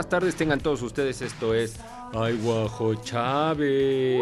Buenas 0.00 0.08
tardes, 0.08 0.34
tengan 0.34 0.60
todos 0.60 0.80
ustedes. 0.80 1.20
Esto 1.20 1.52
es 1.52 1.78
Ay 2.14 2.40
Guajo 2.42 2.94
Chávez. 2.94 4.18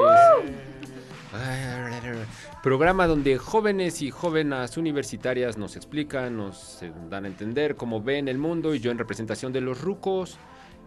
Programa 2.64 3.06
donde 3.06 3.38
jóvenes 3.38 4.02
y 4.02 4.10
jóvenes 4.10 4.76
universitarias 4.76 5.56
nos 5.56 5.76
explican, 5.76 6.36
nos 6.36 6.80
dan 7.08 7.26
a 7.26 7.28
entender 7.28 7.76
cómo 7.76 8.02
ven 8.02 8.26
el 8.26 8.38
mundo 8.38 8.74
y 8.74 8.80
yo 8.80 8.90
en 8.90 8.98
representación 8.98 9.52
de 9.52 9.60
los 9.60 9.80
rucos 9.80 10.36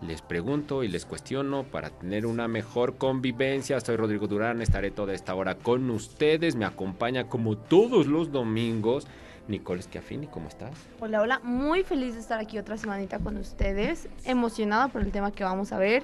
les 0.05 0.21
pregunto 0.21 0.83
y 0.83 0.89
les 0.89 1.05
cuestiono 1.05 1.63
para 1.63 1.91
tener 1.91 2.25
una 2.25 2.49
mejor 2.49 2.97
convivencia. 2.97 3.79
Soy 3.79 3.95
Rodrigo 3.95 4.27
Durán, 4.27 4.61
estaré 4.61 4.91
toda 4.91 5.13
esta 5.13 5.33
hora 5.35 5.55
con 5.55 5.89
ustedes. 5.89 6.57
Me 6.57 6.65
acompaña 6.65 7.29
como 7.29 7.57
todos 7.57 8.07
los 8.07 8.29
domingos 8.29 9.07
Nicole 9.51 9.81
Schiaffini, 9.81 10.27
¿cómo 10.27 10.47
estás? 10.47 10.71
Hola, 10.99 11.21
hola, 11.21 11.39
muy 11.43 11.83
feliz 11.83 12.15
de 12.15 12.21
estar 12.21 12.39
aquí 12.39 12.57
otra 12.57 12.77
semanita 12.77 13.19
con 13.19 13.37
ustedes, 13.37 14.07
emocionada 14.25 14.87
por 14.87 15.01
el 15.01 15.11
tema 15.11 15.31
que 15.31 15.43
vamos 15.43 15.71
a 15.71 15.77
ver 15.77 16.03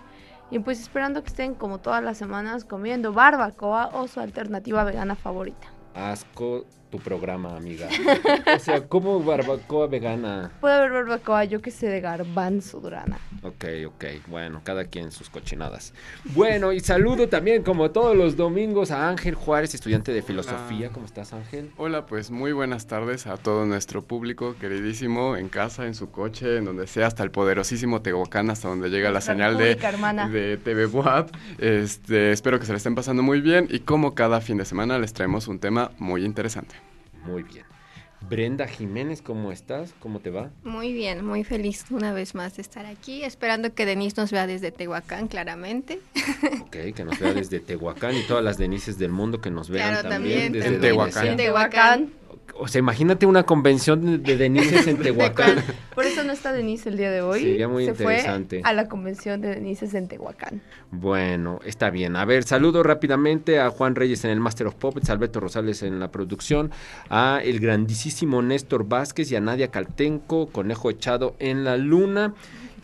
y 0.51 0.59
pues 0.59 0.79
esperando 0.79 1.23
que 1.23 1.29
estén 1.29 1.55
como 1.55 1.79
todas 1.79 2.03
las 2.03 2.17
semanas 2.17 2.65
comiendo 2.65 3.13
barbacoa 3.13 3.87
o 3.93 4.07
su 4.07 4.19
alternativa 4.19 4.83
vegana 4.83 5.15
favorita. 5.15 5.67
Asco 5.95 6.65
tu 6.89 6.99
programa, 6.99 7.55
amiga. 7.55 7.87
o 8.55 8.59
sea, 8.59 8.87
¿cómo 8.87 9.21
barbacoa 9.21 9.87
vegana? 9.87 10.51
Puede 10.61 10.75
haber 10.75 10.91
barbacoa, 10.91 11.43
yo 11.45 11.61
que 11.61 11.71
sé, 11.71 11.87
de 11.87 12.01
garbanzo 12.01 12.79
durana. 12.79 13.19
Ok, 13.43 13.65
ok. 13.87 14.05
Bueno, 14.27 14.61
cada 14.63 14.85
quien 14.85 15.11
sus 15.11 15.29
cochinadas. 15.29 15.93
Bueno, 16.35 16.71
y 16.71 16.79
saludo 16.79 17.27
también, 17.27 17.63
como 17.63 17.91
todos 17.91 18.15
los 18.15 18.35
domingos, 18.37 18.91
a 18.91 19.09
Ángel 19.09 19.35
Juárez, 19.35 19.73
estudiante 19.73 20.13
de 20.13 20.21
filosofía. 20.21 20.89
¿Cómo 20.89 21.05
estás, 21.05 21.33
Ángel? 21.33 21.71
Hola, 21.77 22.05
pues 22.05 22.31
muy 22.31 22.51
buenas 22.51 22.87
tardes 22.87 23.27
a 23.27 23.37
todo 23.37 23.65
nuestro 23.65 24.03
público 24.03 24.55
queridísimo, 24.59 25.35
en 25.35 25.49
casa, 25.49 25.85
en 25.85 25.93
su 25.93 26.09
coche, 26.11 26.57
en 26.57 26.65
donde 26.65 26.87
sea, 26.87 27.07
hasta 27.07 27.23
el 27.23 27.31
poderosísimo 27.31 28.01
Tehuacán, 28.01 28.49
hasta 28.49 28.69
donde 28.69 28.89
llega 28.89 29.11
la 29.11 29.21
señal 29.21 29.57
de, 29.57 29.75
de 29.75 30.57
TV 30.57 30.85
Buap. 30.85 31.29
Este, 31.57 32.31
espero 32.31 32.59
que 32.59 32.65
se 32.65 32.71
le 32.71 32.77
estén 32.77 32.95
pasando 32.95 33.23
muy 33.23 33.41
bien 33.41 33.67
y 33.69 33.79
como 33.79 34.15
cada 34.15 34.41
fin 34.41 34.57
de 34.57 34.65
semana 34.65 34.99
les 34.99 35.13
traemos 35.13 35.47
un 35.47 35.59
tema 35.59 35.91
muy 35.97 36.23
interesante. 36.23 36.76
Muy 37.27 37.43
bien. 37.43 37.65
Brenda 38.21 38.67
Jiménez, 38.67 39.21
¿cómo 39.21 39.51
estás? 39.51 39.93
¿Cómo 39.99 40.19
te 40.19 40.31
va? 40.31 40.49
Muy 40.63 40.91
bien, 40.91 41.23
muy 41.23 41.43
feliz 41.43 41.85
una 41.91 42.13
vez 42.13 42.33
más 42.33 42.55
de 42.55 42.63
estar 42.63 42.85
aquí, 42.85 43.23
esperando 43.23 43.73
que 43.73 43.85
Denise 43.85 44.19
nos 44.19 44.31
vea 44.31 44.47
desde 44.47 44.71
Tehuacán, 44.71 45.27
claramente. 45.27 45.99
Ok, 46.61 46.93
que 46.95 47.05
nos 47.05 47.19
vea 47.19 47.33
desde 47.33 47.59
Tehuacán 47.59 48.15
y 48.15 48.23
todas 48.23 48.43
las 48.43 48.57
Denises 48.57 48.97
del 48.97 49.11
mundo 49.11 49.39
que 49.39 49.49
nos 49.49 49.69
vean 49.69 50.07
también, 50.07 50.51
desde 50.51 50.75
en 50.75 50.81
Tehuacán. 50.81 51.37
Tehuacán. 51.37 52.11
O 52.55 52.67
sea, 52.67 52.79
imagínate 52.79 53.25
una 53.25 53.43
convención 53.43 54.23
de 54.23 54.37
Denises 54.37 54.87
en 54.87 54.97
Tehuacán. 55.03 55.63
Por 55.93 56.05
eso 56.05 56.23
no 56.23 56.31
está 56.31 56.51
Denise 56.53 56.89
el 56.89 56.97
día 56.97 57.11
de 57.11 57.21
hoy. 57.21 57.41
Sería 57.41 57.67
muy 57.67 57.85
Se 57.85 57.91
interesante. 57.91 58.61
Fue 58.61 58.69
a 58.69 58.73
la 58.73 58.87
convención 58.87 59.41
de 59.41 59.49
Denises 59.49 59.93
en 59.93 60.07
Tehuacán. 60.07 60.61
Bueno, 60.91 61.59
está 61.65 61.89
bien. 61.89 62.15
A 62.15 62.25
ver, 62.25 62.43
saludo 62.43 62.83
rápidamente 62.83 63.59
a 63.59 63.69
Juan 63.69 63.95
Reyes 63.95 64.23
en 64.25 64.31
el 64.31 64.39
Master 64.39 64.67
of 64.67 64.75
Puppets, 64.75 65.09
a 65.09 65.13
Alberto 65.13 65.39
Rosales 65.39 65.83
en 65.83 65.99
la 65.99 66.11
producción, 66.11 66.71
a 67.09 67.41
el 67.43 67.59
grandísimo 67.59 68.41
Néstor 68.41 68.87
Vázquez 68.87 69.31
y 69.31 69.35
a 69.35 69.41
Nadia 69.41 69.69
Caltenco, 69.69 70.47
Conejo 70.47 70.89
Echado 70.89 71.35
en 71.39 71.63
la 71.63 71.77
Luna. 71.77 72.33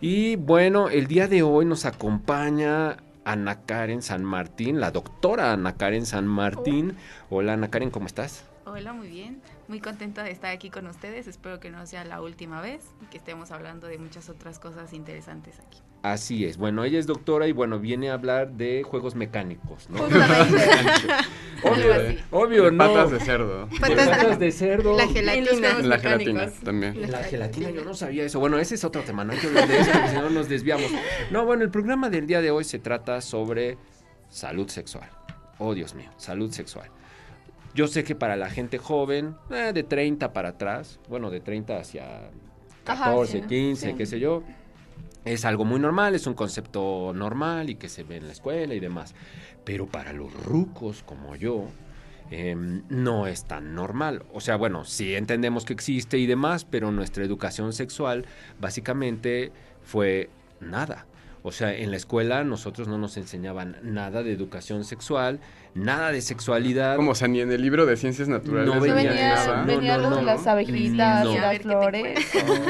Y 0.01 0.35
bueno, 0.35 0.89
el 0.89 1.07
día 1.07 1.27
de 1.27 1.43
hoy 1.43 1.65
nos 1.65 1.85
acompaña 1.85 2.97
Ana 3.25 3.61
Karen 3.65 4.01
San 4.01 4.23
Martín, 4.23 4.79
la 4.79 4.91
doctora 4.91 5.53
Ana 5.53 5.77
Karen 5.77 6.05
San 6.05 6.27
Martín. 6.27 6.97
Hola 7.29 7.53
Ana 7.53 7.69
Karen, 7.69 7.89
¿cómo 7.89 8.07
estás? 8.07 8.45
Hola, 8.65 8.93
muy 8.93 9.07
bien. 9.07 9.41
Muy 9.67 9.79
contenta 9.79 10.23
de 10.23 10.31
estar 10.31 10.51
aquí 10.51 10.69
con 10.69 10.87
ustedes. 10.87 11.27
Espero 11.27 11.59
que 11.59 11.69
no 11.69 11.85
sea 11.85 12.03
la 12.03 12.21
última 12.21 12.61
vez 12.61 12.83
y 13.01 13.05
que 13.05 13.17
estemos 13.17 13.51
hablando 13.51 13.87
de 13.87 13.97
muchas 13.97 14.29
otras 14.29 14.59
cosas 14.59 14.93
interesantes 14.93 15.59
aquí. 15.59 15.79
Así 16.03 16.43
es. 16.43 16.57
Bueno, 16.57 16.83
ella 16.83 16.99
es 16.99 17.07
doctora 17.07 17.47
y 17.47 17.53
bueno, 17.53 17.79
viene 17.79 18.09
a 18.09 18.15
hablar 18.15 18.51
de 18.51 18.83
juegos 18.83 19.15
mecánicos, 19.15 19.89
¿no? 19.89 20.03
obvio, 21.63 22.17
obvio, 22.31 22.71
no. 22.71 22.77
Patas 22.77 23.11
de 23.11 23.19
cerdo. 23.21 23.67
De 23.67 23.79
patas 23.79 24.37
de 24.37 24.51
cerdo. 24.51 24.97
La 24.97 25.07
gelatina. 25.07 25.79
La 25.79 25.97
gelatina 25.97 26.51
también. 26.61 27.09
La 27.09 27.23
gelatina, 27.23 27.69
yo 27.69 27.85
no 27.85 27.93
sabía 27.93 28.25
eso. 28.25 28.41
Bueno, 28.41 28.59
ese 28.59 28.75
es 28.75 28.83
otro 28.83 29.01
tema, 29.03 29.23
no 29.23 29.31
hay 29.31 29.39
que 29.39 29.47
hablar 29.47 29.65
de 29.65 29.79
eso, 29.79 29.91
porque 29.93 30.09
si 30.09 30.15
no 30.15 30.29
nos 30.29 30.49
desviamos. 30.49 30.91
No, 31.31 31.45
bueno, 31.45 31.63
el 31.63 31.71
programa 31.71 32.09
del 32.09 32.27
día 32.27 32.41
de 32.41 32.51
hoy 32.51 32.65
se 32.65 32.79
trata 32.79 33.21
sobre 33.21 33.77
salud 34.27 34.67
sexual. 34.67 35.09
Oh, 35.57 35.73
Dios 35.73 35.95
mío, 35.95 36.11
salud 36.17 36.51
sexual. 36.51 36.89
Yo 37.73 37.87
sé 37.87 38.03
que 38.03 38.15
para 38.15 38.35
la 38.35 38.49
gente 38.49 38.77
joven, 38.77 39.35
eh, 39.49 39.71
de 39.73 39.83
30 39.83 40.31
para 40.33 40.49
atrás, 40.49 40.99
bueno, 41.09 41.29
de 41.31 41.39
30 41.39 41.77
hacia 41.77 42.29
14, 42.83 43.39
Ajá, 43.39 43.47
sí, 43.47 43.47
15, 43.47 43.89
sí. 43.91 43.97
qué 43.97 44.05
sé 44.05 44.19
yo, 44.19 44.43
es 45.25 45.45
algo 45.45 45.65
muy 45.65 45.79
normal, 45.79 46.15
es 46.15 46.27
un 46.27 46.33
concepto 46.33 47.13
normal 47.15 47.69
y 47.69 47.75
que 47.75 47.89
se 47.89 48.03
ve 48.03 48.17
en 48.17 48.27
la 48.27 48.33
escuela 48.33 48.73
y 48.73 48.79
demás. 48.79 49.15
Pero 49.63 49.87
para 49.87 50.13
los 50.13 50.33
rucos 50.45 51.01
como 51.03 51.35
yo, 51.35 51.65
em, 52.29 52.83
no 52.89 53.27
es 53.27 53.45
tan 53.45 53.73
normal. 53.73 54.23
O 54.33 54.41
sea, 54.41 54.57
bueno, 54.57 54.83
sí 54.85 55.15
entendemos 55.15 55.65
que 55.65 55.73
existe 55.73 56.17
y 56.17 56.25
demás, 56.25 56.65
pero 56.65 56.91
nuestra 56.91 57.23
educación 57.23 57.73
sexual 57.73 58.25
básicamente 58.59 59.51
fue 59.81 60.29
nada. 60.59 61.05
O 61.41 61.51
sea, 61.51 61.75
en 61.75 61.91
la 61.91 61.97
escuela 61.97 62.43
nosotros 62.43 62.87
no 62.87 62.97
nos 62.97 63.17
enseñaban 63.17 63.77
nada 63.83 64.23
de 64.23 64.31
educación 64.31 64.85
sexual, 64.85 65.39
nada 65.75 66.11
de 66.11 66.21
sexualidad. 66.21 66.95
Como, 66.95 67.11
o 67.11 67.15
sea, 67.15 67.27
ni 67.27 67.41
en 67.41 67.51
el 67.51 67.61
libro 67.61 67.85
de 67.85 67.97
ciencias 67.97 68.27
naturales. 68.27 68.73
No 68.73 68.79
venía 68.79 68.95
venía, 68.95 69.35
nada. 69.35 69.57
No, 69.61 69.65
venía 69.65 69.97
no, 69.97 70.03
lo 70.03 70.09
no. 70.11 70.15
de 70.17 70.23
las 70.23 70.47
abejitas, 70.47 71.25
No. 71.25 71.33
y 71.33 71.37
las 71.39 71.59
flores. 71.59 72.19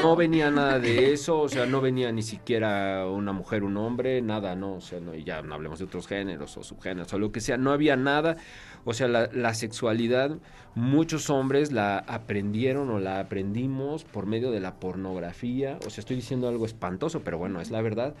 No 0.02 0.16
venía 0.16 0.50
nada 0.50 0.78
de 0.78 1.12
eso, 1.12 1.40
o 1.40 1.48
sea, 1.48 1.66
no 1.66 1.80
venía 1.80 2.10
ni 2.12 2.22
siquiera 2.22 3.06
una 3.06 3.32
mujer, 3.32 3.62
un 3.64 3.76
hombre, 3.76 4.22
nada, 4.22 4.54
no, 4.54 4.74
o 4.74 4.80
sea, 4.80 5.00
no, 5.00 5.14
y 5.14 5.24
ya 5.24 5.42
no 5.42 5.54
hablemos 5.54 5.78
de 5.78 5.84
otros 5.86 6.06
géneros 6.06 6.56
o 6.56 6.62
subgéneros 6.62 7.12
o 7.12 7.18
lo 7.18 7.32
que 7.32 7.40
sea, 7.40 7.56
no 7.56 7.72
había 7.72 7.96
nada, 7.96 8.36
o 8.84 8.94
sea, 8.94 9.08
la, 9.08 9.28
la 9.32 9.54
sexualidad, 9.54 10.36
muchos 10.74 11.30
hombres 11.30 11.72
la 11.72 11.98
aprendieron 11.98 12.90
o 12.90 12.98
la 12.98 13.20
aprendimos 13.20 14.04
por 14.04 14.26
medio 14.26 14.50
de 14.50 14.60
la 14.60 14.74
pornografía, 14.74 15.78
o 15.86 15.90
sea, 15.90 16.00
estoy 16.02 16.16
diciendo 16.16 16.48
algo 16.48 16.66
espantoso, 16.66 17.20
pero 17.22 17.38
bueno, 17.38 17.60
es 17.60 17.70
la 17.70 17.82
verdad. 17.82 18.14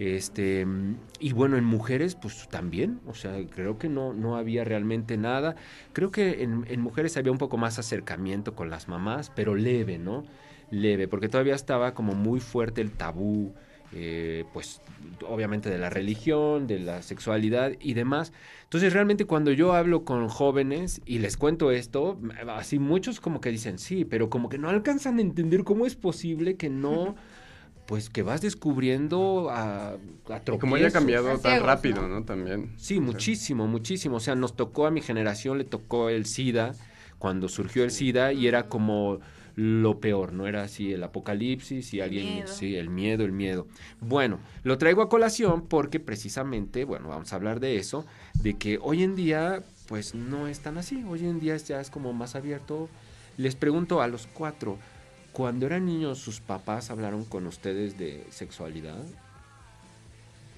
Este, 0.00 0.66
y 1.18 1.32
bueno, 1.34 1.58
en 1.58 1.64
mujeres, 1.64 2.14
pues 2.14 2.48
también, 2.48 3.00
o 3.06 3.12
sea, 3.12 3.36
creo 3.50 3.76
que 3.76 3.90
no, 3.90 4.14
no 4.14 4.36
había 4.36 4.64
realmente 4.64 5.18
nada. 5.18 5.56
Creo 5.92 6.10
que 6.10 6.42
en, 6.42 6.64
en 6.68 6.80
mujeres 6.80 7.18
había 7.18 7.30
un 7.30 7.36
poco 7.36 7.58
más 7.58 7.78
acercamiento 7.78 8.54
con 8.54 8.70
las 8.70 8.88
mamás, 8.88 9.30
pero 9.36 9.54
leve, 9.54 9.98
¿no? 9.98 10.24
Leve, 10.70 11.06
porque 11.06 11.28
todavía 11.28 11.54
estaba 11.54 11.92
como 11.92 12.14
muy 12.14 12.40
fuerte 12.40 12.80
el 12.80 12.92
tabú, 12.92 13.52
eh, 13.92 14.44
pues 14.54 14.80
obviamente 15.28 15.68
de 15.68 15.76
la 15.76 15.90
religión, 15.90 16.66
de 16.66 16.78
la 16.78 17.02
sexualidad 17.02 17.72
y 17.78 17.92
demás. 17.92 18.32
Entonces 18.62 18.94
realmente 18.94 19.26
cuando 19.26 19.50
yo 19.52 19.74
hablo 19.74 20.06
con 20.06 20.28
jóvenes 20.28 21.02
y 21.04 21.18
les 21.18 21.36
cuento 21.36 21.72
esto, 21.72 22.18
así 22.48 22.78
muchos 22.78 23.20
como 23.20 23.42
que 23.42 23.50
dicen, 23.50 23.78
sí, 23.78 24.06
pero 24.06 24.30
como 24.30 24.48
que 24.48 24.56
no 24.56 24.70
alcanzan 24.70 25.18
a 25.18 25.20
entender 25.20 25.62
cómo 25.64 25.84
es 25.84 25.94
posible 25.94 26.56
que 26.56 26.70
no 26.70 27.16
pues 27.90 28.08
que 28.08 28.22
vas 28.22 28.40
descubriendo 28.40 29.50
a, 29.50 29.94
a 30.28 30.42
Y 30.52 30.58
como 30.58 30.76
haya 30.76 30.90
tropiezos. 30.90 30.92
cambiado 30.92 31.38
tan 31.40 31.60
rápido, 31.60 32.06
¿no? 32.08 32.22
También. 32.24 32.72
Sí, 32.76 33.00
muchísimo, 33.00 33.66
muchísimo. 33.66 34.18
O 34.18 34.20
sea, 34.20 34.36
nos 34.36 34.54
tocó 34.54 34.86
a 34.86 34.92
mi 34.92 35.00
generación, 35.00 35.58
le 35.58 35.64
tocó 35.64 36.08
el 36.08 36.24
SIDA, 36.24 36.76
cuando 37.18 37.48
surgió 37.48 37.82
el 37.82 37.90
SIDA, 37.90 38.32
y 38.32 38.46
era 38.46 38.68
como 38.68 39.18
lo 39.56 39.98
peor, 39.98 40.32
¿no? 40.32 40.46
Era 40.46 40.62
así 40.62 40.92
el 40.92 41.02
apocalipsis 41.02 41.92
y 41.92 41.98
El 41.98 42.04
alguien... 42.04 42.26
miedo. 42.34 42.46
Sí, 42.46 42.76
el 42.76 42.90
miedo, 42.90 43.24
el 43.24 43.32
miedo. 43.32 43.66
Bueno, 44.00 44.38
lo 44.62 44.78
traigo 44.78 45.02
a 45.02 45.08
colación 45.08 45.66
porque 45.66 45.98
precisamente, 45.98 46.84
bueno, 46.84 47.08
vamos 47.08 47.32
a 47.32 47.36
hablar 47.36 47.58
de 47.58 47.76
eso, 47.76 48.06
de 48.34 48.54
que 48.54 48.78
hoy 48.80 49.02
en 49.02 49.16
día, 49.16 49.64
pues 49.88 50.14
no 50.14 50.46
es 50.46 50.60
tan 50.60 50.78
así. 50.78 51.02
Hoy 51.08 51.26
en 51.26 51.40
día 51.40 51.56
ya 51.56 51.80
es 51.80 51.90
como 51.90 52.12
más 52.12 52.36
abierto. 52.36 52.88
Les 53.36 53.56
pregunto 53.56 54.00
a 54.00 54.06
los 54.06 54.28
cuatro, 54.28 54.78
cuando 55.32 55.66
eran 55.66 55.86
niños, 55.86 56.18
¿sus 56.18 56.40
papás 56.40 56.90
hablaron 56.90 57.24
con 57.24 57.46
ustedes 57.46 57.98
de 57.98 58.26
sexualidad? 58.30 59.04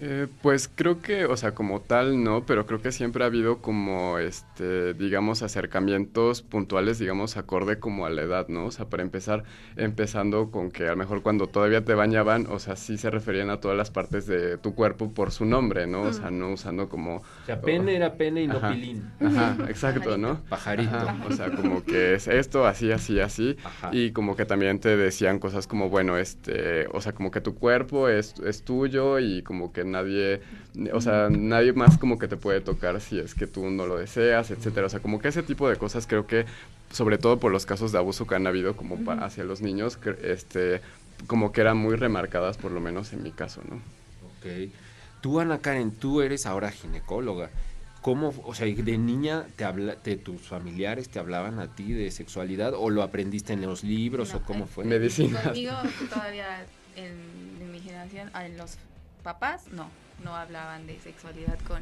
Eh, 0.04 0.26
pues 0.42 0.68
creo 0.74 1.00
que, 1.00 1.26
o 1.26 1.36
sea, 1.36 1.54
como 1.54 1.80
tal 1.80 2.24
no, 2.24 2.44
pero 2.44 2.66
creo 2.66 2.82
que 2.82 2.90
siempre 2.90 3.22
ha 3.22 3.28
habido 3.28 3.58
como, 3.58 4.18
este, 4.18 4.94
digamos, 4.94 5.44
acercamientos 5.44 6.42
puntuales, 6.42 6.98
digamos, 6.98 7.36
acorde 7.36 7.78
como 7.78 8.04
a 8.04 8.10
la 8.10 8.22
edad, 8.22 8.48
¿no? 8.48 8.64
O 8.64 8.72
sea, 8.72 8.86
para 8.86 9.04
empezar, 9.04 9.44
empezando 9.76 10.50
con 10.50 10.72
que 10.72 10.88
a 10.88 10.90
lo 10.90 10.96
mejor 10.96 11.22
cuando 11.22 11.46
todavía 11.46 11.84
te 11.84 11.94
bañaban, 11.94 12.48
o 12.50 12.58
sea, 12.58 12.74
sí 12.74 12.98
se 12.98 13.10
referían 13.10 13.48
a 13.50 13.60
todas 13.60 13.76
las 13.76 13.92
partes 13.92 14.26
de 14.26 14.58
tu 14.58 14.74
cuerpo 14.74 15.14
por 15.14 15.30
su 15.30 15.44
nombre, 15.44 15.86
¿no? 15.86 16.02
O 16.02 16.12
sea, 16.12 16.32
no 16.32 16.50
usando 16.50 16.88
como... 16.88 17.18
O 17.18 17.46
sea, 17.46 17.60
pene 17.60 17.94
era 17.94 18.14
pene 18.14 18.42
y 18.42 18.48
no 18.48 18.60
pilín. 18.60 19.08
Ajá, 19.20 19.56
exacto, 19.68 20.18
¿no? 20.18 20.42
Pajarito. 20.48 20.98
o 21.28 21.32
sea, 21.32 21.52
como 21.52 21.84
que 21.84 22.14
es 22.14 22.26
esto, 22.26 22.66
así, 22.66 22.90
así, 22.90 23.20
así. 23.20 23.56
Y 23.92 24.10
como 24.10 24.34
que 24.34 24.46
también 24.46 24.80
te 24.80 24.96
decían 24.96 25.38
cosas 25.38 25.68
como, 25.68 25.90
bueno, 25.90 26.16
este, 26.16 26.88
o 26.88 27.00
sea, 27.00 27.12
como 27.12 27.30
que 27.30 27.40
tu 27.40 27.54
cuerpo 27.54 28.08
es, 28.08 28.34
es 28.40 28.64
tuyo 28.64 29.20
y 29.20 29.44
como 29.44 29.72
que 29.72 29.91
nadie, 29.92 30.40
o 30.92 31.00
sea, 31.00 31.28
nadie 31.30 31.72
más 31.72 31.98
como 31.98 32.18
que 32.18 32.28
te 32.28 32.36
puede 32.36 32.60
tocar 32.60 33.00
si 33.00 33.18
es 33.18 33.34
que 33.34 33.46
tú 33.46 33.70
no 33.70 33.86
lo 33.86 33.96
deseas, 33.98 34.50
etcétera. 34.50 34.86
O 34.86 34.90
sea, 34.90 35.00
como 35.00 35.20
que 35.20 35.28
ese 35.28 35.42
tipo 35.42 35.68
de 35.68 35.76
cosas 35.76 36.06
creo 36.06 36.26
que, 36.26 36.46
sobre 36.90 37.18
todo 37.18 37.38
por 37.38 37.52
los 37.52 37.66
casos 37.66 37.92
de 37.92 37.98
abuso 37.98 38.26
que 38.26 38.34
han 38.34 38.46
habido 38.46 38.76
como 38.76 38.98
hacia 39.12 39.44
los 39.44 39.60
niños, 39.60 39.98
este, 40.22 40.80
como 41.26 41.52
que 41.52 41.60
eran 41.60 41.76
muy 41.76 41.96
remarcadas, 41.96 42.56
por 42.56 42.72
lo 42.72 42.80
menos 42.80 43.12
en 43.12 43.22
mi 43.22 43.30
caso, 43.30 43.62
¿no? 43.68 43.76
Ok. 43.76 44.70
Tú, 45.20 45.38
Ana 45.38 45.58
Karen, 45.58 45.92
tú 45.92 46.20
eres 46.20 46.46
ahora 46.46 46.70
ginecóloga. 46.70 47.50
¿Cómo, 48.00 48.34
o 48.44 48.52
sea, 48.52 48.66
de 48.66 48.98
niña 48.98 49.46
te 49.54 49.64
habla, 49.64 49.94
de 49.94 50.16
tus 50.16 50.40
familiares 50.40 51.08
te 51.08 51.20
hablaban 51.20 51.60
a 51.60 51.68
ti 51.68 51.92
de 51.92 52.10
sexualidad 52.10 52.72
o 52.74 52.90
lo 52.90 53.04
aprendiste 53.04 53.52
en 53.52 53.62
los 53.62 53.84
libros 53.84 54.34
o 54.34 54.42
cómo 54.42 54.66
fue? 54.66 54.84
Medicina. 54.84 55.40
Conmigo 55.40 55.74
todavía 56.12 56.66
en, 56.96 57.12
en 57.60 57.70
mi 57.70 57.78
generación, 57.78 58.28
en 58.34 58.56
los 58.56 58.76
papás 59.22 59.68
no, 59.72 59.88
no 60.22 60.36
hablaban 60.36 60.86
de 60.86 60.98
sexualidad 61.00 61.58
con 61.60 61.80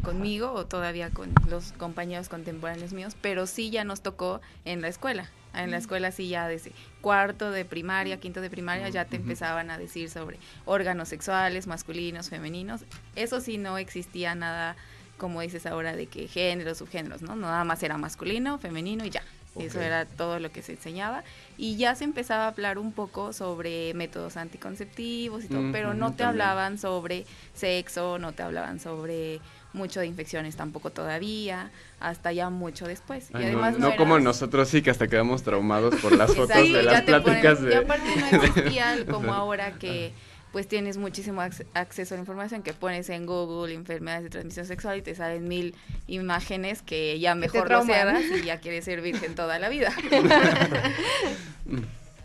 conmigo 0.00 0.52
o 0.52 0.66
todavía 0.66 1.10
con 1.10 1.32
los 1.48 1.72
compañeros 1.72 2.28
contemporáneos 2.28 2.92
míos, 2.92 3.16
pero 3.20 3.46
sí 3.46 3.70
ya 3.70 3.84
nos 3.84 4.00
tocó 4.00 4.40
en 4.64 4.80
la 4.80 4.88
escuela. 4.88 5.30
En 5.52 5.72
la 5.72 5.78
escuela 5.78 6.12
sí 6.12 6.28
ya 6.28 6.46
desde 6.46 6.72
cuarto 7.00 7.50
de 7.50 7.64
primaria, 7.64 8.20
quinto 8.20 8.40
de 8.40 8.48
primaria 8.50 8.88
ya 8.88 9.04
te 9.04 9.16
empezaban 9.16 9.70
a 9.70 9.78
decir 9.78 10.08
sobre 10.08 10.38
órganos 10.64 11.08
sexuales, 11.08 11.66
masculinos, 11.66 12.30
femeninos. 12.30 12.82
Eso 13.16 13.40
sí 13.40 13.58
no 13.58 13.76
existía 13.76 14.34
nada 14.34 14.76
como 15.18 15.42
dices 15.42 15.66
ahora 15.66 15.94
de 15.94 16.06
que 16.06 16.28
géneros, 16.28 16.78
subgéneros, 16.78 17.20
¿no? 17.20 17.36
Nada 17.36 17.62
más 17.64 17.82
era 17.82 17.98
masculino, 17.98 18.58
femenino 18.58 19.04
y 19.04 19.10
ya. 19.10 19.22
Eso 19.58 19.80
era 19.80 20.06
todo 20.06 20.38
lo 20.38 20.52
que 20.52 20.62
se 20.62 20.72
enseñaba. 20.72 21.24
Y 21.58 21.76
ya 21.76 21.94
se 21.94 22.04
empezaba 22.04 22.44
a 22.44 22.48
hablar 22.48 22.78
un 22.78 22.92
poco 22.92 23.32
sobre 23.32 23.92
métodos 23.94 24.36
anticonceptivos 24.36 25.44
y 25.44 25.48
todo, 25.48 25.72
pero 25.72 25.92
no 25.94 26.14
te 26.14 26.22
hablaban 26.22 26.78
sobre 26.78 27.26
sexo, 27.54 28.18
no 28.18 28.32
te 28.32 28.42
hablaban 28.42 28.78
sobre 28.78 29.40
mucho 29.72 30.00
de 30.00 30.06
infecciones 30.06 30.56
tampoco 30.56 30.90
todavía, 30.90 31.70
hasta 32.00 32.32
ya 32.32 32.50
mucho 32.50 32.86
después. 32.86 33.30
y 33.30 33.36
además 33.36 33.78
no, 33.78 33.94
como 33.96 34.18
nosotros 34.18 34.68
sí 34.68 34.82
que 34.82 34.90
hasta 34.90 35.08
quedamos 35.08 35.42
traumados 35.42 35.94
por 35.96 36.16
las 36.16 36.30
fotos 36.34 36.56
de 36.56 36.82
las 36.82 37.02
pláticas 37.02 37.62
de... 37.62 37.70
Y 37.70 37.74
aparte 37.74 38.16
no 38.16 38.26
existía 38.42 39.06
como 39.06 39.32
ahora 39.32 39.78
que 39.78 40.12
pues 40.52 40.66
tienes 40.66 40.96
muchísimo 40.96 41.40
acceso 41.40 42.14
a 42.14 42.16
la 42.16 42.20
información 42.20 42.62
que 42.62 42.72
pones 42.72 43.08
en 43.08 43.26
Google 43.26 43.74
enfermedades 43.74 44.24
de 44.24 44.30
transmisión 44.30 44.66
sexual 44.66 44.98
y 44.98 45.02
te 45.02 45.14
salen 45.14 45.46
mil 45.46 45.74
imágenes 46.06 46.82
que 46.82 47.18
ya 47.20 47.34
mejor 47.34 47.70
lo 47.70 47.84
cierras 47.84 48.22
y 48.22 48.44
ya 48.44 48.58
quieres 48.58 48.84
ser 48.84 49.00
virgen 49.00 49.34
toda 49.34 49.58
la 49.58 49.68
vida. 49.68 49.92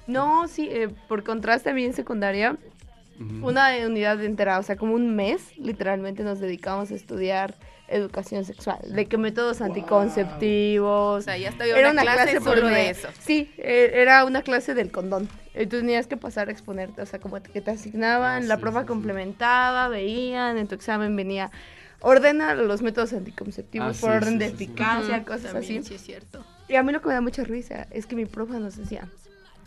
no, 0.08 0.48
sí, 0.48 0.68
eh, 0.72 0.90
por 1.08 1.24
contraste 1.24 1.70
a 1.70 1.74
mí 1.74 1.86
en 1.86 1.94
secundaria, 1.94 2.58
una 3.20 3.70
unidad 3.86 4.24
entera, 4.24 4.60
o 4.60 4.64
sea, 4.64 4.76
como 4.76 4.94
un 4.94 5.16
mes, 5.16 5.58
literalmente 5.58 6.24
nos 6.24 6.40
dedicamos 6.40 6.92
a 6.92 6.96
estudiar 6.96 7.56
educación 7.88 8.46
sexual, 8.46 8.80
de 8.88 9.06
qué 9.06 9.18
métodos 9.18 9.62
anticonceptivos. 9.62 11.20
O 11.20 11.22
sea, 11.22 11.38
ya 11.38 11.50
estaba 11.50 11.70
era 11.70 11.92
una, 11.92 12.02
clase, 12.02 12.40
solo 12.42 12.68
de 12.68 12.90
eso. 12.90 13.08
Sí, 13.20 13.52
e, 13.58 13.92
era 13.94 14.26
una 14.26 14.42
clase 14.42 14.74
del 14.74 14.92
condón. 14.92 15.30
Entonces 15.54 15.82
tenías 15.82 16.08
que 16.08 16.18
pasar 16.18 16.50
a 16.50 16.52
exponerte, 16.52 17.02
o 17.02 17.06
sea, 17.06 17.20
como 17.20 17.42
que 17.42 17.62
te 17.62 17.72
asignaban, 17.72 18.44
ah, 18.44 18.48
la 18.48 18.58
prueba 18.58 18.86
complementaba, 18.86 19.88
veían, 19.88 20.58
en 20.58 20.68
tu 20.68 20.76
examen 20.76 21.16
venía 21.16 21.52
ordena 22.02 22.54
los 22.56 22.82
métodos 22.82 23.14
anticonceptivos 23.14 23.98
ah, 23.98 24.02
por 24.02 24.12
orden 24.12 24.38
de 24.38 24.48
eficacia, 24.48 25.24
cosas 25.24 25.56
así. 25.56 25.82
Sí, 25.84 25.96
es 25.96 26.02
cierto. 26.02 26.46
Y 26.68 26.76
a 26.76 26.84
mí 26.84 26.92
lo 26.92 27.02
que 27.02 27.08
me 27.08 27.14
da 27.14 27.22
mucha 27.22 27.44
risa 27.44 27.88
es 27.92 28.06
que 28.06 28.16
mi 28.16 28.26
profe 28.26 28.60
nos 28.60 28.76
decía, 28.76 29.08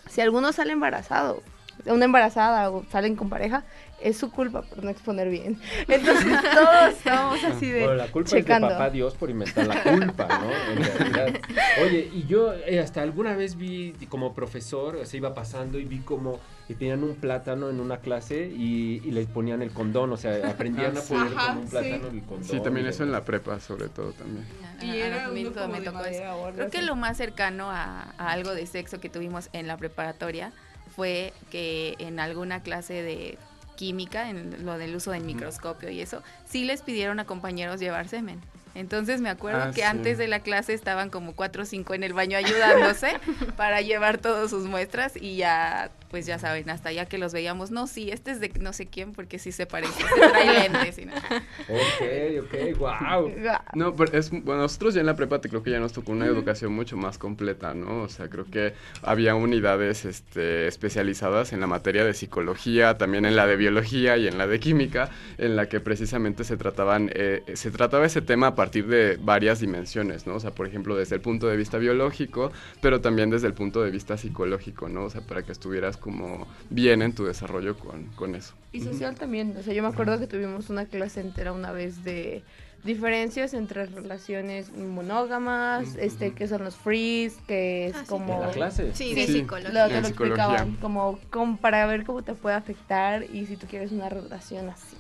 si 0.08 0.20
alguno 0.20 0.52
sale 0.52 0.72
embarazado, 0.72 1.42
una 1.86 2.04
embarazada 2.04 2.70
o 2.70 2.84
salen 2.90 3.16
con 3.16 3.28
pareja, 3.28 3.64
es 4.00 4.16
su 4.16 4.30
culpa 4.30 4.62
por 4.62 4.82
no 4.82 4.90
exponer 4.90 5.28
bien. 5.28 5.58
Entonces 5.88 6.40
todos 6.54 6.88
estamos 6.90 7.44
así 7.44 7.70
de. 7.70 7.94
la 7.94 8.06
culpa 8.08 8.36
es 8.36 8.44
de 8.44 8.60
papá 8.60 8.90
Dios 8.90 9.14
por 9.14 9.30
inventar 9.30 9.66
la 9.66 9.82
culpa, 9.82 10.28
¿no? 10.28 10.72
En 10.72 10.84
realidad. 10.84 11.40
Oye, 11.82 12.10
y 12.12 12.26
yo 12.26 12.54
eh, 12.54 12.80
hasta 12.80 13.02
alguna 13.02 13.34
vez 13.34 13.56
vi 13.56 13.94
como 14.08 14.34
profesor, 14.34 15.04
se 15.06 15.16
iba 15.16 15.34
pasando 15.34 15.78
y 15.78 15.84
vi 15.84 15.98
como 15.98 16.40
que 16.66 16.74
tenían 16.74 17.02
un 17.02 17.14
plátano 17.16 17.70
en 17.70 17.80
una 17.80 17.98
clase 17.98 18.46
y, 18.46 19.00
les 19.10 19.26
ponían 19.26 19.62
el 19.62 19.70
condón, 19.70 20.12
o 20.12 20.16
sea, 20.18 20.48
aprendían 20.48 20.96
a 20.96 21.00
poner 21.00 21.32
como 21.32 21.60
un 21.60 21.68
plátano 21.68 22.08
el 22.08 22.22
condón. 22.22 22.44
Sí, 22.44 22.60
también 22.60 22.86
eso 22.86 23.02
en 23.02 23.10
la 23.10 23.24
prepa, 23.24 23.58
sobre 23.58 23.88
todo 23.88 24.12
también. 24.12 24.44
Y 24.82 24.98
era 24.98 25.28
me 25.28 25.80
tocó 25.80 26.04
eso. 26.04 26.22
Creo 26.54 26.70
que 26.70 26.82
lo 26.82 26.94
más 26.94 27.16
cercano 27.16 27.70
a 27.70 28.02
algo 28.18 28.54
de 28.54 28.66
sexo 28.66 29.00
que 29.00 29.08
tuvimos 29.08 29.48
en 29.52 29.66
la 29.66 29.76
preparatoria 29.76 30.52
fue 30.98 31.32
que 31.52 31.94
en 32.00 32.18
alguna 32.18 32.60
clase 32.64 33.04
de 33.04 33.38
química, 33.76 34.30
en 34.30 34.66
lo 34.66 34.78
del 34.78 34.96
uso 34.96 35.12
del 35.12 35.22
microscopio 35.22 35.90
y 35.90 36.00
eso, 36.00 36.24
sí 36.44 36.64
les 36.64 36.82
pidieron 36.82 37.20
a 37.20 37.24
compañeros 37.24 37.78
llevar 37.78 38.08
semen. 38.08 38.40
Entonces 38.78 39.20
me 39.20 39.28
acuerdo 39.28 39.62
ah, 39.62 39.70
que 39.74 39.82
antes 39.82 40.18
de 40.18 40.28
la 40.28 40.40
clase 40.40 40.72
estaban 40.72 41.10
como 41.10 41.34
cuatro 41.34 41.64
o 41.64 41.66
cinco 41.66 41.94
en 41.94 42.04
el 42.04 42.12
baño 42.12 42.38
ayudándose 42.38 43.08
para 43.56 43.80
llevar 43.80 44.18
todas 44.18 44.50
sus 44.50 44.66
muestras 44.66 45.14
y 45.16 45.36
ya, 45.36 45.90
pues 46.10 46.26
ya 46.26 46.38
saben, 46.38 46.70
hasta 46.70 46.92
ya 46.92 47.06
que 47.06 47.18
los 47.18 47.32
veíamos, 47.32 47.72
no, 47.72 47.88
sí, 47.88 48.10
este 48.10 48.30
es 48.30 48.40
de 48.40 48.52
no 48.60 48.72
sé 48.72 48.86
quién 48.86 49.12
porque 49.12 49.40
sí 49.40 49.50
se 49.50 49.66
parece, 49.66 49.92
se 49.92 50.28
trae 50.30 50.52
lentes 50.70 50.98
y 50.98 51.06
nada. 51.06 51.20
Ok, 51.68 52.44
ok, 52.44 52.78
wow. 52.78 53.32
No, 53.74 53.96
pero 53.96 54.16
es, 54.16 54.30
bueno, 54.30 54.62
nosotros 54.62 54.94
ya 54.94 55.00
en 55.00 55.06
la 55.06 55.16
prepa 55.16 55.40
te 55.40 55.48
creo 55.48 55.62
que 55.62 55.72
ya 55.72 55.80
nos 55.80 55.92
tocó 55.92 56.12
una 56.12 56.26
educación 56.26 56.72
mucho 56.72 56.96
más 56.96 57.18
completa, 57.18 57.74
¿no? 57.74 58.02
O 58.02 58.08
sea, 58.08 58.28
creo 58.28 58.44
que 58.44 58.74
había 59.02 59.34
unidades 59.34 60.04
este, 60.04 60.68
especializadas 60.68 61.52
en 61.52 61.60
la 61.60 61.66
materia 61.66 62.04
de 62.04 62.14
psicología, 62.14 62.96
también 62.96 63.24
en 63.24 63.34
la 63.34 63.46
de 63.46 63.56
biología 63.56 64.16
y 64.16 64.28
en 64.28 64.38
la 64.38 64.46
de 64.46 64.60
química, 64.60 65.10
en 65.36 65.56
la 65.56 65.68
que 65.68 65.80
precisamente 65.80 66.44
se 66.44 66.56
trataban, 66.56 67.10
eh, 67.14 67.42
se 67.54 67.70
trataba 67.70 68.06
ese 68.06 68.22
tema 68.22 68.48
a 68.48 68.54
partir 68.68 68.86
de 68.86 69.16
varias 69.16 69.60
dimensiones, 69.60 70.26
¿no? 70.26 70.34
O 70.34 70.40
sea, 70.40 70.50
por 70.50 70.66
ejemplo, 70.66 70.94
desde 70.94 71.14
el 71.14 71.22
punto 71.22 71.46
de 71.46 71.56
vista 71.56 71.78
biológico, 71.78 72.52
pero 72.82 73.00
también 73.00 73.30
desde 73.30 73.46
el 73.46 73.54
punto 73.54 73.82
de 73.82 73.90
vista 73.90 74.18
psicológico, 74.18 74.90
¿no? 74.90 75.04
O 75.04 75.10
sea, 75.10 75.22
para 75.22 75.42
que 75.42 75.52
estuvieras 75.52 75.96
como 75.96 76.46
bien 76.68 77.00
en 77.00 77.14
tu 77.14 77.24
desarrollo 77.24 77.78
con, 77.78 78.34
eso. 78.34 78.52
Y 78.72 78.82
social 78.82 79.14
también, 79.14 79.56
o 79.56 79.62
sea, 79.62 79.72
yo 79.72 79.82
me 79.82 79.88
acuerdo 79.88 80.18
que 80.18 80.26
tuvimos 80.26 80.68
una 80.68 80.84
clase 80.84 81.22
entera 81.22 81.52
una 81.52 81.72
vez 81.72 82.04
de 82.04 82.42
diferencias 82.84 83.54
entre 83.54 83.86
relaciones 83.86 84.70
monógamas, 84.76 85.96
este, 85.96 86.34
que 86.34 86.46
son 86.46 86.62
los 86.62 86.76
frees, 86.76 87.38
que 87.46 87.86
es 87.86 87.96
ah, 87.96 88.04
como... 88.06 88.38
¿La 88.42 88.50
clase? 88.50 88.90
Sí, 88.92 89.14
de 89.14 89.28
psicología. 89.28 89.88
Lo, 89.88 89.88
lo 89.88 90.06
explicaban, 90.06 90.76
como, 90.76 91.18
como 91.30 91.56
para 91.56 91.86
ver 91.86 92.04
cómo 92.04 92.22
te 92.22 92.34
puede 92.34 92.54
afectar 92.54 93.24
y 93.32 93.46
si 93.46 93.56
tú 93.56 93.66
quieres 93.66 93.92
una 93.92 94.10
relación 94.10 94.68
así. 94.68 94.97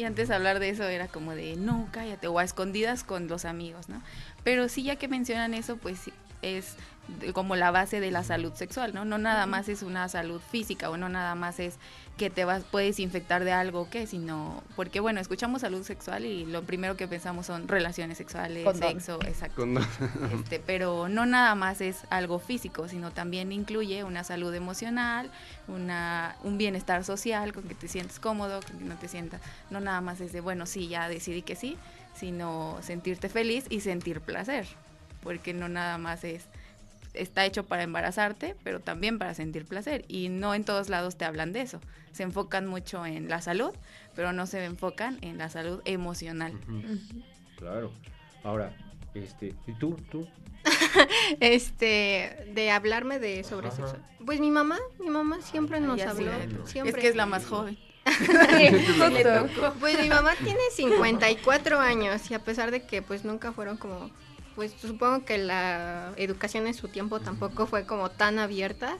Y 0.00 0.04
antes 0.04 0.30
hablar 0.30 0.60
de 0.60 0.70
eso 0.70 0.84
era 0.84 1.08
como 1.08 1.34
de, 1.34 1.56
no, 1.56 1.86
cállate, 1.90 2.26
o 2.26 2.38
a 2.38 2.42
escondidas 2.42 3.04
con 3.04 3.28
los 3.28 3.44
amigos, 3.44 3.90
¿no? 3.90 4.00
Pero 4.44 4.70
sí, 4.70 4.82
ya 4.82 4.96
que 4.96 5.08
mencionan 5.08 5.52
eso, 5.52 5.76
pues 5.76 6.10
es 6.40 6.76
como 7.34 7.54
la 7.54 7.70
base 7.70 8.00
de 8.00 8.10
la 8.10 8.24
salud 8.24 8.54
sexual, 8.54 8.94
¿no? 8.94 9.04
No 9.04 9.18
nada 9.18 9.44
más 9.44 9.68
es 9.68 9.82
una 9.82 10.08
salud 10.08 10.40
física 10.40 10.88
o 10.88 10.96
no 10.96 11.10
nada 11.10 11.34
más 11.34 11.60
es 11.60 11.74
que 12.20 12.28
te 12.28 12.44
vas, 12.44 12.64
puedes 12.70 13.00
infectar 13.00 13.44
de 13.44 13.52
algo 13.52 13.80
o 13.80 13.88
qué, 13.88 14.06
sino, 14.06 14.62
porque 14.76 15.00
bueno, 15.00 15.20
escuchamos 15.20 15.62
salud 15.62 15.82
sexual 15.84 16.26
y 16.26 16.44
lo 16.44 16.62
primero 16.64 16.94
que 16.94 17.08
pensamos 17.08 17.46
son 17.46 17.66
relaciones 17.66 18.18
sexuales, 18.18 18.68
sexo, 18.76 19.18
exacto. 19.26 19.66
Este, 20.34 20.58
pero 20.58 21.08
no 21.08 21.24
nada 21.24 21.54
más 21.54 21.80
es 21.80 22.02
algo 22.10 22.38
físico, 22.38 22.88
sino 22.88 23.10
también 23.10 23.52
incluye 23.52 24.04
una 24.04 24.22
salud 24.22 24.54
emocional, 24.54 25.30
una, 25.66 26.36
un 26.44 26.58
bienestar 26.58 27.04
social, 27.04 27.54
con 27.54 27.62
que 27.62 27.74
te 27.74 27.88
sientes 27.88 28.20
cómodo, 28.20 28.60
con 28.68 28.80
que 28.80 28.84
no 28.84 28.96
te 28.96 29.08
sientas, 29.08 29.40
no 29.70 29.80
nada 29.80 30.02
más 30.02 30.20
es 30.20 30.30
de, 30.34 30.42
bueno, 30.42 30.66
sí, 30.66 30.88
ya 30.88 31.08
decidí 31.08 31.40
que 31.40 31.56
sí, 31.56 31.78
sino 32.14 32.76
sentirte 32.82 33.30
feliz 33.30 33.64
y 33.70 33.80
sentir 33.80 34.20
placer, 34.20 34.66
porque 35.22 35.54
no 35.54 35.70
nada 35.70 35.96
más 35.96 36.22
es 36.24 36.44
está 37.14 37.44
hecho 37.44 37.64
para 37.64 37.82
embarazarte, 37.82 38.56
pero 38.62 38.80
también 38.80 39.18
para 39.18 39.34
sentir 39.34 39.64
placer. 39.66 40.04
Y 40.08 40.28
no 40.28 40.54
en 40.54 40.64
todos 40.64 40.88
lados 40.88 41.16
te 41.16 41.24
hablan 41.24 41.52
de 41.52 41.62
eso. 41.62 41.80
Se 42.12 42.22
enfocan 42.22 42.66
mucho 42.66 43.06
en 43.06 43.28
la 43.28 43.40
salud, 43.40 43.72
pero 44.14 44.32
no 44.32 44.46
se 44.46 44.64
enfocan 44.64 45.18
en 45.22 45.38
la 45.38 45.48
salud 45.48 45.80
emocional. 45.84 46.58
Claro. 47.56 47.92
Ahora, 48.42 48.74
este, 49.14 49.54
¿y 49.66 49.72
tú? 49.72 49.96
¿Tú? 50.10 50.26
este, 51.40 52.50
de 52.54 52.70
hablarme 52.70 53.18
de 53.18 53.44
sobre 53.44 53.70
sexo. 53.70 53.96
Pues 54.24 54.40
mi 54.40 54.50
mamá, 54.50 54.78
mi 54.98 55.10
mamá 55.10 55.40
siempre 55.40 55.80
nos 55.80 56.00
habló. 56.02 56.32
Es 56.84 56.94
que 56.94 57.08
es 57.08 57.16
la 57.16 57.26
más 57.26 57.46
joven. 57.46 57.78
pues 59.80 60.00
mi 60.00 60.08
mamá 60.08 60.34
tiene 60.42 60.60
54 60.74 61.78
años 61.78 62.30
y 62.30 62.34
a 62.34 62.38
pesar 62.38 62.70
de 62.70 62.82
que 62.82 63.02
pues 63.02 63.24
nunca 63.24 63.52
fueron 63.52 63.76
como, 63.76 64.10
pues 64.54 64.72
supongo 64.80 65.24
que 65.24 65.38
la 65.38 66.12
educación 66.16 66.66
en 66.66 66.74
su 66.74 66.88
tiempo 66.88 67.20
tampoco 67.20 67.66
fue 67.66 67.86
como 67.86 68.10
tan 68.10 68.38
abierta. 68.38 68.96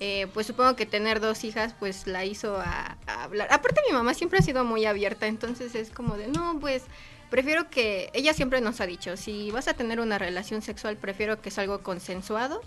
Eh, 0.00 0.28
pues 0.32 0.46
supongo 0.46 0.76
que 0.76 0.86
tener 0.86 1.18
dos 1.18 1.42
hijas 1.42 1.74
pues 1.78 2.06
la 2.06 2.24
hizo 2.24 2.56
a, 2.56 2.96
hablar. 3.06 3.48
Aparte 3.52 3.80
mi 3.88 3.92
mamá 3.92 4.14
siempre 4.14 4.38
ha 4.38 4.42
sido 4.42 4.64
muy 4.64 4.84
abierta, 4.84 5.26
entonces 5.26 5.74
es 5.74 5.90
como 5.90 6.16
de, 6.16 6.28
no, 6.28 6.58
pues 6.60 6.84
prefiero 7.30 7.68
que, 7.68 8.10
ella 8.12 8.32
siempre 8.32 8.60
nos 8.60 8.80
ha 8.80 8.86
dicho, 8.86 9.16
si 9.16 9.50
vas 9.50 9.66
a 9.66 9.74
tener 9.74 9.98
una 9.98 10.16
relación 10.16 10.62
sexual, 10.62 10.96
prefiero 10.96 11.42
que 11.42 11.48
es 11.48 11.58
algo 11.58 11.80
consensuado, 11.80 12.62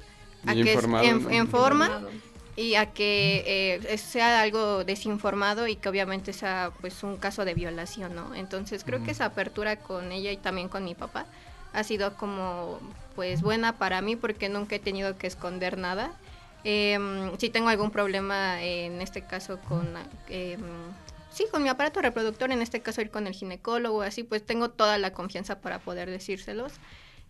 a 0.45 0.53
que 0.53 0.73
es 0.73 0.83
en, 0.83 1.47
forma 1.47 2.01
y 2.57 2.75
a 2.75 2.88
que 2.88 3.79
eh, 3.85 3.97
sea 3.97 4.41
algo 4.41 4.83
desinformado 4.83 5.67
y 5.67 5.77
que 5.77 5.88
obviamente 5.88 6.33
sea 6.33 6.71
pues 6.81 7.01
un 7.01 7.15
caso 7.15 7.45
de 7.45 7.53
violación, 7.53 8.13
¿no? 8.13 8.35
Entonces 8.35 8.83
creo 8.83 9.01
que 9.03 9.11
esa 9.11 9.25
apertura 9.25 9.77
con 9.77 10.11
ella 10.11 10.33
y 10.33 10.38
también 10.38 10.67
con 10.67 10.83
mi 10.83 10.95
papá 10.95 11.27
ha 11.74 11.84
sido 11.84 12.16
como 12.16 12.80
pues 13.16 13.42
buena 13.42 13.78
para 13.78 14.01
mí 14.01 14.16
porque 14.16 14.50
nunca 14.50 14.75
he 14.75 14.80
tenido 14.80 15.18
que 15.18 15.28
esconder 15.28 15.78
nada. 15.78 16.12
Eh, 16.63 17.00
si 17.38 17.50
tengo 17.50 17.70
algún 17.70 17.92
problema 17.92 18.62
en 18.62 19.01
este 19.01 19.24
caso 19.24 19.60
con 19.68 19.88
eh, 20.30 20.58
sí, 21.32 21.46
con 21.51 21.63
mi 21.63 21.70
aparato 21.70 22.01
reproductor, 22.01 22.51
en 22.51 22.62
este 22.62 22.82
caso 22.82 23.01
ir 23.01 23.10
con 23.10 23.28
el 23.28 23.34
ginecólogo, 23.34 24.01
así 24.01 24.24
pues 24.24 24.46
tengo 24.46 24.70
toda 24.70 24.98
la 24.98 25.13
confianza 25.13 25.60
para 25.60 25.80
poder 25.80 26.10
decírselos. 26.10 26.74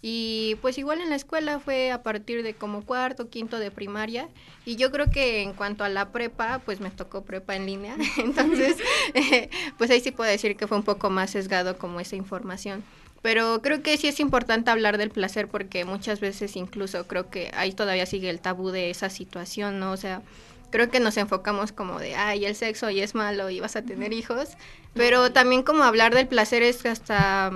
Y 0.04 0.58
pues 0.62 0.80
igual 0.80 1.00
en 1.00 1.12
la 1.12 1.16
escuela 1.16 1.60
fue 1.60 1.92
a 1.92 2.02
partir 2.02 2.42
de 2.42 2.56
como 2.56 2.84
cuarto, 2.84 3.30
quinto 3.30 3.60
de 3.60 3.70
primaria. 3.70 4.30
Y 4.66 4.76
yo 4.76 4.92
creo 4.92 5.12
que 5.12 5.44
en 5.44 5.54
cuanto 5.54 5.84
a 5.84 5.90
la 5.90 6.12
prepa, 6.12 6.60
pues 6.66 6.80
me 6.80 6.90
tocó 6.90 7.24
prepa 7.24 7.56
en 7.56 7.68
línea. 7.68 7.96
Entonces, 8.18 8.78
eh, 9.14 9.52
pues 9.78 9.92
ahí 9.92 10.00
sí 10.00 10.10
puedo 10.10 10.30
decir 10.30 10.58
que 10.58 10.66
fue 10.66 10.78
un 10.78 10.84
poco 10.84 11.12
más 11.12 11.32
sesgado 11.32 11.78
como 11.78 12.00
esa 12.00 12.16
información. 12.16 12.84
Pero 13.22 13.62
creo 13.62 13.84
que 13.84 13.98
sí 13.98 14.08
es 14.08 14.20
importante 14.20 14.72
hablar 14.72 14.98
del 14.98 15.12
placer 15.12 15.48
porque 15.48 15.86
muchas 15.86 16.20
veces 16.20 16.56
incluso 16.56 17.08
creo 17.08 17.30
que 17.30 17.51
ahí 17.54 17.72
todavía 17.72 18.06
sigue 18.06 18.30
el 18.30 18.40
tabú 18.40 18.72
de 18.72 18.90
esa 18.90 19.10
situación, 19.10 19.80
¿no? 19.80 19.92
O 19.92 19.98
sea, 19.98 20.24
creo 20.72 20.90
que 20.90 21.00
nos 21.00 21.18
enfocamos 21.18 21.72
como 21.72 22.00
de, 22.00 22.16
ay, 22.16 22.46
el 22.46 22.56
sexo 22.56 22.90
y 22.90 23.01
es 23.01 23.13
malo 23.13 23.50
y 23.51 23.60
vas 23.60 23.75
a 23.75 23.84
tener 23.84 24.13
hijos, 24.13 24.50
pero 24.94 25.32
también 25.32 25.62
como 25.62 25.84
hablar 25.84 26.16
del 26.16 26.28
placer 26.28 26.63
es 26.63 26.86
hasta, 26.86 27.51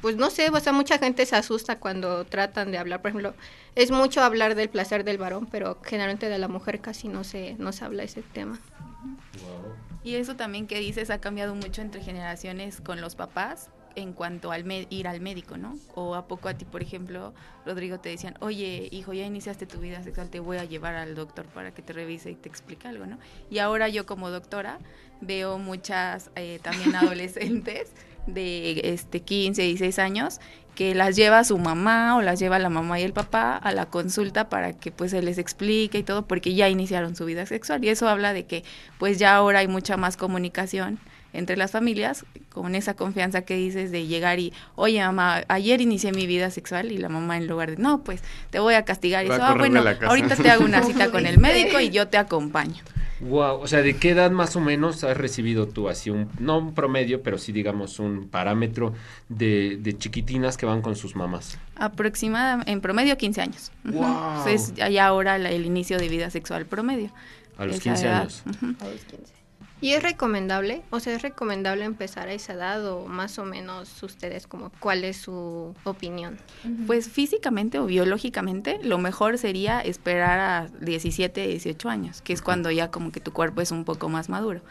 pues 0.00 0.16
no 0.16 0.30
sé, 0.30 0.50
o 0.50 0.58
sea, 0.58 0.72
mucha 0.72 0.98
gente 0.98 1.24
se 1.26 1.36
asusta 1.36 1.78
cuando 1.78 2.24
tratan 2.24 2.72
de 2.72 2.78
hablar, 2.78 3.00
por 3.00 3.10
ejemplo, 3.10 3.34
es 3.76 3.90
mucho 3.90 4.22
hablar 4.22 4.54
del 4.56 4.68
placer 4.68 5.04
del 5.04 5.18
varón, 5.18 5.46
pero 5.46 5.78
generalmente 5.84 6.28
de 6.28 6.38
la 6.38 6.48
mujer 6.48 6.80
casi 6.80 7.08
no 7.08 7.22
se, 7.22 7.54
no 7.58 7.72
se 7.72 7.84
habla 7.84 8.02
ese 8.02 8.22
tema. 8.22 8.58
Y 10.02 10.16
eso 10.16 10.36
también 10.36 10.66
que 10.66 10.80
dices 10.80 11.10
ha 11.10 11.20
cambiado 11.20 11.54
mucho 11.54 11.80
entre 11.80 12.02
generaciones 12.02 12.80
con 12.80 13.00
los 13.00 13.14
papás, 13.14 13.70
en 13.96 14.12
cuanto 14.12 14.52
al 14.52 14.64
ir 14.90 15.08
al 15.08 15.20
médico, 15.20 15.56
¿no? 15.56 15.76
O 15.94 16.14
a 16.14 16.26
poco 16.26 16.48
a 16.48 16.54
ti, 16.54 16.64
por 16.64 16.82
ejemplo, 16.82 17.34
Rodrigo, 17.64 17.98
te 17.98 18.08
decían, 18.08 18.34
oye, 18.40 18.88
hijo, 18.90 19.12
ya 19.12 19.24
iniciaste 19.24 19.66
tu 19.66 19.78
vida 19.78 20.02
sexual, 20.02 20.30
te 20.30 20.40
voy 20.40 20.56
a 20.58 20.64
llevar 20.64 20.94
al 20.94 21.14
doctor 21.14 21.46
para 21.46 21.72
que 21.72 21.82
te 21.82 21.92
revise 21.92 22.30
y 22.30 22.34
te 22.34 22.48
explique 22.48 22.88
algo, 22.88 23.06
¿no? 23.06 23.18
Y 23.50 23.58
ahora 23.58 23.88
yo 23.88 24.06
como 24.06 24.30
doctora 24.30 24.78
veo 25.20 25.58
muchas 25.58 26.30
eh, 26.36 26.58
también 26.62 26.94
adolescentes 26.96 27.92
de 28.26 28.80
este 28.84 29.20
15, 29.20 29.62
16 29.62 29.98
años 29.98 30.40
que 30.74 30.94
las 30.94 31.14
lleva 31.14 31.44
su 31.44 31.58
mamá 31.58 32.16
o 32.16 32.22
las 32.22 32.40
lleva 32.40 32.58
la 32.58 32.68
mamá 32.68 32.98
y 32.98 33.04
el 33.04 33.12
papá 33.12 33.56
a 33.56 33.72
la 33.72 33.86
consulta 33.86 34.48
para 34.48 34.72
que 34.72 34.90
pues 34.90 35.12
se 35.12 35.22
les 35.22 35.38
explique 35.38 35.98
y 35.98 36.02
todo 36.02 36.26
porque 36.26 36.54
ya 36.54 36.68
iniciaron 36.68 37.14
su 37.14 37.24
vida 37.24 37.46
sexual 37.46 37.84
y 37.84 37.90
eso 37.90 38.08
habla 38.08 38.32
de 38.32 38.46
que 38.46 38.64
pues 38.98 39.18
ya 39.18 39.36
ahora 39.36 39.60
hay 39.60 39.68
mucha 39.68 39.96
más 39.96 40.16
comunicación 40.16 40.98
entre 41.34 41.56
las 41.56 41.72
familias, 41.72 42.24
con 42.48 42.74
esa 42.74 42.94
confianza 42.94 43.42
que 43.42 43.56
dices 43.56 43.90
de 43.90 44.06
llegar 44.06 44.38
y, 44.38 44.52
oye 44.76 45.00
mamá, 45.00 45.42
ayer 45.48 45.80
inicié 45.80 46.12
mi 46.12 46.26
vida 46.26 46.50
sexual 46.50 46.92
y 46.92 46.98
la 46.98 47.08
mamá 47.08 47.36
en 47.36 47.46
lugar 47.46 47.70
de, 47.70 47.76
no, 47.76 48.02
pues 48.02 48.22
te 48.50 48.60
voy 48.60 48.74
a 48.74 48.84
castigar 48.84 49.24
y 49.26 49.28
eso, 49.28 49.42
ah, 49.42 49.54
bueno, 49.54 49.82
ahorita 50.06 50.36
te 50.36 50.50
hago 50.50 50.64
una 50.64 50.82
cita 50.84 51.10
con 51.10 51.26
el 51.26 51.38
médico 51.38 51.80
y 51.80 51.90
yo 51.90 52.08
te 52.08 52.16
acompaño. 52.16 52.82
Wow, 53.20 53.60
o 53.60 53.66
sea, 53.66 53.80
¿de 53.80 53.96
qué 53.96 54.10
edad 54.10 54.30
más 54.30 54.54
o 54.56 54.60
menos 54.60 55.02
has 55.02 55.16
recibido 55.16 55.66
tú 55.66 55.88
así 55.88 56.10
un, 56.10 56.28
no 56.38 56.58
un 56.58 56.74
promedio, 56.74 57.22
pero 57.22 57.38
sí 57.38 57.52
digamos 57.52 57.98
un 57.98 58.28
parámetro 58.28 58.92
de, 59.28 59.78
de 59.80 59.96
chiquitinas 59.96 60.56
que 60.56 60.66
van 60.66 60.82
con 60.82 60.94
sus 60.94 61.16
mamás? 61.16 61.58
Aproximadamente, 61.76 62.70
en 62.70 62.80
promedio 62.80 63.16
15 63.16 63.40
años. 63.40 63.72
Wow. 63.84 64.46
es 64.48 64.74
ya 64.74 65.06
ahora 65.06 65.36
el 65.36 65.64
inicio 65.64 65.98
de 65.98 66.08
vida 66.08 66.28
sexual 66.30 66.66
promedio. 66.66 67.10
A 67.56 67.66
los 67.66 67.80
15 67.80 68.08
años. 68.08 68.42
A 68.80 68.84
los 68.86 69.04
15. 69.04 69.43
¿Y 69.84 69.92
es 69.92 70.02
recomendable? 70.02 70.80
O 70.88 70.98
sea, 70.98 71.14
¿es 71.14 71.20
recomendable 71.20 71.84
empezar 71.84 72.28
a 72.28 72.32
esa 72.32 72.54
edad 72.54 72.90
o 72.90 73.06
más 73.06 73.38
o 73.38 73.44
menos 73.44 74.02
ustedes 74.02 74.46
como 74.46 74.72
cuál 74.80 75.04
es 75.04 75.18
su 75.18 75.74
opinión? 75.84 76.38
Pues 76.86 77.06
físicamente 77.06 77.78
o 77.78 77.84
biológicamente 77.84 78.80
lo 78.82 78.96
mejor 78.96 79.36
sería 79.36 79.82
esperar 79.82 80.40
a 80.40 80.68
17, 80.80 81.48
18 81.48 81.90
años, 81.90 82.22
que 82.22 82.32
es 82.32 82.40
cuando 82.40 82.70
ya 82.70 82.90
como 82.90 83.12
que 83.12 83.20
tu 83.20 83.34
cuerpo 83.34 83.60
es 83.60 83.72
un 83.72 83.84
poco 83.84 84.08
más 84.08 84.30
maduro 84.30 84.62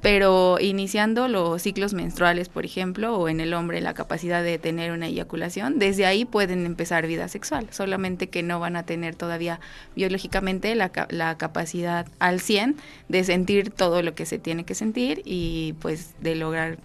pero 0.00 0.58
iniciando 0.60 1.28
los 1.28 1.62
ciclos 1.62 1.94
menstruales, 1.94 2.48
por 2.48 2.64
ejemplo, 2.64 3.16
o 3.16 3.28
en 3.28 3.40
el 3.40 3.54
hombre 3.54 3.80
la 3.80 3.94
capacidad 3.94 4.42
de 4.42 4.58
tener 4.58 4.92
una 4.92 5.06
eyaculación, 5.06 5.78
desde 5.78 6.06
ahí 6.06 6.24
pueden 6.24 6.66
empezar 6.66 7.06
vida 7.06 7.28
sexual, 7.28 7.68
solamente 7.70 8.28
que 8.28 8.42
no 8.42 8.60
van 8.60 8.76
a 8.76 8.84
tener 8.84 9.14
todavía 9.14 9.60
biológicamente 9.96 10.74
la, 10.74 10.90
la 11.10 11.38
capacidad 11.38 12.06
al 12.18 12.40
100 12.40 12.76
de 13.08 13.24
sentir 13.24 13.70
todo 13.70 14.02
lo 14.02 14.14
que 14.14 14.26
se 14.26 14.38
tiene 14.38 14.64
que 14.64 14.74
sentir 14.74 15.22
y 15.24 15.74
pues 15.80 16.14
de 16.20 16.34
lograr, 16.34 16.78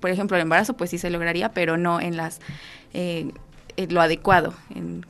por 0.00 0.10
ejemplo, 0.10 0.36
el 0.36 0.42
embarazo 0.42 0.74
pues 0.74 0.90
sí 0.90 0.98
se 0.98 1.10
lograría, 1.10 1.52
pero 1.52 1.76
no 1.76 2.00
en 2.00 2.16
las... 2.16 2.40
Eh, 2.92 3.30
eh, 3.76 3.86
lo 3.88 4.00
adecuado 4.00 4.54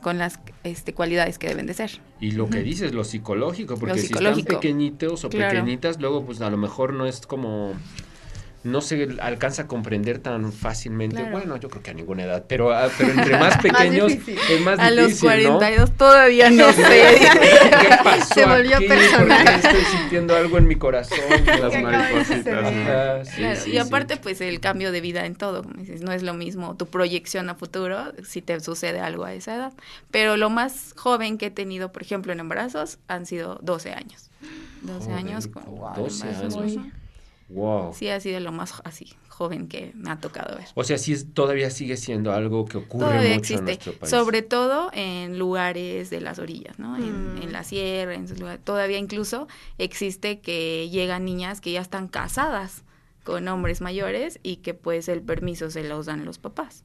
con 0.01 0.17
las 0.17 0.39
este, 0.63 0.93
cualidades 0.93 1.37
que 1.37 1.47
deben 1.47 1.67
de 1.67 1.73
ser. 1.73 1.99
Y 2.19 2.31
lo 2.31 2.49
que 2.49 2.61
dices, 2.61 2.93
lo 2.93 3.03
psicológico, 3.03 3.77
porque 3.77 3.99
si 3.99 4.13
están 4.13 4.41
pequeñitos 4.43 5.23
o 5.25 5.29
pequeñitas, 5.29 5.99
luego 5.99 6.25
pues 6.25 6.41
a 6.41 6.49
lo 6.49 6.57
mejor 6.57 6.93
no 6.93 7.05
es 7.05 7.25
como 7.25 7.73
no 8.63 8.81
se 8.81 9.17
alcanza 9.21 9.63
a 9.63 9.67
comprender 9.67 10.19
tan 10.19 10.53
fácilmente. 10.53 11.23
Bueno, 11.23 11.57
yo 11.57 11.69
creo 11.69 11.81
que 11.81 11.91
a 11.91 11.93
ninguna 11.93 12.23
edad, 12.23 12.45
pero, 12.47 12.71
ah, 12.71 12.89
pero 12.97 13.11
entre 13.11 13.37
más 13.39 13.57
pequeños 13.61 14.11
es 14.11 14.61
más 14.61 14.77
difícil. 14.77 14.79
A 14.79 14.91
los 14.91 15.19
42 15.19 15.91
todavía 15.97 16.49
no 16.51 16.71
sé. 16.71 16.83
¿Qué 16.83 17.89
pasó 18.03 18.33
se 18.33 18.45
volvió 18.45 18.77
personal. 18.87 19.47
estoy 19.47 19.83
sintiendo 19.97 20.35
algo 20.35 20.57
en 20.57 20.67
mi 20.67 20.75
corazón. 20.75 21.17
Las 21.45 21.81
maripositas. 21.81 23.67
y 23.67 23.77
aparte, 23.77 24.17
pues 24.17 24.41
el 24.41 24.59
cambio 24.59 24.91
de 24.91 25.01
vida 25.01 25.25
en 25.25 25.35
todo. 25.35 25.63
No 26.01 26.11
es 26.11 26.21
lo 26.21 26.33
mismo 26.33 26.75
tu 26.75 26.85
proyección 26.85 27.49
a 27.49 27.55
futuro 27.55 28.13
si 28.23 28.41
te 28.41 28.59
sucede 28.59 28.99
algo 28.99 29.25
a 29.25 29.33
esa 29.33 29.55
edad. 29.55 29.73
Pero 30.11 30.37
lo 30.37 30.49
más 30.49 30.93
joven 30.95 31.37
que 31.37 31.47
he 31.47 31.51
tenido, 31.51 31.91
por 31.91 32.03
ejemplo, 32.03 32.31
en 32.31 32.39
embarazos, 32.39 32.99
han 33.07 33.25
sido 33.25 33.59
12 33.63 33.93
años. 33.93 34.29
12 34.81 35.11
años 35.11 35.47
con 35.47 35.63
12 35.95 36.27
años. 36.27 37.00
Wow. 37.51 37.93
Sí, 37.93 38.07
ha 38.09 38.19
sido 38.19 38.39
lo 38.39 38.51
más 38.51 38.81
así 38.85 39.13
joven 39.27 39.67
que 39.67 39.91
me 39.95 40.11
ha 40.11 40.19
tocado 40.19 40.55
ver. 40.55 40.67
O 40.75 40.83
sea, 40.83 40.97
sí 40.97 41.25
todavía 41.25 41.71
sigue 41.71 41.97
siendo 41.97 42.31
algo 42.31 42.65
que 42.65 42.77
ocurre 42.77 43.35
mucho 43.35 43.55
en 43.55 43.65
nuestro 43.65 43.93
país. 43.93 44.09
Sobre 44.09 44.41
todo 44.41 44.91
en 44.93 45.39
lugares 45.39 46.09
de 46.09 46.21
las 46.21 46.37
orillas, 46.37 46.77
¿no? 46.77 46.95
En, 46.95 47.35
mm. 47.35 47.51
la 47.51 47.63
sierra, 47.63 48.13
en 48.13 48.27
Todavía 48.63 48.99
incluso 48.99 49.47
existe 49.77 50.39
que 50.39 50.89
llegan 50.89 51.25
niñas 51.25 51.59
que 51.59 51.71
ya 51.71 51.81
están 51.81 52.07
casadas 52.07 52.83
con 53.23 53.47
hombres 53.47 53.81
mayores 53.81 54.39
y 54.43 54.57
que 54.57 54.73
pues 54.73 55.09
el 55.09 55.21
permiso 55.21 55.71
se 55.71 55.83
los 55.83 56.05
dan 56.05 56.23
los 56.23 56.37
papás. 56.37 56.83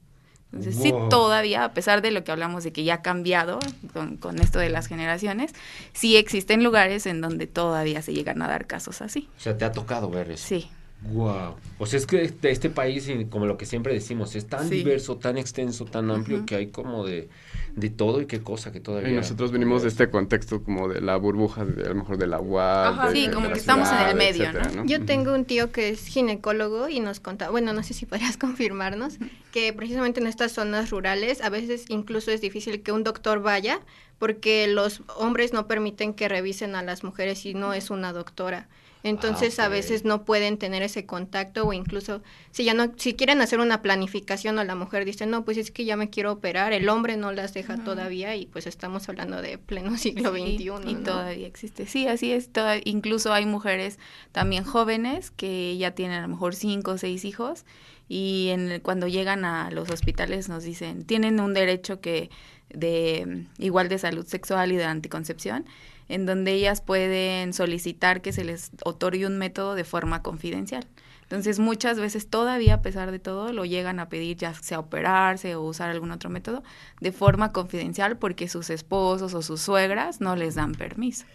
Entonces 0.53 0.81
sí, 0.81 0.93
todavía, 1.09 1.65
a 1.65 1.73
pesar 1.73 2.01
de 2.01 2.11
lo 2.11 2.23
que 2.23 2.31
hablamos 2.31 2.63
de 2.63 2.71
que 2.71 2.83
ya 2.83 2.95
ha 2.95 3.01
cambiado 3.01 3.59
con, 3.93 4.15
con, 4.17 4.39
esto 4.39 4.59
de 4.59 4.69
las 4.69 4.87
generaciones, 4.87 5.51
sí 5.93 6.15
existen 6.15 6.63
lugares 6.63 7.05
en 7.05 7.19
donde 7.19 7.47
todavía 7.47 8.01
se 8.01 8.13
llegan 8.13 8.41
a 8.41 8.47
dar 8.47 8.65
casos 8.65 9.01
así. 9.01 9.27
O 9.37 9.41
sea, 9.41 9.57
te 9.57 9.65
ha 9.65 9.71
tocado 9.71 10.09
ver 10.09 10.31
eso. 10.31 10.47
Sí. 10.47 10.69
Wow. 11.01 11.55
O 11.77 11.85
sea, 11.85 11.99
es 11.99 12.07
que 12.07 12.23
este, 12.23 12.49
este 12.49 12.69
país, 12.69 13.09
como 13.29 13.45
lo 13.45 13.55
que 13.55 13.65
siempre 13.65 13.93
decimos, 13.93 14.35
es 14.35 14.47
tan 14.47 14.69
diverso, 14.69 15.17
tan 15.17 15.37
extenso, 15.37 15.85
tan 15.85 16.09
amplio, 16.09 16.45
que 16.45 16.55
hay 16.55 16.67
como 16.67 17.05
de, 17.05 17.29
de 17.75 17.89
todo 17.91 18.19
y 18.19 18.25
qué 18.25 18.41
cosa 18.41 18.71
que 18.71 18.79
todavía... 18.79 19.11
Y 19.11 19.13
nosotros 19.13 19.51
venimos 19.51 19.83
de 19.83 19.89
este 19.89 20.09
contexto 20.09 20.63
como 20.63 20.89
de 20.89 20.99
la 20.99 21.15
burbuja, 21.17 21.65
de, 21.65 21.85
a 21.85 21.89
lo 21.89 21.95
mejor 21.95 22.17
de 22.17 22.25
la 22.25 22.39
UAP. 22.39 23.13
sí, 23.13 23.29
como 23.31 23.49
que 23.49 23.59
estamos 23.59 23.89
en 23.91 24.09
el 24.09 24.15
medio, 24.15 24.51
¿no? 24.51 24.85
Yo 24.85 25.05
tengo 25.05 25.33
un 25.33 25.45
tío 25.45 25.71
que 25.71 25.89
es 25.89 26.07
ginecólogo 26.07 26.89
y 26.89 26.99
nos 26.99 27.19
contaba, 27.19 27.51
bueno, 27.51 27.73
no 27.73 27.83
sé 27.83 27.93
si 27.93 28.07
podrías 28.07 28.35
confirmarnos, 28.37 29.17
que 29.51 29.71
precisamente 29.73 30.19
en 30.19 30.27
estas 30.27 30.51
zonas 30.51 30.89
rurales 30.89 31.41
a 31.41 31.49
veces 31.49 31.85
incluso 31.89 32.31
es 32.31 32.41
difícil 32.41 32.81
que 32.81 32.91
un 32.91 33.03
doctor 33.03 33.41
vaya 33.41 33.81
porque 34.17 34.67
los 34.67 35.03
hombres 35.15 35.53
no 35.53 35.67
permiten 35.67 36.13
que 36.13 36.27
revisen 36.27 36.75
a 36.75 36.81
las 36.81 37.03
mujeres 37.03 37.39
si 37.39 37.53
no 37.53 37.73
es 37.73 37.91
una 37.91 38.13
doctora. 38.13 38.67
Entonces 39.07 39.59
a 39.59 39.67
veces 39.67 40.05
no 40.05 40.25
pueden 40.25 40.57
tener 40.57 40.83
ese 40.83 41.05
contacto 41.05 41.65
o 41.65 41.73
incluso 41.73 42.21
si 42.51 42.63
ya 42.63 42.73
no 42.73 42.91
si 42.97 43.13
quieren 43.13 43.41
hacer 43.41 43.59
una 43.59 43.81
planificación 43.81 44.59
o 44.59 44.63
la 44.63 44.75
mujer 44.75 45.05
dice, 45.05 45.25
"No, 45.25 45.45
pues 45.45 45.57
es 45.57 45.71
que 45.71 45.85
ya 45.85 45.95
me 45.97 46.09
quiero 46.09 46.31
operar", 46.31 46.73
el 46.73 46.87
hombre 46.89 47.17
no 47.17 47.31
las 47.31 47.53
deja 47.53 47.77
todavía 47.83 48.35
y 48.35 48.45
pues 48.45 48.67
estamos 48.67 49.07
hablando 49.09 49.41
de 49.41 49.57
pleno 49.57 49.97
siglo 49.97 50.31
XXI. 50.31 50.89
Y 50.91 50.95
todavía 50.95 51.47
existe. 51.47 51.85
Sí, 51.85 52.07
así 52.07 52.31
es. 52.31 52.49
incluso 52.85 53.33
hay 53.33 53.45
mujeres 53.45 53.99
también 54.31 54.63
jóvenes 54.63 55.31
que 55.31 55.77
ya 55.77 55.91
tienen 55.91 56.17
a 56.17 56.21
lo 56.21 56.27
mejor 56.27 56.55
cinco 56.55 56.91
o 56.91 56.97
seis 56.97 57.25
hijos 57.25 57.65
y 58.09 58.49
en, 58.49 58.79
cuando 58.81 59.07
llegan 59.07 59.45
a 59.45 59.71
los 59.71 59.89
hospitales 59.89 60.49
nos 60.49 60.63
dicen, 60.63 61.05
"Tienen 61.05 61.39
un 61.39 61.53
derecho 61.53 62.01
que 62.01 62.29
de 62.69 63.45
igual 63.57 63.89
de 63.89 63.97
salud 63.97 64.25
sexual 64.25 64.71
y 64.71 64.75
de 64.75 64.85
anticoncepción." 64.85 65.65
En 66.09 66.25
donde 66.25 66.53
ellas 66.53 66.81
pueden 66.81 67.53
solicitar 67.53 68.21
que 68.21 68.31
se 68.31 68.43
les 68.43 68.71
otorgue 68.83 69.25
un 69.25 69.37
método 69.37 69.75
de 69.75 69.83
forma 69.83 70.21
confidencial. 70.21 70.87
Entonces 71.23 71.59
muchas 71.59 71.99
veces 71.99 72.27
todavía 72.27 72.75
a 72.75 72.81
pesar 72.81 73.11
de 73.11 73.19
todo 73.19 73.51
lo 73.51 73.65
llegan 73.65 73.99
a 73.99 74.07
pedir 74.07 74.37
ya 74.37 74.53
sea 74.53 74.79
operarse 74.79 75.55
o 75.55 75.61
usar 75.61 75.89
algún 75.89 76.11
otro 76.11 76.29
método 76.29 76.63
de 77.01 77.11
forma 77.11 77.51
confidencial 77.51 78.17
porque 78.17 78.47
sus 78.47 78.69
esposos 78.69 79.33
o 79.33 79.41
sus 79.41 79.59
suegras 79.59 80.21
no 80.21 80.37
les 80.37 80.55
dan 80.55 80.73
permiso. 80.73 81.25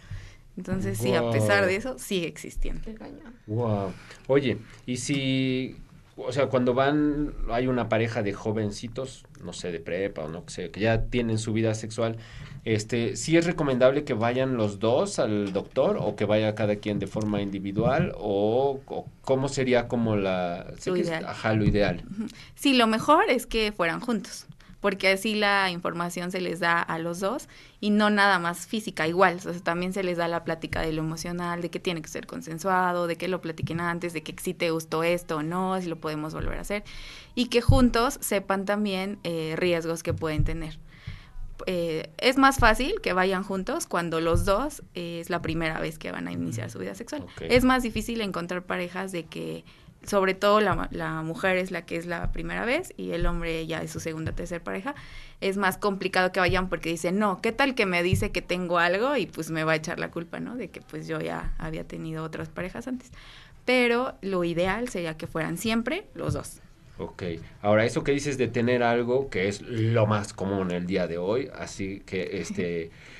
Entonces 0.57 0.97
sí, 0.97 1.13
a 1.13 1.29
pesar 1.29 1.65
de 1.65 1.75
eso 1.75 1.97
sigue 1.99 2.27
existiendo. 2.27 2.81
Wow. 3.47 3.91
Oye, 4.27 4.57
y 4.85 4.97
si 4.97 5.77
o 6.15 6.31
sea, 6.31 6.47
cuando 6.47 6.73
van, 6.73 7.33
hay 7.49 7.67
una 7.67 7.89
pareja 7.89 8.21
de 8.21 8.33
jovencitos, 8.33 9.25
no 9.43 9.53
sé, 9.53 9.71
de 9.71 9.79
prepa 9.79 10.23
o 10.23 10.29
no 10.29 10.43
sé, 10.47 10.69
que 10.69 10.79
ya 10.79 11.03
tienen 11.05 11.37
su 11.37 11.53
vida 11.53 11.73
sexual, 11.73 12.17
este, 12.65 13.15
¿sí 13.15 13.35
es 13.35 13.45
recomendable 13.45 14.03
que 14.03 14.13
vayan 14.13 14.55
los 14.55 14.79
dos 14.79 15.19
al 15.19 15.51
doctor 15.53 15.97
o 15.99 16.15
que 16.15 16.25
vaya 16.25 16.55
cada 16.55 16.77
quien 16.77 16.99
de 16.99 17.07
forma 17.07 17.41
individual 17.41 18.13
o, 18.17 18.79
cómo 19.21 19.49
sería 19.49 19.87
como 19.87 20.15
la... 20.15 20.73
Lo 20.85 20.97
ideal. 20.97 21.25
ajá, 21.25 21.53
lo 21.53 21.65
ideal. 21.65 22.03
Sí, 22.55 22.73
lo 22.73 22.87
mejor 22.87 23.29
es 23.29 23.47
que 23.47 23.71
fueran 23.71 23.99
juntos 23.99 24.45
porque 24.83 25.07
así 25.13 25.33
la 25.33 25.71
información 25.71 26.29
se 26.29 26.41
les 26.41 26.59
da 26.59 26.81
a 26.81 26.99
los 26.99 27.21
dos 27.21 27.47
y 27.79 27.89
no 27.89 28.09
nada 28.09 28.37
más 28.37 28.67
física, 28.67 29.07
igual, 29.07 29.37
o 29.37 29.39
sea, 29.39 29.53
también 29.61 29.93
se 29.93 30.03
les 30.03 30.17
da 30.17 30.27
la 30.27 30.43
plática 30.43 30.81
de 30.81 30.91
lo 30.91 31.01
emocional, 31.01 31.61
de 31.61 31.69
que 31.69 31.79
tiene 31.79 32.01
que 32.01 32.09
ser 32.09 32.27
consensuado, 32.27 33.07
de 33.07 33.15
que 33.15 33.29
lo 33.29 33.39
platiquen 33.39 33.79
antes, 33.79 34.11
de 34.11 34.23
que 34.23 34.35
si 34.41 34.53
te 34.53 34.71
gustó 34.71 35.01
esto 35.03 35.37
o 35.37 35.41
no, 35.41 35.79
si 35.79 35.87
lo 35.87 35.95
podemos 36.01 36.33
volver 36.33 36.57
a 36.57 36.61
hacer, 36.61 36.83
y 37.33 37.45
que 37.45 37.61
juntos 37.61 38.17
sepan 38.19 38.65
también 38.65 39.19
eh, 39.23 39.55
riesgos 39.57 40.03
que 40.03 40.13
pueden 40.13 40.43
tener. 40.43 40.77
Eh, 41.65 42.09
es 42.17 42.35
más 42.35 42.57
fácil 42.57 42.99
que 43.01 43.13
vayan 43.13 43.43
juntos 43.43 43.87
cuando 43.87 44.19
los 44.19 44.43
dos 44.43 44.83
eh, 44.95 45.19
es 45.21 45.29
la 45.29 45.41
primera 45.41 45.79
vez 45.79 45.97
que 45.97 46.11
van 46.11 46.27
a 46.27 46.33
iniciar 46.33 46.69
su 46.69 46.79
vida 46.79 46.93
sexual. 46.93 47.25
Es 47.39 47.63
más 47.63 47.83
difícil 47.83 48.19
encontrar 48.19 48.63
parejas 48.63 49.13
de 49.13 49.23
que, 49.23 49.63
sobre 50.05 50.33
todo 50.33 50.59
la, 50.61 50.87
la, 50.91 51.21
mujer 51.21 51.57
es 51.57 51.71
la 51.71 51.85
que 51.85 51.95
es 51.95 52.05
la 52.05 52.31
primera 52.31 52.65
vez 52.65 52.93
y 52.97 53.11
el 53.11 53.25
hombre 53.25 53.65
ya 53.67 53.81
es 53.81 53.91
su 53.91 53.99
segunda 53.99 54.31
o 54.31 54.35
tercera 54.35 54.63
pareja. 54.63 54.95
Es 55.41 55.57
más 55.57 55.77
complicado 55.77 56.31
que 56.31 56.39
vayan 56.39 56.69
porque 56.69 56.89
dicen, 56.89 57.19
no, 57.19 57.41
¿qué 57.41 57.51
tal 57.51 57.75
que 57.75 57.85
me 57.85 58.03
dice 58.03 58.31
que 58.31 58.41
tengo 58.41 58.79
algo 58.79 59.15
y 59.17 59.25
pues 59.25 59.49
me 59.51 59.63
va 59.63 59.73
a 59.73 59.75
echar 59.75 59.99
la 59.99 60.11
culpa, 60.11 60.39
¿no? 60.39 60.55
De 60.55 60.69
que 60.69 60.81
pues 60.81 61.07
yo 61.07 61.19
ya 61.19 61.53
había 61.57 61.85
tenido 61.85 62.23
otras 62.23 62.49
parejas 62.49 62.87
antes. 62.87 63.11
Pero 63.65 64.15
lo 64.21 64.43
ideal 64.43 64.89
sería 64.89 65.17
que 65.17 65.27
fueran 65.27 65.57
siempre 65.57 66.05
los 66.15 66.33
dos. 66.33 66.61
Ok, 66.99 67.23
ahora 67.61 67.85
eso 67.85 68.03
que 68.03 68.11
dices 68.11 68.37
de 68.37 68.47
tener 68.47 68.83
algo 68.83 69.29
que 69.29 69.47
es 69.47 69.61
lo 69.61 70.05
más 70.05 70.31
común 70.31 70.71
el 70.71 70.85
día 70.85 71.07
de 71.07 71.17
hoy, 71.17 71.49
así 71.55 72.01
que 72.05 72.39
este 72.39 72.91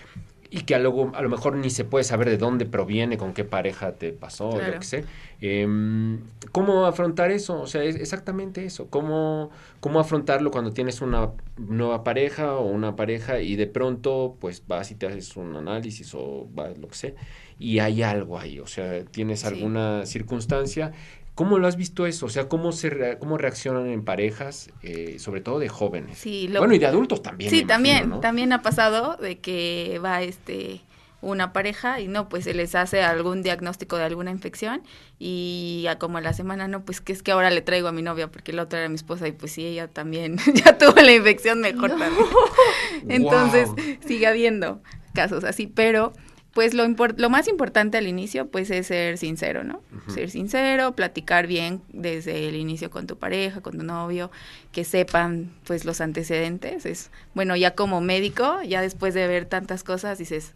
y 0.53 0.61
que 0.65 0.75
a 0.75 0.79
lo, 0.79 1.15
a 1.15 1.21
lo 1.23 1.29
mejor 1.29 1.55
ni 1.55 1.71
se 1.71 1.83
puede 1.83 2.03
saber 2.03 2.29
de 2.29 2.37
dónde 2.37 2.67
proviene, 2.67 3.17
con 3.17 3.33
qué 3.33 3.43
pareja 3.43 3.93
te 3.93 4.13
pasó, 4.13 4.51
lo 4.51 4.79
que 4.79 4.85
sé. 4.85 5.03
Em, 5.41 6.19
¿Cómo 6.51 6.85
afrontar 6.85 7.31
eso? 7.31 7.59
O 7.59 7.65
sea, 7.65 7.81
es 7.83 7.95
exactamente 7.95 8.63
eso. 8.63 8.85
¿Cómo, 8.91 9.49
¿Cómo 9.79 9.99
afrontarlo 9.99 10.51
cuando 10.51 10.71
tienes 10.71 11.01
una 11.01 11.31
nueva 11.57 12.03
pareja 12.03 12.53
o 12.53 12.67
una 12.67 12.95
pareja 12.95 13.39
y 13.39 13.55
de 13.55 13.65
pronto 13.65 14.37
pues 14.39 14.61
vas 14.67 14.91
y 14.91 14.95
te 14.95 15.07
haces 15.07 15.35
un 15.37 15.55
análisis 15.55 16.13
o 16.13 16.47
vas, 16.53 16.77
lo 16.77 16.87
que 16.87 16.95
sé 16.95 17.15
y 17.57 17.79
hay 17.79 18.03
algo 18.03 18.37
ahí? 18.37 18.59
O 18.59 18.67
sea, 18.67 19.03
tienes 19.05 19.45
alguna 19.45 20.05
circunstancia 20.05 20.91
¿Cómo 21.35 21.57
lo 21.57 21.67
has 21.67 21.77
visto 21.77 22.05
eso? 22.05 22.27
O 22.27 22.29
sea, 22.29 22.47
¿cómo, 22.47 22.71
se 22.71 23.17
cómo 23.19 23.37
reaccionan 23.37 23.87
en 23.87 24.03
parejas, 24.03 24.69
eh, 24.83 25.17
sobre 25.17 25.41
todo 25.41 25.57
de 25.57 25.67
jóvenes? 25.67 26.17
Sí, 26.19 26.47
bueno, 26.55 26.75
y 26.75 26.79
de 26.79 26.85
adultos 26.85 27.23
también. 27.23 27.49
Sí, 27.49 27.65
también, 27.65 28.21
también 28.21 28.53
ha 28.53 28.61
pasado 28.61 29.17
de 29.17 29.39
que 29.39 29.99
va 30.03 30.21
este 30.21 30.81
una 31.23 31.53
pareja 31.53 32.01
y 32.01 32.07
no, 32.07 32.27
pues 32.29 32.43
se 32.43 32.53
les 32.53 32.75
hace 32.75 33.01
algún 33.01 33.41
diagnóstico 33.41 33.97
de 33.97 34.03
alguna 34.03 34.29
infección 34.29 34.83
y 35.17 35.81
ya 35.83 35.97
como 35.97 36.17
a 36.17 36.21
la 36.21 36.33
semana, 36.33 36.67
no, 36.67 36.83
pues 36.83 37.01
que 37.01 37.13
es 37.13 37.23
que 37.23 37.31
ahora 37.31 37.49
le 37.49 37.61
traigo 37.61 37.87
a 37.87 37.91
mi 37.91 38.01
novia 38.01 38.29
porque 38.29 38.51
la 38.51 38.63
otra 38.63 38.79
era 38.79 38.89
mi 38.89 38.95
esposa 38.95 39.27
y 39.27 39.31
pues 39.31 39.53
sí, 39.53 39.65
ella 39.65 39.87
también 39.87 40.37
ya 40.53 40.77
tuvo 40.77 41.01
la 41.01 41.13
infección, 41.13 41.61
mejor 41.61 41.91
también. 41.91 42.25
Entonces 43.07 43.69
sigue 44.05 44.27
habiendo 44.27 44.81
casos 45.13 45.45
así, 45.45 45.67
pero 45.67 46.13
pues 46.53 46.75
lo, 46.75 46.87
lo 46.87 47.29
más 47.29 47.47
importante 47.47 47.97
al 47.97 48.07
inicio, 48.07 48.47
pues 48.47 48.69
es 48.69 48.87
ser 48.87 49.17
sincero, 49.17 49.63
¿no? 49.63 49.81
Ser 50.07 50.29
sincero, 50.29 50.95
platicar 50.95 51.47
bien 51.47 51.81
desde 51.89 52.47
el 52.47 52.55
inicio 52.55 52.91
con 52.91 53.07
tu 53.07 53.17
pareja, 53.17 53.61
con 53.61 53.77
tu 53.77 53.83
novio, 53.83 54.29
que 54.71 54.83
sepan, 54.83 55.51
pues, 55.65 55.83
los 55.83 55.99
antecedentes. 55.99 56.85
Es, 56.85 57.09
bueno, 57.33 57.55
ya 57.55 57.73
como 57.73 58.01
médico, 58.01 58.61
ya 58.61 58.81
después 58.81 59.15
de 59.15 59.27
ver 59.27 59.45
tantas 59.45 59.83
cosas, 59.83 60.19
dices, 60.19 60.53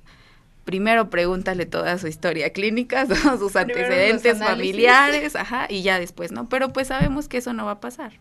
primero 0.66 1.10
pregúntale 1.10 1.66
toda 1.66 1.98
su 1.98 2.08
historia 2.08 2.52
clínica, 2.52 3.08
todos 3.08 3.40
sus 3.40 3.56
antecedentes 3.56 4.38
familiares, 4.38 5.36
ajá, 5.36 5.66
y 5.68 5.82
ya 5.82 6.00
después, 6.00 6.32
¿no? 6.32 6.48
Pero 6.48 6.74
pues 6.74 6.90
sabemos 6.90 7.28
que 7.28 7.38
eso 7.38 7.54
no 7.54 7.66
va 7.66 7.72
a 7.72 7.80
pasar. 7.80 8.12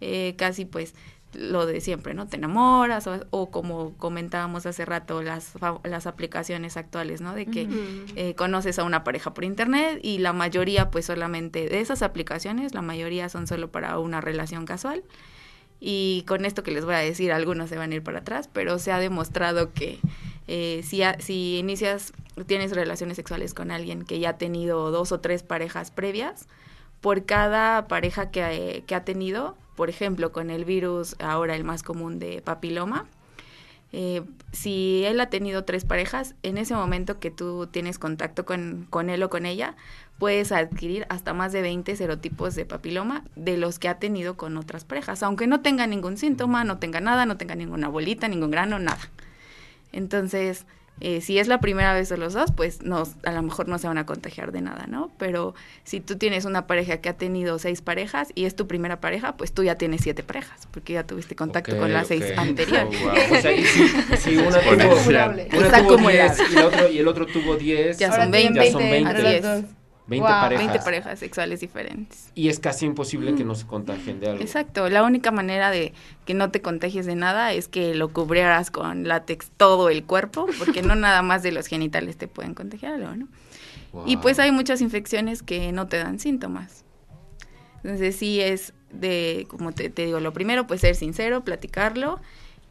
Eh, 0.00 0.34
casi 0.36 0.64
pues 0.64 0.94
lo 1.34 1.66
de 1.66 1.80
siempre, 1.80 2.14
¿no? 2.14 2.26
Te 2.26 2.36
enamoras 2.36 3.08
o, 3.30 3.50
como 3.50 3.94
comentábamos 3.96 4.66
hace 4.66 4.84
rato 4.84 5.22
las, 5.22 5.52
las 5.84 6.06
aplicaciones 6.06 6.76
actuales, 6.76 7.20
¿no? 7.20 7.34
De 7.34 7.46
que 7.46 7.68
eh, 8.16 8.34
conoces 8.34 8.78
a 8.78 8.84
una 8.84 9.04
pareja 9.04 9.34
por 9.34 9.44
internet 9.44 10.00
y 10.02 10.18
la 10.18 10.32
mayoría 10.32 10.90
pues 10.90 11.06
solamente 11.06 11.68
de 11.68 11.80
esas 11.80 12.02
aplicaciones, 12.02 12.74
la 12.74 12.82
mayoría 12.82 13.28
son 13.28 13.46
solo 13.46 13.70
para 13.70 13.98
una 13.98 14.20
relación 14.20 14.66
casual. 14.66 15.02
Y 15.84 16.24
con 16.28 16.44
esto 16.44 16.62
que 16.62 16.70
les 16.70 16.84
voy 16.84 16.94
a 16.94 16.98
decir, 16.98 17.32
algunos 17.32 17.68
se 17.68 17.76
van 17.76 17.90
a 17.90 17.96
ir 17.96 18.04
para 18.04 18.20
atrás, 18.20 18.48
pero 18.52 18.78
se 18.78 18.92
ha 18.92 19.00
demostrado 19.00 19.72
que 19.72 19.98
eh, 20.46 20.82
si, 20.84 21.02
si 21.18 21.58
inicias, 21.58 22.12
tienes 22.46 22.72
relaciones 22.72 23.16
sexuales 23.16 23.52
con 23.52 23.72
alguien 23.72 24.04
que 24.04 24.20
ya 24.20 24.30
ha 24.30 24.38
tenido 24.38 24.92
dos 24.92 25.10
o 25.10 25.18
tres 25.18 25.42
parejas 25.42 25.90
previas, 25.90 26.46
por 27.00 27.24
cada 27.24 27.88
pareja 27.88 28.30
que, 28.30 28.84
que 28.86 28.94
ha 28.94 29.04
tenido, 29.04 29.56
por 29.82 29.90
ejemplo, 29.90 30.30
con 30.30 30.50
el 30.50 30.64
virus 30.64 31.16
ahora 31.18 31.56
el 31.56 31.64
más 31.64 31.82
común 31.82 32.20
de 32.20 32.40
papiloma, 32.40 33.06
eh, 33.90 34.22
si 34.52 35.02
él 35.04 35.18
ha 35.18 35.28
tenido 35.28 35.64
tres 35.64 35.84
parejas, 35.84 36.36
en 36.44 36.56
ese 36.56 36.76
momento 36.76 37.18
que 37.18 37.32
tú 37.32 37.66
tienes 37.66 37.98
contacto 37.98 38.44
con, 38.44 38.86
con, 38.90 39.10
él 39.10 39.24
o 39.24 39.28
con 39.28 39.44
ella, 39.44 39.74
puedes 40.20 40.52
adquirir 40.52 41.04
hasta 41.08 41.34
más 41.34 41.50
de 41.50 41.62
20 41.62 41.96
serotipos 41.96 42.54
de 42.54 42.64
papiloma 42.64 43.24
de 43.34 43.56
los 43.56 43.80
que 43.80 43.88
ha 43.88 43.98
tenido 43.98 44.36
con 44.36 44.56
otras 44.56 44.84
parejas, 44.84 45.24
aunque 45.24 45.48
no 45.48 45.62
tenga 45.62 45.88
ningún 45.88 46.16
síntoma, 46.16 46.62
no 46.62 46.78
tenga 46.78 47.00
nada, 47.00 47.26
no 47.26 47.36
tenga 47.36 47.56
ninguna 47.56 47.88
bolita, 47.88 48.28
ningún 48.28 48.52
grano, 48.52 48.78
nada. 48.78 49.10
Entonces, 49.90 50.64
eh, 51.00 51.20
si 51.20 51.38
es 51.38 51.48
la 51.48 51.58
primera 51.60 51.94
vez 51.94 52.08
de 52.08 52.16
los 52.16 52.32
dos, 52.32 52.52
pues 52.54 52.82
no, 52.82 53.02
a 53.24 53.32
lo 53.32 53.42
mejor 53.42 53.68
no 53.68 53.78
se 53.78 53.88
van 53.88 53.98
a 53.98 54.06
contagiar 54.06 54.52
de 54.52 54.60
nada, 54.60 54.86
¿no? 54.88 55.10
Pero 55.18 55.54
si 55.84 56.00
tú 56.00 56.16
tienes 56.16 56.44
una 56.44 56.66
pareja 56.66 56.98
que 56.98 57.08
ha 57.08 57.14
tenido 57.14 57.58
seis 57.58 57.82
parejas 57.82 58.28
y 58.34 58.44
es 58.44 58.54
tu 58.54 58.68
primera 58.68 59.00
pareja, 59.00 59.36
pues 59.36 59.52
tú 59.52 59.64
ya 59.64 59.76
tienes 59.76 60.02
siete 60.02 60.22
parejas, 60.22 60.68
porque 60.70 60.92
ya 60.92 61.04
tuviste 61.04 61.34
contacto 61.34 61.76
con 61.76 61.92
las 61.92 62.06
seis 62.06 62.24
anteriores. 62.36 63.00
O 63.02 63.36
sea, 63.40 63.52
y 63.52 63.64
si, 63.64 64.36
una 64.36 64.60
tuvo, 64.60 64.76
diez 66.08 66.38
y 66.38 66.56
el, 66.56 66.62
otro, 66.62 66.88
y 66.88 66.98
el 66.98 67.08
otro 67.08 67.26
tuvo 67.26 67.56
diez, 67.56 67.98
ya 67.98 68.12
son 68.12 68.30
veinte. 68.30 68.64
Ya 68.64 68.70
son 68.70 68.82
20. 68.82 69.81
20 70.06 70.28
parejas. 70.28 70.66
20 70.66 70.84
parejas 70.84 71.18
sexuales 71.18 71.60
diferentes. 71.60 72.30
Y 72.34 72.48
es 72.48 72.58
casi 72.58 72.86
imposible 72.86 73.34
que 73.34 73.44
no 73.44 73.54
se 73.54 73.66
contagien 73.66 74.20
de 74.20 74.30
algo. 74.30 74.42
Exacto, 74.42 74.88
la 74.88 75.04
única 75.04 75.30
manera 75.30 75.70
de 75.70 75.92
que 76.26 76.34
no 76.34 76.50
te 76.50 76.60
contagies 76.60 77.06
de 77.06 77.14
nada 77.14 77.52
es 77.52 77.68
que 77.68 77.94
lo 77.94 78.08
cubrieras 78.08 78.70
con 78.70 79.06
látex 79.06 79.50
todo 79.56 79.88
el 79.88 80.04
cuerpo, 80.04 80.46
porque 80.58 80.82
no 80.82 80.94
nada 80.96 81.22
más 81.22 81.42
de 81.42 81.52
los 81.52 81.66
genitales 81.66 82.16
te 82.16 82.28
pueden 82.28 82.54
contagiar 82.54 82.94
algo, 82.94 83.14
¿no? 83.14 83.28
Y 84.06 84.16
pues 84.16 84.38
hay 84.38 84.52
muchas 84.52 84.80
infecciones 84.80 85.42
que 85.42 85.70
no 85.70 85.86
te 85.86 85.98
dan 85.98 86.18
síntomas. 86.18 86.82
Entonces 87.84 88.16
sí 88.16 88.40
es 88.40 88.72
de, 88.90 89.46
como 89.48 89.72
te, 89.72 89.90
digo, 89.90 90.18
lo 90.18 90.32
primero 90.32 90.66
pues 90.66 90.80
ser 90.80 90.94
sincero, 90.94 91.44
platicarlo. 91.44 92.18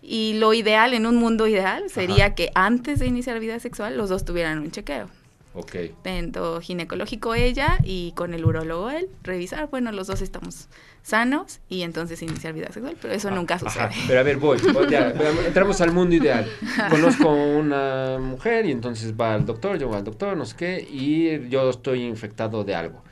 Y 0.01 0.33
lo 0.39 0.55
ideal, 0.55 0.95
en 0.95 1.05
un 1.05 1.17
mundo 1.17 1.45
ideal, 1.45 1.91
sería 1.91 2.33
que 2.33 2.49
antes 2.55 2.97
de 2.97 3.05
iniciar 3.05 3.39
vida 3.39 3.59
sexual 3.59 3.97
los 3.97 4.09
dos 4.09 4.25
tuvieran 4.25 4.57
un 4.57 4.71
chequeo 4.71 5.09
Ok. 5.53 5.75
Dentro 6.03 6.61
ginecológico 6.61 7.35
ella 7.35 7.77
y 7.83 8.13
con 8.13 8.33
el 8.33 8.45
urólogo 8.45 8.89
él, 8.89 9.09
revisar, 9.23 9.69
bueno, 9.69 9.91
los 9.91 10.07
dos 10.07 10.21
estamos 10.21 10.69
sanos 11.03 11.59
y 11.67 11.81
entonces 11.81 12.21
iniciar 12.21 12.53
vida 12.53 12.71
sexual, 12.71 12.95
pero 13.01 13.13
eso 13.13 13.27
Ah, 13.29 13.31
nunca 13.31 13.59
sucede. 13.59 13.83
Ajá, 13.83 13.95
Pero 14.07 14.19
a 14.19 14.23
ver, 14.23 14.37
voy. 14.37 14.59
voy, 14.73 14.87
veamos, 14.87 15.45
entramos 15.45 15.81
al 15.81 15.91
mundo 15.91 16.15
ideal. 16.15 16.47
Conozco 16.89 17.29
una 17.33 18.17
mujer 18.19 18.65
y 18.65 18.71
entonces 18.71 19.13
va 19.19 19.33
al 19.33 19.45
doctor, 19.45 19.77
yo 19.77 19.87
voy 19.89 19.97
al 19.97 20.03
doctor, 20.05 20.37
no 20.37 20.45
sé 20.45 20.55
qué, 20.55 20.87
y 20.89 21.49
yo 21.49 21.69
estoy 21.69 22.03
infectado 22.05 22.63
de 22.63 22.75
algo. 22.75 23.03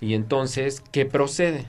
Y 0.00 0.14
entonces, 0.14 0.82
¿qué 0.92 1.04
procede? 1.04 1.66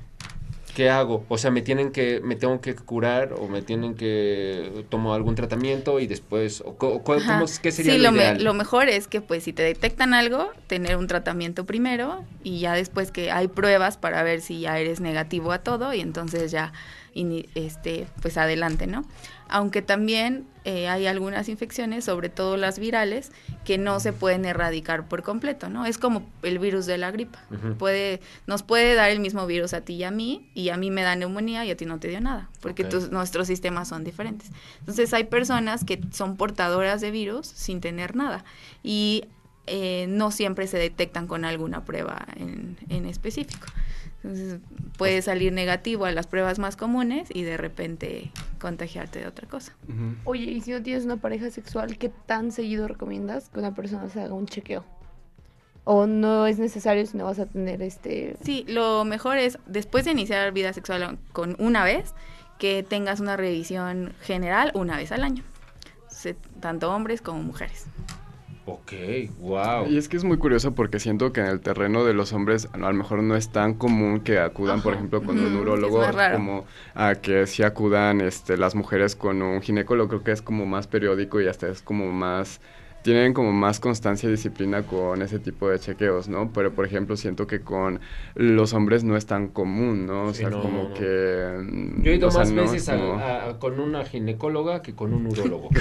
¿Qué 0.75 0.89
hago? 0.89 1.25
O 1.29 1.37
sea, 1.37 1.51
me 1.51 1.61
tienen 1.61 1.91
que, 1.91 2.21
me 2.23 2.35
tengo 2.35 2.61
que 2.61 2.75
curar 2.75 3.33
o 3.33 3.47
me 3.47 3.61
tienen 3.61 3.95
que 3.95 4.85
tomo 4.89 5.13
algún 5.13 5.35
tratamiento 5.35 5.99
y 5.99 6.07
después, 6.07 6.61
o, 6.65 6.75
co- 6.77 7.03
co- 7.03 7.15
Ajá. 7.15 7.25
¿cómo, 7.25 7.45
es- 7.45 7.59
¿qué 7.59 7.71
sería 7.71 7.93
sí, 7.93 7.97
lo, 7.97 8.05
lo, 8.05 8.11
me- 8.11 8.23
ideal? 8.23 8.43
lo 8.43 8.53
mejor 8.53 8.87
es 8.87 9.07
que 9.07 9.19
pues 9.21 9.43
si 9.43 9.51
te 9.53 9.63
detectan 9.63 10.13
algo, 10.13 10.51
tener 10.67 10.95
un 10.97 11.07
tratamiento 11.07 11.65
primero 11.65 12.23
y 12.43 12.59
ya 12.59 12.73
después 12.73 13.11
que 13.11 13.31
hay 13.31 13.47
pruebas 13.47 13.97
para 13.97 14.23
ver 14.23 14.41
si 14.41 14.61
ya 14.61 14.77
eres 14.79 14.99
negativo 15.01 15.51
a 15.51 15.59
todo 15.59 15.93
y 15.93 16.01
entonces 16.01 16.51
ya 16.51 16.71
este 17.55 18.07
pues 18.21 18.37
adelante, 18.37 18.87
¿no? 18.87 19.03
Aunque 19.49 19.81
también 19.81 20.45
eh, 20.69 20.87
hay 20.87 21.07
algunas 21.07 21.49
infecciones, 21.49 22.05
sobre 22.05 22.29
todo 22.29 22.55
las 22.57 22.77
virales, 22.77 23.31
que 23.65 23.77
no 23.79 23.99
se 23.99 24.13
pueden 24.13 24.45
erradicar 24.45 25.07
por 25.07 25.23
completo, 25.23 25.67
¿no? 25.69 25.85
Es 25.87 25.97
como 25.97 26.21
el 26.43 26.59
virus 26.59 26.85
de 26.85 26.97
la 26.99 27.09
gripa. 27.09 27.39
Puede, 27.77 28.19
nos 28.45 28.61
puede 28.61 28.93
dar 28.93 29.09
el 29.09 29.19
mismo 29.19 29.47
virus 29.47 29.73
a 29.73 29.81
ti 29.81 29.93
y 29.95 30.03
a 30.03 30.11
mí, 30.11 30.49
y 30.53 30.69
a 30.69 30.77
mí 30.77 30.91
me 30.91 31.01
da 31.01 31.15
neumonía 31.15 31.65
y 31.65 31.71
a 31.71 31.75
ti 31.77 31.85
no 31.85 31.99
te 31.99 32.07
dio 32.07 32.21
nada, 32.21 32.49
porque 32.61 32.83
tus- 32.91 33.09
nuestros 33.09 33.47
sistemas 33.47 33.87
son 33.87 34.03
diferentes. 34.03 34.51
Entonces 34.81 35.11
hay 35.13 35.23
personas 35.23 35.83
que 35.85 35.99
son 36.11 36.37
portadoras 36.37 37.01
de 37.01 37.09
virus 37.11 37.47
sin 37.47 37.81
tener 37.81 38.15
nada 38.15 38.43
y 38.83 39.25
eh, 39.71 40.05
no 40.09 40.31
siempre 40.31 40.67
se 40.67 40.77
detectan 40.77 41.27
con 41.27 41.45
alguna 41.45 41.83
prueba 41.85 42.25
en, 42.35 42.77
en 42.89 43.05
específico. 43.05 43.67
Entonces 44.23 44.59
puede 44.97 45.21
salir 45.21 45.53
negativo 45.53 46.05
a 46.05 46.11
las 46.11 46.27
pruebas 46.27 46.59
más 46.59 46.75
comunes 46.75 47.29
y 47.33 47.43
de 47.43 47.57
repente 47.57 48.31
contagiarte 48.59 49.19
de 49.19 49.27
otra 49.27 49.47
cosa. 49.47 49.73
Oye, 50.25 50.43
y 50.43 50.61
si 50.61 50.71
no 50.71 50.81
tienes 50.81 51.05
una 51.05 51.17
pareja 51.17 51.49
sexual, 51.49 51.97
¿qué 51.97 52.09
tan 52.25 52.51
seguido 52.51 52.87
recomiendas 52.87 53.49
que 53.49 53.59
una 53.59 53.73
persona 53.73 54.09
se 54.09 54.21
haga 54.21 54.33
un 54.33 54.45
chequeo? 54.45 54.83
O 55.85 56.05
no 56.05 56.45
es 56.45 56.59
necesario 56.59 57.05
si 57.05 57.17
no 57.17 57.25
vas 57.25 57.39
a 57.39 57.45
tener 57.45 57.81
este... 57.81 58.35
Sí, 58.43 58.65
lo 58.67 59.05
mejor 59.05 59.37
es 59.37 59.57
después 59.65 60.05
de 60.05 60.11
iniciar 60.11 60.51
vida 60.51 60.73
sexual 60.73 61.17
con 61.31 61.55
una 61.57 61.83
vez, 61.85 62.13
que 62.59 62.83
tengas 62.83 63.21
una 63.21 63.37
revisión 63.37 64.13
general 64.21 64.71
una 64.75 64.97
vez 64.97 65.13
al 65.13 65.23
año, 65.23 65.43
tanto 66.59 66.93
hombres 66.93 67.21
como 67.21 67.41
mujeres. 67.41 67.87
Ok, 68.71 68.91
wow. 69.39 69.87
Y 69.87 69.97
es 69.97 70.07
que 70.07 70.17
es 70.17 70.23
muy 70.23 70.37
curioso 70.37 70.75
porque 70.75 70.99
siento 70.99 71.33
que 71.33 71.41
en 71.41 71.47
el 71.47 71.59
terreno 71.59 72.05
de 72.05 72.13
los 72.13 72.33
hombres 72.33 72.67
a 72.71 72.77
lo 72.77 72.93
mejor 72.93 73.23
no 73.23 73.35
es 73.35 73.49
tan 73.49 73.73
común 73.73 74.19
que 74.19 74.37
acudan, 74.37 74.83
por 74.83 74.93
ejemplo, 74.93 75.23
con 75.23 75.39
un 75.39 75.55
urólogo 75.55 76.03
como 76.33 76.65
a 76.93 77.15
que 77.15 77.47
sí 77.47 77.63
acudan 77.63 78.21
este, 78.21 78.57
las 78.57 78.75
mujeres 78.75 79.15
con 79.15 79.41
un 79.41 79.61
ginecólogo. 79.61 80.09
Creo 80.09 80.23
que 80.23 80.31
es 80.33 80.43
como 80.43 80.67
más 80.67 80.85
periódico 80.85 81.41
y 81.41 81.47
hasta 81.47 81.67
es 81.67 81.81
como 81.81 82.11
más 82.11 82.61
tienen 83.13 83.33
como 83.33 83.51
más 83.51 83.79
constancia 83.79 84.27
y 84.29 84.31
disciplina 84.33 84.83
con 84.83 85.21
ese 85.23 85.39
tipo 85.39 85.67
de 85.67 85.79
chequeos, 85.79 86.29
¿no? 86.29 86.51
Pero, 86.53 86.73
por 86.73 86.85
ejemplo, 86.85 87.17
siento 87.17 87.47
que 87.47 87.61
con 87.61 87.99
los 88.35 88.73
hombres 88.73 89.03
no 89.03 89.17
es 89.17 89.25
tan 89.25 89.47
común, 89.47 90.05
¿no? 90.05 90.25
O 90.25 90.33
Sí, 90.33 90.41
sea, 90.41 90.49
no, 90.51 90.61
como 90.61 90.83
no, 90.83 90.89
no. 90.89 90.93
que... 90.93 91.57
mm, 91.59 92.03
Yo 92.03 92.11
he 92.11 92.15
ido 92.15 92.29
sea, 92.29 92.41
más 92.41 92.53
veces 92.53 92.87
a- 92.89 92.95
como- 92.97 93.13
a- 93.15 93.49
a- 93.49 93.57
con 93.59 93.79
una 93.79 94.05
ginecóloga 94.05 94.83
que 94.83 94.93
con 94.93 95.13
un 95.13 95.25
urólogo. 95.25 95.69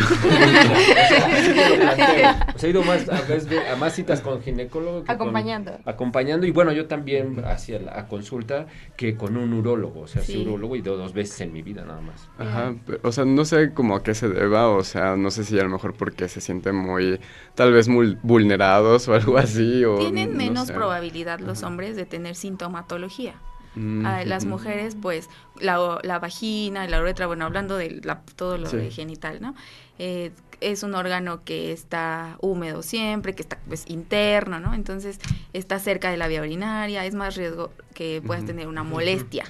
o, 2.54 2.58
sea, 2.58 2.68
he 2.68 2.70
ido 2.70 2.82
más 2.82 3.08
a, 3.08 3.20
veces- 3.22 3.48
a 3.70 3.76
más 3.76 3.92
citas 3.94 4.20
con 4.20 4.40
ginecólogo 4.42 5.00
que 5.00 5.06
con- 5.06 5.14
Acompañando. 5.16 5.72
acompañando. 5.84 6.46
Y 6.46 6.50
bueno, 6.50 6.72
yo 6.72 6.86
también 6.86 7.44
hacía 7.44 7.78
la 7.80 7.98
a 7.98 8.06
consulta 8.08 8.66
que 8.96 9.16
con 9.16 9.36
un 9.36 9.52
urólogo. 9.52 10.00
O 10.00 10.06
sea, 10.06 10.22
sí, 10.22 10.32
Sí. 10.32 10.42
urólogo 10.46 10.76
y 10.76 10.82
do- 10.82 10.96
dos 10.96 11.12
veces 11.12 11.40
en 11.40 11.52
mi 11.52 11.62
vida 11.62 11.84
nada 11.84 12.00
más. 12.00 12.28
Ajá, 12.38 12.74
o 13.02 13.12
sea, 13.12 13.24
no 13.24 13.44
sé 13.44 13.72
como 13.74 13.96
a 13.96 14.02
qué 14.02 14.14
se 14.14 14.28
deba, 14.28 14.68
o 14.68 14.82
sea, 14.84 15.16
no 15.16 15.30
sé 15.30 15.44
si 15.44 15.58
a 15.58 15.62
lo 15.62 15.68
mejor 15.70 15.94
porque 15.94 16.28
se 16.28 16.40
sienten 16.40 16.76
muy, 16.76 17.17
tal 17.54 17.72
vez 17.72 17.88
muy 17.88 18.16
vulnerados 18.22 19.08
o 19.08 19.14
algo 19.14 19.38
así, 19.38 19.84
o... 19.84 19.98
Tienen 19.98 20.32
no 20.32 20.38
menos 20.38 20.66
sé. 20.68 20.74
probabilidad 20.74 21.40
los 21.40 21.58
Ajá. 21.58 21.66
hombres 21.68 21.96
de 21.96 22.04
tener 22.06 22.34
sintomatología. 22.36 23.34
Mm, 23.74 24.06
A 24.06 24.24
las 24.24 24.44
mujeres, 24.46 24.96
pues, 25.00 25.28
la, 25.60 25.98
la 26.02 26.18
vagina 26.18 26.84
y 26.84 26.88
la 26.88 27.00
uretra, 27.00 27.26
bueno, 27.26 27.44
hablando 27.44 27.76
de 27.76 28.00
la- 28.02 28.22
todo 28.36 28.58
lo 28.58 28.66
Sí. 28.68 28.76
de 28.76 28.90
genital, 28.90 29.40
¿no? 29.40 29.54
Eh, 29.98 30.32
es 30.60 30.82
un 30.82 30.94
órgano 30.96 31.44
que 31.44 31.70
está 31.70 32.36
húmedo 32.40 32.82
siempre, 32.82 33.34
que 33.34 33.42
está 33.42 33.58
pues, 33.68 33.84
interno, 33.88 34.58
¿no? 34.58 34.74
Entonces 34.74 35.20
está 35.52 35.78
cerca 35.78 36.10
de 36.10 36.16
la 36.16 36.26
vía 36.26 36.40
urinaria, 36.40 37.04
es 37.04 37.14
más 37.14 37.36
riesgo 37.36 37.70
que 37.94 38.20
puedas 38.26 38.44
tener 38.44 38.66
una 38.66 38.82
molestia. 38.82 39.44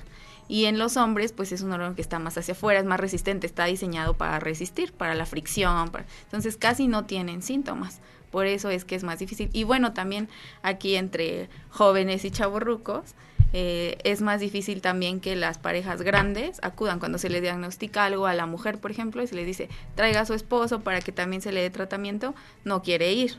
Y 0.48 0.64
en 0.64 0.78
los 0.78 0.96
hombres, 0.96 1.32
pues 1.32 1.52
es 1.52 1.60
un 1.62 1.72
órgano 1.72 1.94
que 1.94 2.00
está 2.02 2.18
más 2.18 2.36
hacia 2.38 2.52
afuera, 2.52 2.80
es 2.80 2.86
más 2.86 2.98
resistente, 2.98 3.46
está 3.46 3.66
diseñado 3.66 4.14
para 4.14 4.40
resistir, 4.40 4.92
para 4.92 5.14
la 5.14 5.26
fricción. 5.26 5.90
para- 5.90 6.06
Entonces 6.24 6.56
casi 6.56 6.88
no 6.88 7.04
tienen 7.04 7.42
síntomas. 7.42 8.00
Por 8.30 8.46
eso 8.46 8.68
es 8.70 8.84
que 8.84 8.94
es 8.94 9.04
más 9.04 9.18
difícil. 9.18 9.48
Y 9.52 9.64
bueno, 9.64 9.92
también 9.92 10.28
aquí 10.62 10.96
entre 10.96 11.48
jóvenes 11.70 12.24
y 12.24 12.30
chavorrucos, 12.30 13.14
eh, 13.54 13.96
es 14.04 14.20
más 14.20 14.40
difícil 14.40 14.82
también 14.82 15.20
que 15.20 15.34
las 15.34 15.56
parejas 15.56 16.02
grandes 16.02 16.58
acudan 16.62 16.98
cuando 16.98 17.16
se 17.16 17.30
le 17.30 17.40
diagnostica 17.40 18.04
algo 18.04 18.26
a 18.26 18.34
la 18.34 18.44
mujer, 18.44 18.78
por 18.78 18.90
ejemplo, 18.90 19.22
y 19.22 19.26
se 19.26 19.34
le 19.34 19.44
dice 19.46 19.70
traiga 19.94 20.20
a 20.20 20.26
su 20.26 20.34
esposo 20.34 20.80
para 20.80 21.00
que 21.00 21.12
también 21.12 21.40
se 21.40 21.52
le 21.52 21.62
dé 21.62 21.70
tratamiento, 21.70 22.34
no 22.64 22.82
quiere 22.82 23.12
ir. 23.12 23.38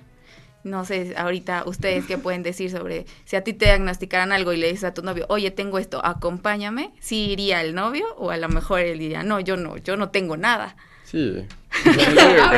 No 0.63 0.83
sé, 0.83 1.13
ahorita 1.17 1.63
ustedes 1.65 2.05
qué 2.05 2.17
pueden 2.17 2.43
decir 2.43 2.69
sobre 2.69 3.05
si 3.25 3.35
a 3.37 3.43
ti 3.43 3.53
te 3.53 3.65
diagnosticaran 3.65 4.31
algo 4.33 4.51
y 4.51 4.57
le 4.57 4.67
dices 4.67 4.83
a 4.83 4.93
tu 4.93 5.01
novio, 5.03 5.25
oye, 5.29 5.51
tengo 5.51 5.79
esto, 5.79 6.03
acompáñame, 6.05 6.91
si 6.99 7.31
iría 7.31 7.61
el 7.61 7.73
novio 7.75 8.05
o 8.17 8.29
a 8.31 8.37
lo 8.37 8.49
mejor 8.49 8.81
él 8.81 8.99
diría, 8.99 9.23
no, 9.23 9.39
yo 9.39 9.55
no, 9.55 9.77
yo 9.77 9.95
no 9.95 10.09
tengo 10.09 10.35
nada. 10.37 10.75
Sí. 11.05 11.45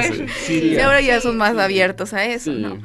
Sí. 0.08 0.26
Sí, 0.46 0.70
ya. 0.72 0.86
ahora 0.88 1.02
ya 1.02 1.22
son 1.22 1.38
más 1.38 1.56
abiertos 1.58 2.14
a 2.14 2.26
eso, 2.26 2.52
Sí. 2.54 2.58
¿no? 2.60 2.80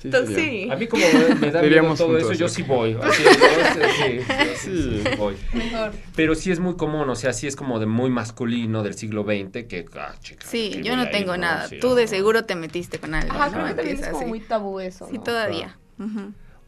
Sí, 0.00 0.08
Entonces, 0.08 0.36
sí. 0.36 0.68
A 0.70 0.76
mí 0.76 0.86
como 0.86 1.02
me- 1.40 1.50
da 1.50 1.60
miedo 1.62 1.94
todo 1.94 2.08
juntos, 2.08 2.22
eso, 2.22 2.32
yo 2.32 2.48
sí. 2.48 2.62
voy. 2.62 2.96
Así, 3.02 3.22
yo 3.22 3.30
sí, 3.30 3.80
sí, 4.26 4.54
sí, 4.56 4.56
Sí. 4.56 5.00
sí 5.04 5.16
voy. 5.18 5.34
Mejor. 5.52 5.92
Pero 6.16 6.34
sí 6.34 6.50
es 6.50 6.58
muy 6.58 6.76
común, 6.76 7.08
o 7.10 7.14
sea, 7.16 7.32
sí 7.34 7.46
es 7.46 7.54
como 7.54 7.78
de 7.78 7.86
muy 7.86 8.08
masculino 8.10 8.82
del 8.82 8.94
siglo 8.94 9.24
XX 9.24 9.64
que, 9.66 9.84
ah, 9.98 10.14
chica, 10.20 10.46
Sí, 10.46 10.70
¿qué 10.74 10.82
yo 10.82 10.96
no 10.96 11.08
tengo 11.10 11.34
ir, 11.34 11.40
nada. 11.40 11.68
Tú 11.80 11.94
de 11.94 12.06
seguro 12.06 12.44
te 12.44 12.54
metiste 12.54 12.98
con 12.98 13.14
algo, 13.14 13.32
Ajá, 13.32 13.46
¿no? 13.48 13.52
creo 13.52 13.66
que 13.66 13.74
también 13.74 13.96
es 14.02 14.08
como 14.08 14.26
muy 14.28 14.40
tabú 14.40 14.80
eso, 14.80 15.06
Sí, 15.08 15.16
¿no? 15.18 15.22
todavía. 15.22 15.76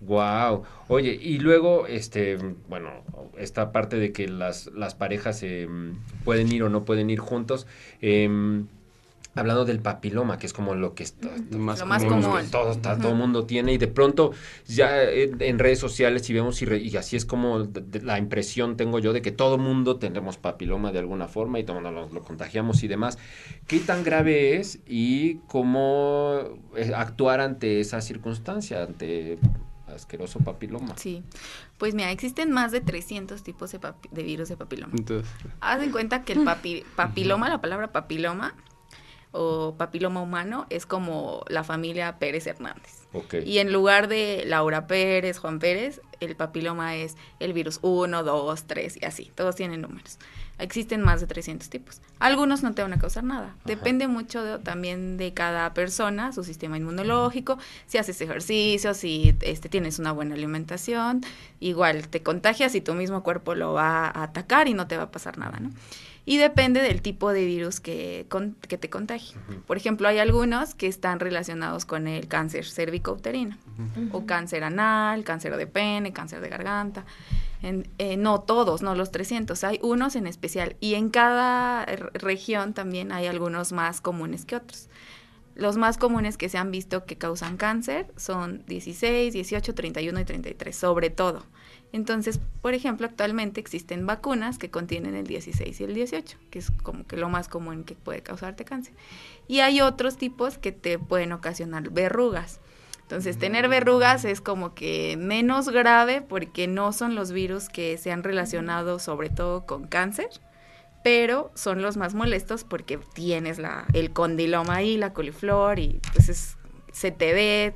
Wow. 0.01 0.65
Oye, 0.89 1.17
y 1.21 1.39
luego, 1.39 1.87
este, 1.87 2.37
bueno, 2.69 2.91
esta 3.39 3.71
parte 3.71 3.97
de 3.97 4.13
que 4.13 4.27
las, 4.29 4.67
las 4.75 4.95
parejas 4.95 5.43
eh, 5.45 5.69
pueden 6.25 6.53
ir 6.53 6.65
o 6.65 6.69
no 6.69 6.85
pueden 6.85 7.09
ir 7.09 7.21
juntos, 7.21 7.67
em, 8.01 8.67
hablando 9.35 9.65
del 9.65 9.81
papiloma, 9.81 10.39
que 10.39 10.47
es 10.47 10.53
como 10.53 10.75
lo 10.75 10.95
que 10.95 11.05
está, 11.05 11.29
más 11.57 11.81
Lo 11.81 11.87
más 11.87 12.05
común. 12.05 12.23
todo, 12.51 12.73
está- 12.73 12.99
todo 12.99 13.15
mundo 13.15 13.47
tiene 13.47 13.73
y 13.73 13.79
de 13.79 13.89
pronto 13.89 14.33
ya 14.67 15.03
en, 15.05 15.41
en 15.41 15.59
redes 15.59 15.79
sociales 15.79 16.29
y 16.29 16.35
vemos 16.35 16.61
y, 16.61 16.67
re- 16.67 16.79
y 16.81 16.95
así 16.97 17.17
es 17.17 17.25
como 17.25 17.65
de- 17.65 17.81
de- 17.81 18.03
la 18.05 18.19
impresión 18.19 18.77
tengo 18.77 18.99
yo 18.99 19.13
de 19.15 19.23
que 19.23 19.33
todo 19.33 19.57
mundo 19.57 19.97
tenemos 19.97 20.37
papiloma 20.37 20.93
de 20.93 20.99
alguna 20.99 21.29
forma 21.29 21.59
y 21.59 21.65
todo 21.65 21.77
mundo 21.81 21.91
lo, 21.91 22.09
lo 22.11 22.23
contagiamos 22.23 22.83
y 22.83 22.89
demás. 22.89 23.17
¿Qué 23.67 23.79
tan 23.81 24.05
grave 24.05 24.57
es 24.57 24.81
y 24.87 25.37
cómo 25.49 26.41
eh, 26.77 26.93
actuar 26.95 27.41
ante 27.41 27.81
esa 27.81 28.01
circunstancia, 28.03 28.83
ante 28.83 29.39
asqueroso 29.87 30.41
papiloma? 30.41 30.95
Sí. 30.97 31.23
Pues 31.79 31.95
mira, 31.95 32.11
existen 32.11 32.51
más 32.53 32.71
de 32.71 32.81
300 32.83 33.43
tipos 33.43 33.73
de, 33.73 33.81
papi- 33.81 34.11
de 34.11 34.23
virus 34.23 34.49
de 34.51 34.57
papiloma. 34.59 34.93
Entonces, 34.97 35.31
Haz 35.61 35.83
en 35.83 35.91
cuenta 35.91 36.23
que 36.23 36.35
el 36.35 36.41
papi- 36.41 36.85
papiloma, 36.97 37.49
la 37.49 37.61
palabra 37.63 37.93
papiloma 37.93 38.55
o 39.33 39.75
papiloma 39.77 40.21
humano 40.23 40.67
es 40.71 40.85
como 40.87 41.43
la 41.49 41.65
familia 41.65 42.19
Pérez 42.19 42.47
Hernández. 42.47 43.01
Y 43.45 43.59
en 43.59 43.73
lugar 43.73 44.09
de 44.09 44.45
Laura 44.47 44.87
Pérez, 44.87 45.39
Juan 45.39 45.59
Pérez, 45.59 46.01
el 46.21 46.37
papiloma 46.37 46.97
es 46.97 47.17
el 47.41 47.53
virus 47.53 47.79
1, 47.83 48.23
2, 48.23 48.65
3 48.65 48.99
y 49.03 49.05
así. 49.05 49.31
Todos 49.35 49.55
tienen 49.57 49.83
números. 49.83 50.19
Existen 50.59 51.03
más 51.03 51.21
de 51.21 51.27
300 51.27 51.69
tipos. 51.69 52.01
Algunos 52.21 52.63
no 52.63 52.73
te 52.73 52.83
van 52.83 52.93
a 52.93 52.99
causar 52.99 53.25
nada. 53.25 53.55
Depende 53.65 54.07
mucho 54.07 54.43
de- 54.45 54.59
también 54.61 55.17
de 55.17 55.35
cada 55.35 55.75
persona, 55.75 56.33
su 56.33 56.45
sistema 56.45 56.77
inmunológico, 56.77 57.59
si 57.87 57.99
haces 57.99 58.21
ejercicio, 58.21 58.95
si 58.95 59.35
este, 59.41 59.69
tienes 59.69 59.99
una 59.99 60.13
buena 60.13 60.35
alimentación. 60.35 61.23
Igual 61.61 62.09
te 62.09 62.23
contagias 62.23 62.75
y 62.75 62.81
tu 62.81 62.95
mismo 62.95 63.23
cuerpo 63.23 63.55
lo 63.55 63.73
va 63.73 64.07
a 64.07 64.23
atacar 64.23 64.69
y 64.69 64.75
no 64.75 64.87
te 64.87 64.97
va 64.97 65.05
a 65.05 65.11
pasar 65.11 65.37
nada, 65.39 65.59
¿no? 65.59 65.71
Y 66.25 66.37
depende 66.37 66.81
del 66.83 67.03
tipo 67.03 67.33
de 67.33 67.45
virus 67.45 67.81
que, 67.81 68.27
con- 68.29 68.55
que 68.69 68.79
te 68.79 68.89
contagie. 68.89 69.37
Por 69.67 69.77
ejemplo, 69.77 70.07
hay 70.07 70.19
algunos 70.19 70.75
que 70.77 70.87
están 70.87 71.19
relacionados 71.19 71.85
con 71.85 72.07
el 72.07 72.29
cáncer 72.29 72.65
cervicouterino 72.65 73.57
o 74.13 74.25
cáncer 74.25 74.63
anal, 74.63 75.25
cáncer 75.25 75.57
de 75.57 75.67
pene, 75.67 76.13
cáncer 76.13 76.41
de 76.41 76.49
garganta. 76.49 77.05
En- 77.61 77.89
eh, 77.99 78.17
no 78.17 78.41
todos, 78.41 78.83
no 78.83 78.95
los 78.95 79.11
300, 79.11 79.65
hay 79.65 79.79
unos 79.83 80.15
en 80.17 80.27
especial 80.29 80.77
y 80.81 80.95
en 80.95 81.11
cada 81.11 81.87
región 81.87 82.73
también 82.73 83.11
hay 83.13 83.27
algunos 83.27 83.73
más 83.73 84.01
comunes 84.01 84.45
que 84.45 84.57
otros. 84.57 84.89
los 85.55 85.77
más 85.77 85.99
comunes 85.99 86.39
que 86.39 86.49
se 86.49 86.57
han 86.57 86.71
visto 86.71 87.05
que 87.05 87.19
causan 87.19 87.59
cáncer 87.59 88.07
son 88.17 88.65
16, 88.67 89.35
18, 89.35 89.75
31 89.75 90.19
y 90.21 90.25
33, 90.25 90.75
sobre 90.75 91.11
todo. 91.11 91.45
Entonces, 91.93 92.41
por 92.63 92.73
ejemplo, 92.73 93.07
actualmente 93.07 93.61
existen 93.61 94.07
vacunas 94.07 94.59
que 94.59 94.71
contienen 94.71 95.15
el 95.15 95.27
16 95.27 95.79
y 95.79 95.85
el 95.85 95.95
18, 95.95 96.39
que 96.51 96.59
es 96.59 96.71
como 96.71 97.07
que 97.07 97.19
lo 97.19 97.29
más 97.29 97.49
común 97.49 97.85
que 97.85 97.95
puede 97.95 98.23
causarte 98.23 98.65
cáncer. 98.65 98.95
Y 99.47 99.61
hay 99.61 99.83
otros 99.83 100.17
tipos 100.17 100.57
que 100.57 100.73
te 100.73 100.99
pueden 100.99 101.33
ocasionar 101.33 101.91
verrugas. 101.91 102.61
Entonces, 103.03 103.37
tener 103.39 103.69
verrugas 103.69 104.25
es 104.25 104.41
como 104.41 104.75
que 104.75 105.19
menos 105.19 105.69
grave 105.69 106.23
porque 106.23 106.67
no 106.67 106.95
son 106.95 107.15
los 107.15 107.31
virus 107.31 107.69
que 107.69 107.99
se 107.99 108.11
han 108.11 108.23
relacionado 108.23 108.99
sobre 108.99 109.29
todo 109.29 109.67
con 109.67 109.87
cáncer, 109.87 110.31
pero 111.05 111.51
son 111.55 111.83
los 111.83 111.99
más 111.99 112.15
molestos 112.15 112.65
porque 112.65 112.99
tienes 113.13 113.59
la, 113.59 113.87
el 113.93 114.15
condiloma 114.15 114.77
ahí, 114.77 114.97
la 114.97 115.13
coliflor, 115.13 115.79
y 115.79 116.01
pues 116.15 116.57
se 116.91 117.11
te 117.11 117.35
ve, 117.35 117.75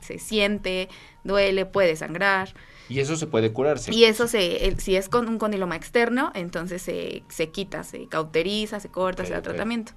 se 0.00 0.18
siente, 0.18 0.90
duele, 1.22 1.64
puede 1.64 1.96
sangrar. 1.96 2.52
Y 2.88 3.00
eso 3.00 3.16
se 3.16 3.26
puede 3.26 3.52
curarse. 3.52 3.94
Y 3.94 4.04
eso 4.04 4.28
se, 4.28 4.74
si 4.78 4.96
es 4.96 5.08
con 5.08 5.28
un 5.28 5.38
condiloma 5.38 5.76
externo, 5.76 6.30
entonces 6.34 6.82
se, 6.82 7.22
se 7.28 7.48
quita, 7.50 7.82
se 7.84 8.06
cauteriza, 8.08 8.80
se 8.80 8.88
corta, 8.88 9.24
se 9.24 9.32
da 9.32 9.42
tratamiento. 9.42 9.92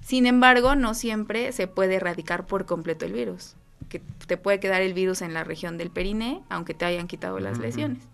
Sin 0.00 0.26
embargo, 0.26 0.74
no 0.76 0.94
siempre 0.94 1.52
se 1.52 1.66
puede 1.66 1.94
erradicar 1.94 2.46
por 2.46 2.66
completo 2.66 3.06
el 3.06 3.12
virus, 3.12 3.56
que 3.88 4.00
te 4.26 4.36
puede 4.36 4.60
quedar 4.60 4.82
el 4.82 4.94
virus 4.94 5.22
en 5.22 5.32
la 5.32 5.44
región 5.44 5.78
del 5.78 5.90
periné, 5.90 6.42
aunque 6.48 6.74
te 6.74 6.84
hayan 6.84 7.06
quitado 7.06 7.38
las 7.38 7.58
lesiones. 7.58 8.06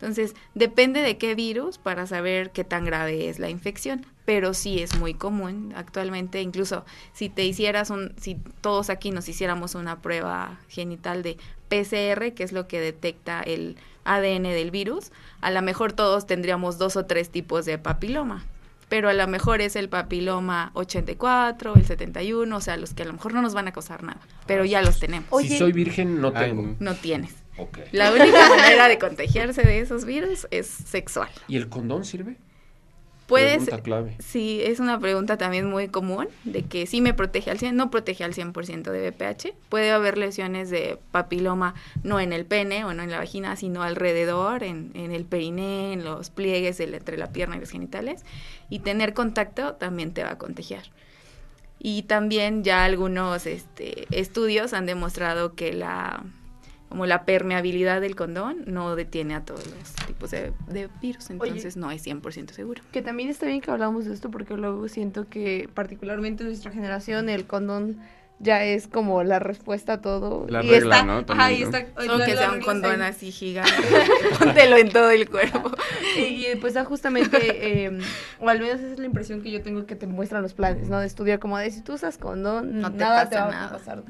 Entonces, 0.00 0.34
depende 0.54 1.00
de 1.02 1.18
qué 1.18 1.34
virus 1.34 1.76
para 1.76 2.06
saber 2.06 2.50
qué 2.50 2.62
tan 2.62 2.84
grave 2.84 3.28
es 3.28 3.40
la 3.40 3.50
infección, 3.50 4.06
pero 4.24 4.54
sí 4.54 4.80
es 4.80 4.96
muy 4.96 5.12
común 5.12 5.72
actualmente, 5.74 6.40
incluso 6.40 6.84
si 7.12 7.28
te 7.28 7.44
hicieras 7.44 7.90
un, 7.90 8.14
si 8.20 8.36
todos 8.60 8.90
aquí 8.90 9.10
nos 9.10 9.28
hiciéramos 9.28 9.74
una 9.74 10.00
prueba 10.00 10.60
genital 10.68 11.24
de 11.24 11.36
PCR, 11.68 12.32
que 12.32 12.44
es 12.44 12.52
lo 12.52 12.68
que 12.68 12.80
detecta 12.80 13.42
el 13.42 13.76
ADN 14.04 14.44
del 14.44 14.70
virus, 14.70 15.10
a 15.40 15.50
lo 15.50 15.62
mejor 15.62 15.92
todos 15.92 16.26
tendríamos 16.26 16.78
dos 16.78 16.96
o 16.96 17.06
tres 17.06 17.30
tipos 17.30 17.64
de 17.64 17.78
papiloma 17.78 18.44
pero 18.88 19.08
a 19.08 19.14
lo 19.14 19.26
mejor 19.28 19.60
es 19.60 19.76
el 19.76 19.88
papiloma 19.88 20.70
84, 20.74 21.74
el 21.74 21.84
71, 21.84 22.56
o 22.56 22.60
sea, 22.60 22.76
los 22.76 22.94
que 22.94 23.02
a 23.02 23.06
lo 23.06 23.12
mejor 23.12 23.34
no 23.34 23.42
nos 23.42 23.54
van 23.54 23.68
a 23.68 23.72
causar 23.72 24.02
nada, 24.02 24.20
pero 24.46 24.64
ya 24.64 24.82
los 24.82 24.98
tenemos. 24.98 25.28
si 25.42 25.58
soy 25.58 25.72
virgen, 25.72 26.20
no 26.20 26.32
tengo. 26.32 26.74
No 26.80 26.94
tienes. 26.94 27.34
La 27.92 28.12
única 28.12 28.48
manera 28.48 28.88
de 28.88 28.98
contagiarse 28.98 29.62
de 29.62 29.80
esos 29.80 30.04
virus 30.04 30.46
es 30.50 30.66
sexual. 30.66 31.28
¿Y 31.48 31.56
el 31.56 31.68
condón 31.68 32.04
sirve? 32.04 32.36
Puedes, 33.28 33.68
clave. 33.82 34.16
sí, 34.20 34.62
es 34.64 34.80
una 34.80 34.98
pregunta 34.98 35.36
también 35.36 35.68
muy 35.68 35.88
común, 35.88 36.28
de 36.44 36.62
que 36.62 36.86
sí 36.86 37.02
me 37.02 37.12
protege 37.12 37.50
al 37.50 37.58
100, 37.58 37.76
no 37.76 37.90
protege 37.90 38.24
al 38.24 38.32
100% 38.32 38.90
de 38.90 39.10
BPH. 39.10 39.54
Puede 39.68 39.90
haber 39.90 40.16
lesiones 40.16 40.70
de 40.70 40.98
papiloma 41.10 41.74
no 42.02 42.20
en 42.20 42.32
el 42.32 42.46
pene 42.46 42.86
o 42.86 42.94
no 42.94 43.02
en 43.02 43.10
la 43.10 43.18
vagina, 43.18 43.54
sino 43.56 43.82
alrededor, 43.82 44.62
en, 44.62 44.92
en 44.94 45.12
el 45.12 45.26
peiné, 45.26 45.92
en 45.92 46.04
los 46.04 46.30
pliegues 46.30 46.80
entre 46.80 47.18
la 47.18 47.30
pierna 47.30 47.58
y 47.58 47.60
los 47.60 47.68
genitales. 47.68 48.24
Y 48.70 48.78
tener 48.78 49.12
contacto 49.12 49.74
también 49.74 50.14
te 50.14 50.24
va 50.24 50.30
a 50.30 50.38
contagiar. 50.38 50.84
Y 51.78 52.04
también 52.04 52.64
ya 52.64 52.84
algunos 52.84 53.44
este, 53.46 54.06
estudios 54.10 54.72
han 54.72 54.86
demostrado 54.86 55.54
que 55.54 55.74
la 55.74 56.24
como 56.88 57.06
la 57.06 57.24
permeabilidad 57.24 58.00
del 58.00 58.16
condón 58.16 58.64
no 58.66 58.96
detiene 58.96 59.34
a 59.34 59.44
todos 59.44 59.64
los 59.66 60.06
tipos 60.06 60.30
de, 60.30 60.52
virus, 61.00 61.30
entonces 61.30 61.76
no 61.76 61.90
es 61.90 62.06
100% 62.06 62.50
seguro. 62.52 62.82
Que 62.92 63.02
también 63.02 63.28
está 63.28 63.46
bien 63.46 63.60
que 63.60 63.70
hablamos 63.70 64.06
de 64.06 64.14
esto 64.14 64.30
porque 64.30 64.56
luego 64.56 64.88
siento 64.88 65.28
que 65.28 65.68
particularmente 65.74 66.42
en 66.42 66.48
nuestra 66.48 66.70
generación 66.70 67.28
el 67.28 67.46
condón 67.46 67.98
ya 68.40 68.64
es 68.64 68.86
como 68.86 69.24
la 69.24 69.38
respuesta 69.38 69.94
a 69.94 70.00
todo. 70.00 70.46
La 70.48 70.62
regla, 70.62 71.02
¿no? 71.02 71.24
ahí 71.36 71.62
está. 71.62 71.86
Solo 71.96 72.24
que 72.24 72.36
sea 72.36 72.52
un 72.52 72.60
condón 72.60 73.02
así 73.02 73.32
gigante. 73.32 73.72
Póntelo 74.38 74.76
en 74.76 74.90
todo 74.90 75.10
el 75.10 75.28
cuerpo. 75.28 75.70
Y, 76.16 76.56
pues 76.60 76.74
da 76.74 76.84
justamente, 76.84 77.84
em, 77.84 77.98
o 78.40 78.48
al 78.48 78.60
menos 78.60 78.80
esa 78.80 78.92
es 78.92 78.98
la 78.98 79.06
impresión 79.06 79.42
que 79.42 79.50
yo 79.50 79.62
tengo 79.62 79.86
que 79.86 79.96
te 79.96 80.06
muestran 80.06 80.42
los 80.42 80.54
planes, 80.54 80.88
¿no? 80.88 81.00
De 81.00 81.06
estudiar 81.06 81.38
como 81.38 81.58
de 81.58 81.70
si 81.70 81.82
tú 81.82 81.94
usas 81.94 82.18
condón, 82.18 82.80
no 82.80 82.90
nada 82.90 83.28
te 83.28 83.36
va 83.36 83.66
a 83.66 83.70
pasar. 83.70 84.02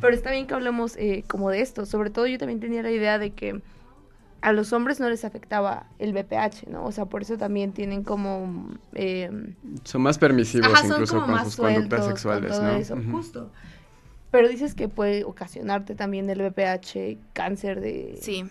Pero 0.00 0.14
está 0.14 0.30
bien 0.30 0.46
que 0.46 0.54
hablemos 0.54 0.96
eh, 0.96 1.24
como 1.28 1.50
de 1.50 1.60
esto. 1.60 1.86
Sobre 1.86 2.10
todo 2.10 2.26
yo 2.26 2.38
también 2.38 2.60
tenía 2.60 2.82
la 2.82 2.90
idea 2.90 3.18
de 3.18 3.30
que 3.30 3.60
a 4.40 4.52
los 4.52 4.72
hombres 4.72 5.00
no 5.00 5.08
les 5.08 5.24
afectaba 5.24 5.86
el 5.98 6.12
BPH, 6.12 6.68
¿no? 6.68 6.84
O 6.84 6.92
sea, 6.92 7.06
por 7.06 7.22
eso 7.22 7.36
también 7.36 7.72
tienen 7.72 8.04
como... 8.04 8.70
Eh, 8.94 9.54
son 9.84 10.02
más 10.02 10.18
permisivos 10.18 10.70
incluso 10.84 11.24
con 11.24 11.44
sus 11.44 11.56
conductas 11.56 12.06
sexuales, 12.06 12.60
¿no? 12.60 12.70
Eso, 12.70 12.96
justo. 13.10 13.50
Pero 14.30 14.48
dices 14.48 14.74
que 14.74 14.88
puede 14.88 15.24
ocasionarte 15.24 15.94
también 15.94 16.28
el 16.30 16.42
BPH 16.42 17.18
cáncer 17.32 17.80
de... 17.80 18.18
Sí, 18.20 18.44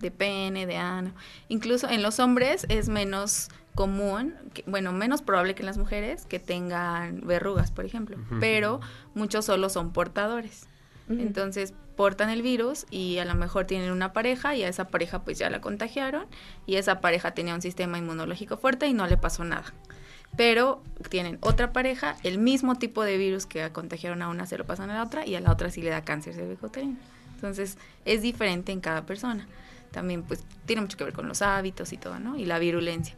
de 0.00 0.10
pene, 0.10 0.66
de 0.66 0.76
ano. 0.76 1.12
Incluso 1.48 1.88
en 1.88 2.02
los 2.02 2.20
hombres 2.20 2.66
es 2.68 2.88
menos 2.88 3.48
común, 3.74 4.34
bueno, 4.66 4.92
menos 4.92 5.22
probable 5.22 5.54
que 5.54 5.62
en 5.62 5.66
las 5.66 5.78
mujeres 5.78 6.26
que 6.26 6.38
tengan 6.38 7.26
verrugas, 7.26 7.70
por 7.70 7.86
ejemplo, 7.86 8.18
pero 8.38 8.80
muchos 9.14 9.46
solo 9.46 9.70
son 9.70 9.92
portadores. 9.92 10.68
Entonces 11.08 11.74
portan 12.02 12.30
el 12.30 12.42
virus 12.42 12.84
y 12.90 13.18
a 13.18 13.24
lo 13.24 13.36
mejor 13.36 13.64
tienen 13.64 13.92
una 13.92 14.12
pareja 14.12 14.56
y 14.56 14.64
a 14.64 14.68
esa 14.68 14.88
pareja 14.88 15.22
pues 15.22 15.38
ya 15.38 15.48
la 15.50 15.60
contagiaron 15.60 16.26
y 16.66 16.74
esa 16.74 17.00
pareja 17.00 17.30
tenía 17.30 17.54
un 17.54 17.62
sistema 17.62 17.96
inmunológico 17.96 18.56
fuerte 18.56 18.88
y 18.88 18.92
no 18.92 19.06
le 19.06 19.16
pasó 19.16 19.44
nada. 19.44 19.72
Pero 20.36 20.82
tienen 21.10 21.38
otra 21.42 21.72
pareja, 21.72 22.16
el 22.24 22.38
mismo 22.38 22.74
tipo 22.74 23.04
de 23.04 23.18
virus 23.18 23.46
que 23.46 23.70
contagiaron 23.70 24.20
a 24.20 24.30
una 24.30 24.46
se 24.46 24.58
lo 24.58 24.66
pasan 24.66 24.90
a 24.90 24.94
la 24.94 25.04
otra 25.04 25.24
y 25.24 25.36
a 25.36 25.40
la 25.40 25.52
otra 25.52 25.70
sí 25.70 25.80
le 25.80 25.90
da 25.90 26.02
cáncer 26.02 26.34
cervicouterino. 26.34 26.96
Entonces 27.36 27.78
es 28.04 28.20
diferente 28.20 28.72
en 28.72 28.80
cada 28.80 29.06
persona. 29.06 29.46
También 29.92 30.24
pues 30.24 30.44
tiene 30.66 30.82
mucho 30.82 30.96
que 30.96 31.04
ver 31.04 31.12
con 31.12 31.28
los 31.28 31.40
hábitos 31.40 31.92
y 31.92 31.98
todo, 31.98 32.18
¿no? 32.18 32.36
Y 32.36 32.46
la 32.46 32.58
virulencia. 32.58 33.14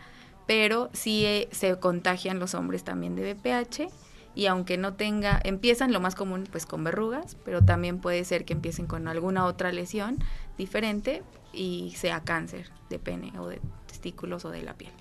Pero 0.47 0.91
sí 0.93 1.25
eh, 1.25 1.49
se 1.53 1.75
contagian 1.79 2.39
los 2.39 2.53
hombres 2.53 2.85
también 2.85 3.17
de 3.17 3.33
VPH 3.33 3.89
y 4.35 4.47
aunque 4.47 4.77
no 4.77 4.95
tenga, 4.95 5.41
empiezan 5.45 5.93
lo 5.93 6.01
más 6.01 6.15
común 6.15 6.49
pues 6.51 6.67
con 6.67 6.85
verrugas, 6.85 7.37
pero 7.45 7.63
también 7.63 8.01
puede 8.01 8.25
ser 8.25 8.45
que 8.45 8.53
empiecen 8.53 8.87
con 8.87 9.09
alguna 9.09 9.45
otra 9.47 9.73
lesión 9.73 10.19
diferente 10.59 11.23
y 11.53 11.93
sea 11.97 12.21
cáncer 12.21 12.71
de 12.91 12.99
pene 12.99 13.33
o 13.39 13.49
de 13.49 13.61
testículos 13.87 14.45
o 14.45 14.51
de 14.51 14.63
la 14.63 14.75
piel. 14.75 14.93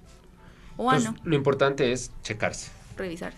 O 0.78 0.90
ano. 0.90 1.16
Lo 1.24 1.36
importante 1.36 1.92
es 1.92 2.12
checarse 2.24 2.83
revisarse. 2.96 3.38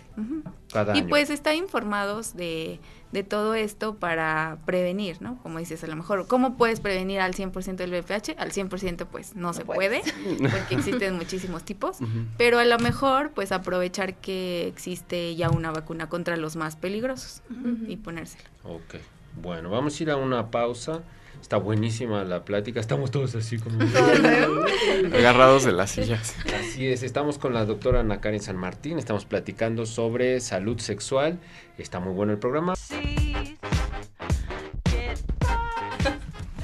y 0.94 1.02
pues 1.02 1.30
estar 1.30 1.54
informados 1.54 2.36
de, 2.36 2.80
de, 3.12 3.22
todo 3.22 3.54
esto 3.54 3.96
para 3.96 4.58
prevenir, 4.66 5.20
¿no? 5.22 5.38
Como 5.42 5.58
dices, 5.58 5.82
a 5.84 5.86
lo 5.86 5.96
mejor, 5.96 6.26
¿cómo 6.26 6.56
puedes 6.56 6.80
prevenir 6.80 7.20
al 7.20 7.34
100% 7.34 7.76
del 7.76 7.90
VPH? 7.90 8.38
Al 8.38 8.52
100% 8.52 9.06
pues 9.06 9.36
no, 9.36 9.52
se 9.52 9.64
puede, 9.64 10.02
porque 10.50 10.74
existen 10.74 11.16
muchísimos 11.16 11.64
tipos, 11.64 11.98
pero 12.36 12.58
a 12.58 12.64
lo 12.64 12.78
mejor 12.78 13.30
pues 13.32 13.52
aprovechar 13.52 14.14
que 14.14 14.66
existe 14.66 15.34
ya 15.36 15.50
una 15.50 15.70
vacuna 15.70 16.08
contra 16.08 16.36
los 16.36 16.56
más 16.56 16.76
peligrosos 16.76 17.42
y 17.86 17.96
ponérsela. 17.96 18.48
Ok, 18.64 18.96
bueno, 19.42 19.70
vamos 19.70 19.98
a 19.98 20.02
ir 20.02 20.10
a 20.10 20.16
una 20.16 20.50
pausa. 20.50 21.02
Está 21.40 21.56
buenísima 21.58 22.24
la 22.24 22.44
plática, 22.44 22.80
estamos 22.80 23.10
todos 23.10 23.34
así 23.34 23.58
como... 23.58 23.78
Agarrados 25.14 25.64
de 25.64 25.72
las 25.72 25.90
sillas. 25.90 26.34
Así 26.58 26.86
es, 26.86 27.02
estamos 27.02 27.38
con 27.38 27.54
la 27.54 27.64
doctora 27.64 28.00
Ana 28.00 28.20
Karen 28.20 28.40
San 28.40 28.56
Martín, 28.56 28.98
estamos 28.98 29.24
platicando 29.24 29.86
sobre 29.86 30.40
salud 30.40 30.78
sexual, 30.78 31.38
está 31.78 32.00
muy 32.00 32.14
bueno 32.14 32.32
el 32.32 32.38
programa. 32.38 32.74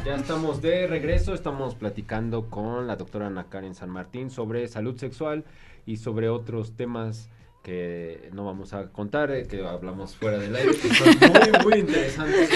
Ya 0.05 0.17
estamos 0.17 0.61
de 0.61 0.89
regreso, 0.89 1.33
estamos 1.33 1.77
platicando 1.77 2.51
con 2.51 2.89
la 2.89 2.97
doctora 2.97 3.29
Ana 3.29 3.45
Karen 3.45 3.77
San 3.77 3.89
Martín 3.89 4.31
sobre 4.31 4.67
salud 4.67 4.99
sexual 4.99 5.45
y 5.87 5.99
sobre 5.99 6.29
otros 6.29 6.73
temas 6.73 7.29
que 7.63 8.29
no 8.33 8.45
vamos 8.45 8.73
a 8.73 8.89
contar, 8.89 9.31
eh, 9.31 9.47
que 9.47 9.65
hablamos 9.65 10.17
fuera 10.17 10.39
del 10.39 10.55
aire, 10.55 10.73
que 10.73 10.95
son 10.95 11.09
muy, 11.63 11.65
muy 11.65 11.79
interesantes. 11.81 12.51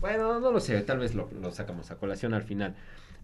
bueno, 0.00 0.38
no 0.38 0.52
lo 0.52 0.60
sé, 0.60 0.80
tal 0.82 0.98
vez 0.98 1.14
lo, 1.14 1.28
sacamos 1.52 1.90
a 1.90 1.96
colación 1.96 2.32
al 2.32 2.42
final. 2.42 2.74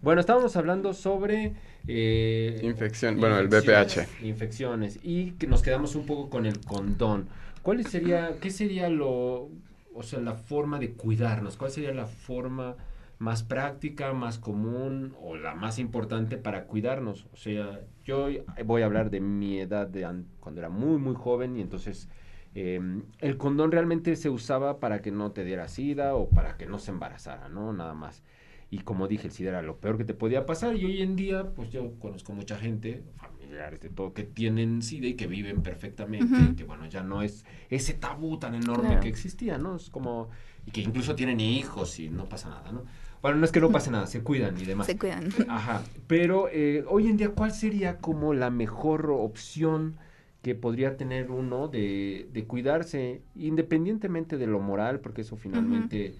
Bueno, 0.01 0.19
estábamos 0.19 0.55
hablando 0.55 0.93
sobre... 0.93 1.53
Eh, 1.87 2.59
Infección, 2.63 3.19
bueno, 3.19 3.37
el 3.37 3.47
BPH. 3.47 4.23
Infecciones, 4.23 4.99
y 5.03 5.31
que 5.33 5.47
nos 5.47 5.61
quedamos 5.61 5.95
un 5.95 6.05
poco 6.05 6.29
con 6.29 6.45
el 6.45 6.59
condón. 6.59 7.27
¿Cuál 7.61 7.85
sería, 7.85 8.37
qué 8.41 8.49
sería 8.49 8.89
lo, 8.89 9.49
o 9.93 10.03
sea, 10.03 10.19
la 10.19 10.33
forma 10.33 10.79
de 10.79 10.91
cuidarnos? 10.91 11.55
¿Cuál 11.55 11.71
sería 11.71 11.93
la 11.93 12.07
forma 12.07 12.75
más 13.21 13.43
práctica, 13.43 14.13
más 14.13 14.39
común 14.39 15.13
o 15.21 15.37
la 15.37 15.53
más 15.53 15.77
importante 15.77 16.37
para 16.37 16.65
cuidarnos. 16.65 17.27
O 17.31 17.37
sea, 17.37 17.79
yo 18.03 18.27
voy 18.65 18.81
a 18.81 18.85
hablar 18.85 19.11
de 19.11 19.19
mi 19.21 19.59
edad 19.59 19.85
de 19.85 20.07
cuando 20.39 20.59
era 20.59 20.69
muy, 20.69 20.97
muy 20.97 21.13
joven 21.13 21.55
y 21.55 21.61
entonces 21.61 22.09
em, 22.55 23.03
el 23.19 23.37
condón 23.37 23.71
realmente 23.71 24.15
se 24.15 24.31
usaba 24.31 24.79
para 24.79 25.03
que 25.03 25.11
no 25.11 25.31
te 25.33 25.43
diera 25.43 25.67
sida 25.67 26.15
o 26.15 26.29
para 26.29 26.57
que 26.57 26.65
no 26.65 26.79
se 26.79 26.89
embarazara, 26.89 27.47
¿no? 27.47 27.71
Nada 27.73 27.93
más. 27.93 28.23
y 28.71 28.79
como 28.79 29.07
dije, 29.07 29.27
el 29.27 29.33
SIDA 29.33 29.49
era 29.49 29.61
lo 29.61 29.77
peor 29.77 29.97
que 29.97 30.05
te 30.05 30.13
podía 30.13 30.45
pasar 30.45 30.75
y 30.77 30.85
hoy 30.85 31.01
en 31.01 31.15
día 31.17 31.51
pues 31.53 31.69
yo 31.69 31.99
conozco 31.99 32.31
mucha 32.33 32.57
gente, 32.57 33.03
familiares 33.17 33.81
de 33.81 33.89
todo, 33.89 34.13
que 34.13 34.23
tienen 34.23 34.81
SIDA 34.81 35.07
y 35.07 35.13
que 35.15 35.27
viven 35.27 35.61
perfectamente, 35.61 36.55
que 36.55 36.63
bueno, 36.63 36.85
ya 36.87 37.03
no 37.03 37.21
es 37.21 37.45
ese 37.69 37.93
tabú 37.93 38.39
tan 38.39 38.55
enorme 38.55 38.99
que 39.01 39.09
existía, 39.09 39.57
¿no? 39.57 39.75
Es 39.75 39.89
como, 39.89 40.29
y 40.65 40.71
que 40.71 40.81
incluso 40.81 41.15
tienen 41.15 41.39
hijos 41.41 41.99
y 41.99 42.09
no 42.09 42.29
pasa 42.29 42.49
nada, 42.49 42.71
¿no? 42.71 42.85
Bueno, 43.21 43.37
no 43.37 43.45
es 43.45 43.51
que 43.51 43.59
no 43.59 43.69
pase 43.69 43.91
nada, 43.91 44.07
se 44.07 44.21
cuidan 44.21 44.59
y 44.59 44.65
demás. 44.65 44.87
Se 44.87 44.97
cuidan. 44.97 45.29
Ajá, 45.47 45.83
pero 46.07 46.47
eh, 46.49 46.83
hoy 46.87 47.07
en 47.07 47.17
día, 47.17 47.29
¿cuál 47.29 47.51
sería 47.51 47.97
como 47.97 48.33
la 48.33 48.49
mejor 48.49 49.09
opción 49.11 49.97
que 50.41 50.55
podría 50.55 50.97
tener 50.97 51.29
uno 51.29 51.67
de, 51.67 52.27
de 52.33 52.45
cuidarse, 52.45 53.21
independientemente 53.35 54.37
de 54.37 54.47
lo 54.47 54.59
moral, 54.59 54.99
porque 54.99 55.21
eso 55.21 55.35
finalmente, 55.35 56.15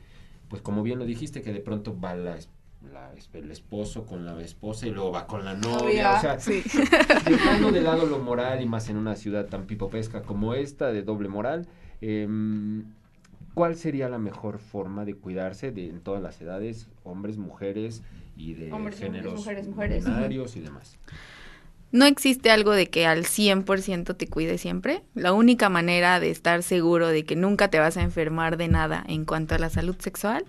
pues 0.47 0.61
como 0.61 0.83
bien 0.83 0.99
lo 0.99 1.05
dijiste, 1.05 1.41
que 1.41 1.51
de 1.51 1.59
pronto 1.59 1.99
va 1.99 2.13
la, 2.13 2.37
el 3.33 3.51
esposo 3.51 4.05
con 4.05 4.25
la 4.25 4.39
esposa 4.41 4.85
y 4.85 4.91
luego 4.91 5.11
va 5.11 5.25
con 5.25 5.43
la 5.43 5.55
novia, 5.55 6.17
o 6.17 6.21
sea, 6.21 6.37
dejando 7.25 7.71
de 7.71 7.81
lado 7.81 8.05
lo 8.05 8.19
moral 8.19 8.61
y 8.61 8.67
más 8.67 8.89
en 8.89 8.97
una 8.97 9.15
ciudad 9.15 9.47
tan 9.47 9.65
pipopesca 9.65 10.21
como 10.21 10.53
esta, 10.53 10.91
de 10.91 11.01
doble 11.01 11.27
moral, 11.27 11.67
eh, 12.01 12.27
¿cuál 13.53 13.75
sería 13.75 14.09
la 14.09 14.17
mejor 14.17 14.59
forma 14.59 15.05
de 15.05 15.15
cuidarse 15.15 15.71
de, 15.71 15.89
en 15.89 16.01
todas 16.01 16.21
las 16.21 16.41
edades, 16.41 16.87
hombres, 17.03 17.37
mujeres 17.37 18.01
y 18.37 18.53
de 18.53 18.71
géneros 18.97 19.35
mujeres, 19.35 19.67
mujeres, 19.67 20.55
y 20.55 20.59
demás? 20.59 20.97
No 21.91 22.05
existe 22.05 22.49
algo 22.51 22.71
de 22.71 22.87
que 22.87 23.05
al 23.05 23.25
100% 23.25 24.15
te 24.15 24.27
cuide 24.27 24.57
siempre. 24.57 25.03
La 25.13 25.33
única 25.33 25.67
manera 25.67 26.21
de 26.21 26.31
estar 26.31 26.63
seguro 26.63 27.09
de 27.09 27.25
que 27.25 27.35
nunca 27.35 27.67
te 27.67 27.79
vas 27.79 27.97
a 27.97 28.01
enfermar 28.01 28.55
de 28.55 28.69
nada 28.69 29.03
en 29.07 29.25
cuanto 29.25 29.55
a 29.55 29.59
la 29.59 29.69
salud 29.69 29.97
sexual 29.99 30.45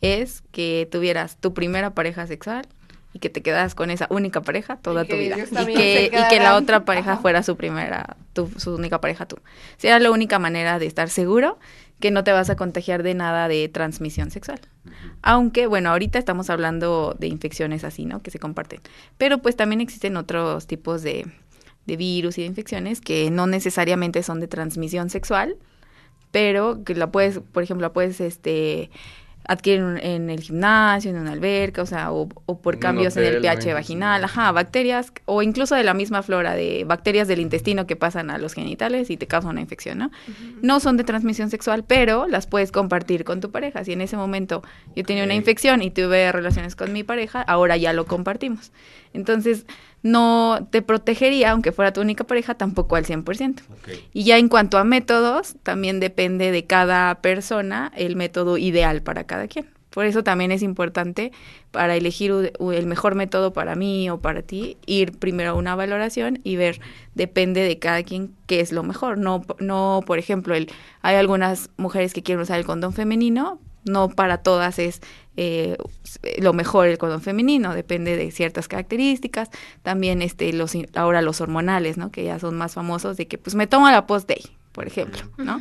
es 0.00 0.42
que 0.50 0.88
tuvieras 0.90 1.36
tu 1.36 1.54
primera 1.54 1.94
pareja 1.94 2.26
sexual 2.26 2.66
y 3.14 3.18
que 3.18 3.30
te 3.30 3.42
quedas 3.42 3.74
con 3.74 3.90
esa 3.90 4.06
única 4.10 4.40
pareja 4.40 4.76
toda 4.76 5.04
tu 5.04 5.16
vida 5.16 5.36
y 5.38 5.74
que, 5.74 6.10
y 6.12 6.28
que 6.28 6.40
la 6.40 6.56
otra 6.56 6.84
pareja 6.84 7.18
fuera 7.18 7.42
su 7.42 7.56
primera, 7.56 8.16
tu, 8.32 8.50
su 8.56 8.74
única 8.74 9.00
pareja 9.00 9.26
tú. 9.26 9.36
Sería 9.76 9.98
la 10.00 10.10
única 10.10 10.38
manera 10.38 10.78
de 10.78 10.86
estar 10.86 11.10
seguro 11.10 11.58
que 12.02 12.10
no 12.10 12.24
te 12.24 12.32
vas 12.32 12.50
a 12.50 12.56
contagiar 12.56 13.04
de 13.04 13.14
nada 13.14 13.46
de 13.46 13.68
transmisión 13.68 14.32
sexual. 14.32 14.60
Aunque, 15.22 15.68
bueno, 15.68 15.90
ahorita 15.90 16.18
estamos 16.18 16.50
hablando 16.50 17.16
de 17.16 17.28
infecciones 17.28 17.84
así, 17.84 18.04
¿no? 18.04 18.20
Que 18.20 18.32
se 18.32 18.40
comparten. 18.40 18.80
Pero 19.18 19.38
pues 19.38 19.54
también 19.54 19.80
existen 19.80 20.16
otros 20.16 20.66
tipos 20.66 21.02
de, 21.02 21.30
de 21.86 21.96
virus 21.96 22.38
y 22.38 22.42
de 22.42 22.48
infecciones 22.48 23.00
que 23.00 23.30
no 23.30 23.46
necesariamente 23.46 24.24
son 24.24 24.40
de 24.40 24.48
transmisión 24.48 25.10
sexual, 25.10 25.56
pero 26.32 26.82
que 26.82 26.96
la 26.96 27.12
puedes, 27.12 27.38
por 27.38 27.62
ejemplo, 27.62 27.86
la 27.86 27.92
puedes, 27.92 28.20
este, 28.20 28.90
adquieren 29.44 29.98
en 29.98 30.30
el 30.30 30.40
gimnasio, 30.40 31.10
en 31.10 31.18
una 31.18 31.32
alberca, 31.32 31.82
o 31.82 31.86
sea, 31.86 32.12
o, 32.12 32.28
por 32.28 32.78
cambios 32.78 33.16
en 33.16 33.24
el 33.24 33.40
pH 33.40 33.74
vaginal, 33.74 34.22
ajá, 34.24 34.52
bacterias, 34.52 35.12
o 35.24 35.42
incluso 35.42 35.74
de 35.74 35.84
la 35.84 35.94
misma 35.94 36.22
flora, 36.22 36.54
de 36.54 36.84
bacterias 36.84 37.28
del 37.28 37.40
intestino 37.40 37.86
que 37.86 37.96
pasan 37.96 38.30
a 38.30 38.38
los 38.38 38.54
genitales 38.54 39.10
y 39.10 39.16
te 39.16 39.26
causan 39.26 39.52
una 39.52 39.60
infección, 39.60 39.98
¿no? 39.98 40.10
No 40.60 40.80
son 40.80 40.96
de 40.96 41.04
transmisión 41.04 41.50
sexual, 41.50 41.84
pero 41.84 42.26
las 42.28 42.46
puedes 42.46 42.72
compartir 42.72 43.24
con 43.24 43.40
tu 43.40 43.50
pareja. 43.50 43.84
Si 43.84 43.92
en 43.92 44.00
ese 44.00 44.16
momento 44.16 44.62
yo 44.94 45.04
tenía 45.04 45.24
una 45.24 45.34
infección 45.34 45.82
y 45.82 45.90
tuve 45.90 46.30
relaciones 46.30 46.76
con 46.76 46.92
mi 46.92 47.02
pareja, 47.02 47.42
ahora 47.42 47.76
ya 47.76 47.92
lo 47.92 48.06
compartimos. 48.06 48.72
Entonces, 49.12 49.66
no 50.02 50.66
te 50.70 50.82
protegería, 50.82 51.52
aunque 51.52 51.72
fuera 51.72 51.92
tu 51.92 52.00
única 52.00 52.24
pareja, 52.24 52.54
tampoco 52.54 52.96
al 52.96 53.04
100%. 53.04 53.62
Y 54.12 54.24
ya 54.24 54.38
en 54.38 54.48
cuanto 54.48 54.78
a 54.78 54.84
métodos, 54.84 55.56
también 55.62 56.00
depende 56.00 56.50
de 56.50 56.66
cada 56.66 57.14
persona 57.20 57.92
el 57.96 58.16
método 58.16 58.58
ideal 58.58 59.02
para 59.02 59.24
cada 59.24 59.48
quien. 59.48 59.66
Por 59.90 60.06
eso 60.06 60.24
también 60.24 60.50
es 60.52 60.62
importante 60.62 61.32
para 61.70 61.94
elegir 61.96 62.52
el 62.58 62.86
mejor 62.86 63.14
método 63.14 63.52
para 63.52 63.74
mí 63.74 64.08
o 64.08 64.18
para 64.18 64.42
ti, 64.42 64.78
ir 64.86 65.12
primero 65.18 65.50
a 65.50 65.54
una 65.54 65.76
valoración 65.76 66.40
y 66.44 66.56
ver, 66.56 66.80
depende 67.14 67.60
de 67.62 67.78
cada 67.78 68.02
quien 68.02 68.34
qué 68.46 68.60
es 68.60 68.72
lo 68.72 68.82
mejor. 68.82 69.18
No, 69.18 69.44
no 69.58 70.02
por 70.06 70.18
ejemplo, 70.18 70.54
el, 70.54 70.70
hay 71.02 71.16
algunas 71.16 71.68
mujeres 71.76 72.14
que 72.14 72.22
quieren 72.22 72.42
usar 72.42 72.58
el 72.58 72.64
condón 72.64 72.94
femenino, 72.94 73.60
no 73.84 74.08
para 74.08 74.38
todas 74.38 74.78
es 74.78 75.02
eh, 75.36 75.76
lo 76.38 76.52
mejor 76.52 76.88
el 76.88 76.98
condón 76.98 77.22
femenino, 77.22 77.74
depende 77.74 78.16
de 78.16 78.30
ciertas 78.30 78.68
características, 78.68 79.50
también 79.82 80.22
este 80.22 80.52
los 80.52 80.76
ahora 80.94 81.22
los 81.22 81.40
hormonales, 81.40 81.96
¿no? 81.96 82.10
Que 82.10 82.24
ya 82.24 82.38
son 82.38 82.56
más 82.56 82.74
famosos 82.74 83.16
de 83.16 83.26
que 83.26 83.38
pues 83.38 83.54
me 83.54 83.66
tomo 83.66 83.90
la 83.90 84.06
post 84.06 84.28
day, 84.28 84.42
por 84.72 84.86
ejemplo, 84.86 85.22
¿no? 85.38 85.60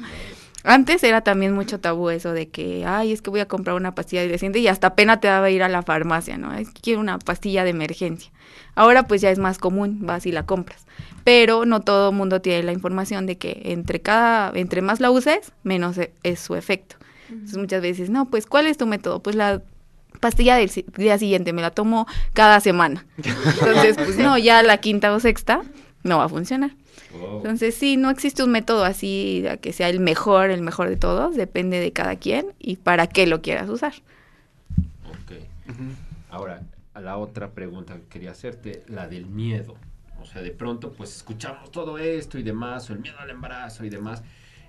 Antes 0.63 1.03
era 1.03 1.21
también 1.21 1.53
mucho 1.53 1.79
tabú 1.79 2.09
eso 2.11 2.33
de 2.33 2.49
que, 2.49 2.85
ay, 2.85 3.11
es 3.11 3.23
que 3.23 3.31
voy 3.31 3.39
a 3.39 3.47
comprar 3.47 3.75
una 3.75 3.95
pastilla 3.95 4.21
de 4.21 4.59
y 4.59 4.67
hasta 4.67 4.95
pena 4.95 5.19
te 5.19 5.27
daba 5.27 5.49
ir 5.49 5.63
a 5.63 5.69
la 5.69 5.81
farmacia, 5.81 6.37
¿no? 6.37 6.53
Es 6.53 6.69
que 6.69 6.81
quiero 6.81 6.99
una 6.99 7.17
pastilla 7.17 7.63
de 7.63 7.71
emergencia. 7.71 8.31
Ahora 8.75 9.03
pues 9.03 9.21
ya 9.21 9.31
es 9.31 9.39
más 9.39 9.57
común, 9.57 9.99
vas 10.01 10.25
y 10.27 10.31
la 10.31 10.45
compras. 10.45 10.85
Pero 11.23 11.65
no 11.65 11.81
todo 11.81 12.11
el 12.11 12.15
mundo 12.15 12.41
tiene 12.41 12.63
la 12.63 12.73
información 12.73 13.25
de 13.25 13.37
que 13.37 13.61
entre 13.65 14.01
cada, 14.01 14.51
entre 14.53 14.81
más 14.81 14.99
la 14.99 15.09
uses, 15.09 15.51
menos 15.63 15.97
e, 15.97 16.13
es 16.21 16.39
su 16.39 16.55
efecto. 16.55 16.97
Entonces 17.31 17.57
muchas 17.57 17.81
veces, 17.81 18.09
no, 18.09 18.29
pues 18.29 18.45
¿cuál 18.45 18.67
es 18.67 18.77
tu 18.77 18.85
método? 18.85 19.21
Pues 19.21 19.35
la 19.35 19.61
pastilla 20.19 20.57
del 20.57 20.69
día 20.97 21.17
siguiente 21.17 21.53
me 21.53 21.61
la 21.61 21.71
tomo 21.71 22.05
cada 22.33 22.59
semana. 22.59 23.05
Entonces, 23.17 23.95
pues 23.97 24.17
no, 24.17 24.37
ya 24.37 24.61
la 24.61 24.77
quinta 24.77 25.13
o 25.13 25.19
sexta 25.19 25.61
no 26.03 26.17
va 26.17 26.25
a 26.25 26.29
funcionar. 26.29 26.71
Entonces, 27.13 27.75
sí, 27.75 27.97
no 27.97 28.09
existe 28.09 28.43
un 28.43 28.51
método 28.51 28.85
así 28.85 29.43
que 29.61 29.73
sea 29.73 29.89
el 29.89 29.99
mejor, 29.99 30.49
el 30.49 30.61
mejor 30.61 30.89
de 30.89 30.97
todos, 30.97 31.35
depende 31.35 31.79
de 31.79 31.91
cada 31.91 32.15
quien 32.15 32.47
y 32.59 32.75
para 32.77 33.07
qué 33.07 33.27
lo 33.27 33.41
quieras 33.41 33.69
usar. 33.69 33.93
Ok. 35.09 35.33
Ahora, 36.29 36.61
a 36.93 37.01
la 37.01 37.17
otra 37.17 37.51
pregunta 37.51 37.95
que 37.95 38.07
quería 38.07 38.31
hacerte, 38.31 38.83
la 38.87 39.07
del 39.07 39.25
miedo. 39.25 39.75
O 40.21 40.25
sea, 40.25 40.41
de 40.41 40.51
pronto, 40.51 40.91
pues 40.93 41.15
escuchamos 41.15 41.71
todo 41.71 41.97
esto 41.97 42.37
y 42.37 42.43
demás, 42.43 42.89
o 42.89 42.93
el 42.93 42.99
miedo 42.99 43.17
al 43.19 43.29
embarazo 43.29 43.83
y 43.83 43.89
demás. 43.89 44.21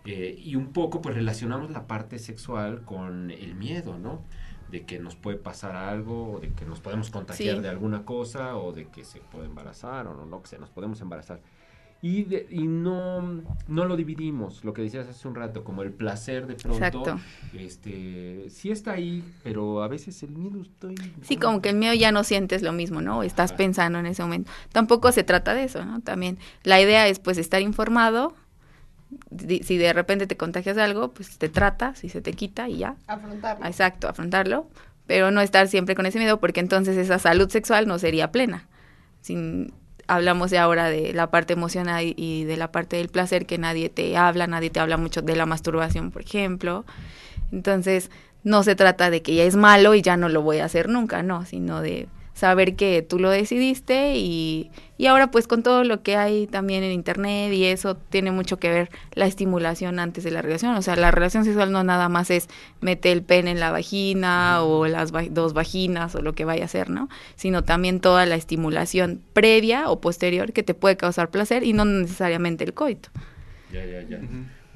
Eh, 0.04 0.36
y 0.42 0.56
un 0.56 0.72
poco 0.72 1.00
pues 1.00 1.14
relacionamos 1.14 1.70
la 1.70 1.86
parte 1.86 2.18
sexual 2.18 2.82
con 2.84 3.30
el 3.30 3.54
miedo, 3.54 3.98
¿no? 3.98 4.22
De 4.70 4.84
que 4.84 4.98
nos 4.98 5.14
puede 5.14 5.36
pasar 5.36 5.76
algo, 5.76 6.32
o 6.32 6.40
de 6.40 6.50
que 6.50 6.64
nos 6.64 6.80
podemos 6.80 7.10
contagiar 7.10 7.60
de 7.60 7.68
alguna 7.68 8.04
cosa, 8.04 8.56
o 8.56 8.72
de 8.72 8.86
que 8.88 9.04
se 9.04 9.20
puede 9.20 9.46
embarazar, 9.46 10.06
o 10.06 10.14
no, 10.14 10.26
no 10.26 10.42
que 10.42 10.58
nos 10.58 10.70
podemos 10.70 11.00
embarazar. 11.00 11.40
Y, 12.04 12.26
y 12.50 12.66
no, 12.66 13.22
no 13.68 13.84
lo 13.84 13.96
dividimos, 13.96 14.64
lo 14.64 14.72
que 14.72 14.82
decías 14.82 15.06
hace 15.06 15.28
un 15.28 15.36
rato, 15.36 15.62
como 15.62 15.82
el 15.82 15.92
placer 15.92 16.48
de 16.48 16.54
pronto. 16.54 16.84
Exacto. 16.84 17.20
Este, 17.56 18.50
sí 18.50 18.72
está 18.72 18.90
ahí, 18.90 19.22
pero 19.44 19.84
a 19.84 19.88
veces 19.88 20.20
el 20.24 20.30
miedo 20.30 20.64
ahí. 20.88 20.96
Sí, 21.20 21.36
como 21.36 21.62
que 21.62 21.68
el 21.68 21.76
miedo 21.76 21.94
ya 21.94 22.10
no 22.10 22.24
sientes 22.24 22.62
lo 22.62 22.72
mismo, 22.72 23.00
¿no? 23.02 23.22
Estás 23.22 23.52
pensando 23.52 24.00
en 24.00 24.06
ese 24.06 24.20
momento. 24.24 24.50
Tampoco 24.72 25.12
se 25.12 25.22
trata 25.22 25.54
de 25.54 25.62
eso, 25.62 25.84
¿no? 25.84 26.00
También 26.00 26.38
la 26.64 26.80
idea 26.80 27.06
es 27.06 27.20
pues 27.20 27.38
estar 27.38 27.62
informado, 27.62 28.34
si 29.62 29.78
de 29.78 29.92
repente 29.92 30.26
te 30.26 30.36
contagias 30.36 30.78
algo, 30.78 31.12
pues 31.12 31.38
te 31.38 31.48
trata, 31.48 31.94
si 31.94 32.08
se 32.08 32.20
te 32.20 32.32
quita 32.32 32.68
y 32.68 32.78
ya. 32.78 32.96
Afrontarlo. 33.06 33.66
Exacto, 33.66 34.08
afrontarlo, 34.08 34.66
pero 35.06 35.30
no 35.30 35.40
estar 35.40 35.68
siempre 35.68 35.94
con 35.94 36.06
ese 36.06 36.18
miedo 36.18 36.40
porque 36.40 36.60
entonces 36.60 36.96
esa 36.96 37.18
salud 37.18 37.48
sexual 37.50 37.86
no 37.86 37.98
sería 37.98 38.32
plena. 38.32 38.68
Sin, 39.20 39.72
hablamos 40.06 40.50
de 40.50 40.58
ahora 40.58 40.88
de 40.88 41.12
la 41.12 41.30
parte 41.30 41.52
emocional 41.52 42.14
y 42.16 42.44
de 42.44 42.56
la 42.56 42.72
parte 42.72 42.96
del 42.96 43.08
placer 43.08 43.46
que 43.46 43.58
nadie 43.58 43.88
te 43.88 44.16
habla, 44.16 44.46
nadie 44.46 44.70
te 44.70 44.80
habla 44.80 44.96
mucho 44.96 45.22
de 45.22 45.36
la 45.36 45.46
masturbación, 45.46 46.10
por 46.10 46.22
ejemplo. 46.22 46.84
Entonces, 47.50 48.10
no 48.44 48.62
se 48.62 48.74
trata 48.74 49.10
de 49.10 49.22
que 49.22 49.34
ya 49.34 49.44
es 49.44 49.56
malo 49.56 49.94
y 49.94 50.02
ya 50.02 50.16
no 50.16 50.28
lo 50.28 50.42
voy 50.42 50.58
a 50.58 50.64
hacer 50.64 50.88
nunca, 50.88 51.22
no, 51.22 51.44
sino 51.44 51.80
de 51.80 52.08
saber 52.34 52.76
que 52.76 53.02
tú 53.02 53.18
lo 53.18 53.30
decidiste 53.30 54.16
y, 54.16 54.70
y 54.96 55.06
ahora 55.06 55.30
pues 55.30 55.46
con 55.46 55.62
todo 55.62 55.84
lo 55.84 56.02
que 56.02 56.16
hay 56.16 56.46
también 56.46 56.82
en 56.82 56.92
internet 56.92 57.52
y 57.52 57.64
eso 57.64 57.96
tiene 57.96 58.30
mucho 58.30 58.58
que 58.58 58.70
ver 58.70 58.90
la 59.14 59.26
estimulación 59.26 59.98
antes 59.98 60.24
de 60.24 60.30
la 60.30 60.42
relación, 60.42 60.74
o 60.74 60.82
sea, 60.82 60.96
la 60.96 61.10
relación 61.10 61.44
sexual 61.44 61.72
no 61.72 61.84
nada 61.84 62.08
más 62.08 62.30
es 62.30 62.48
meter 62.80 63.12
el 63.12 63.22
pene 63.22 63.50
en 63.50 63.60
la 63.60 63.70
vagina 63.70 64.62
o 64.62 64.86
las 64.86 65.12
dos 65.30 65.52
vaginas 65.52 66.14
o 66.14 66.22
lo 66.22 66.34
que 66.34 66.44
vaya 66.44 66.64
a 66.64 66.68
ser, 66.68 66.90
¿no? 66.90 67.08
Sino 67.36 67.64
también 67.64 68.00
toda 68.00 68.26
la 68.26 68.36
estimulación 68.36 69.22
previa 69.32 69.90
o 69.90 70.00
posterior 70.00 70.52
que 70.52 70.62
te 70.62 70.74
puede 70.74 70.96
causar 70.96 71.30
placer 71.30 71.64
y 71.64 71.72
no 71.72 71.84
necesariamente 71.84 72.64
el 72.64 72.74
coito. 72.74 73.10
Ya, 73.72 73.84
ya, 73.84 74.02
ya. 74.02 74.20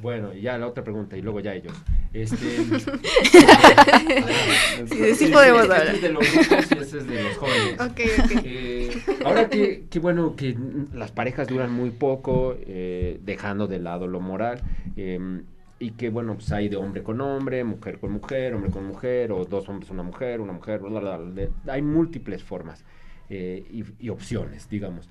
Bueno, 0.00 0.35
y 0.35 0.42
ya 0.42 0.59
la 0.59 0.66
otra 0.66 0.85
pregunta, 0.85 1.16
y 1.16 1.22
luego 1.22 1.40
ya 1.40 1.54
ellos. 1.54 1.72
Este, 2.12 2.37
sí, 4.87 5.14
sí, 5.14 5.28
podemos 5.28 5.62
hablar. 5.62 5.87
Este 5.87 5.96
es 5.96 6.02
de 6.02 6.11
los 6.11 6.32
ricos 6.32 6.70
y 6.70 6.78
ese 6.78 6.98
es 6.98 7.06
de 7.06 7.22
los 7.22 7.37
jóvenes. 7.37 7.80
Ok, 7.80 8.00
ok. 8.24 8.32
Eh, 8.44 9.02
ahora 9.24 9.48
que, 9.48 9.87
que, 9.88 9.98
bueno, 9.98 10.37
que 10.37 10.54
las 10.92 11.12
parejas 11.12 11.48
duran 11.48 11.72
muy 11.72 11.90
poco, 11.90 12.56
eh, 12.61 13.18
dejando 13.22 13.66
de 13.66 13.78
lado 13.78 14.06
lo 14.06 14.20
moral, 14.20 14.61
eh, 14.96 15.40
y 15.78 15.90
que 15.92 16.11
bueno, 16.11 16.35
pues 16.35 16.50
hay 16.52 16.68
de 16.68 16.76
hombre 16.76 17.02
con 17.02 17.20
hombre, 17.20 17.62
mujer 17.64 17.98
con 17.98 18.12
mujer, 18.12 18.54
hombre 18.54 18.70
con 18.70 18.87
mujer, 18.87 19.32
o 19.32 19.44
dos 19.44 19.68
hombres, 19.68 19.90
una 19.90 20.02
mujer, 20.02 20.40
una 20.40 20.52
mujer, 20.52 20.80
bla, 20.80 21.00
bla, 21.00 21.16
bla, 21.18 21.48
hay 21.68 21.82
múltiples 21.82 22.42
formas 22.42 22.85
eh, 23.28 23.64
y, 23.70 23.85
y, 23.98 24.09
opciones, 24.09 24.68
digamos. 24.68 25.09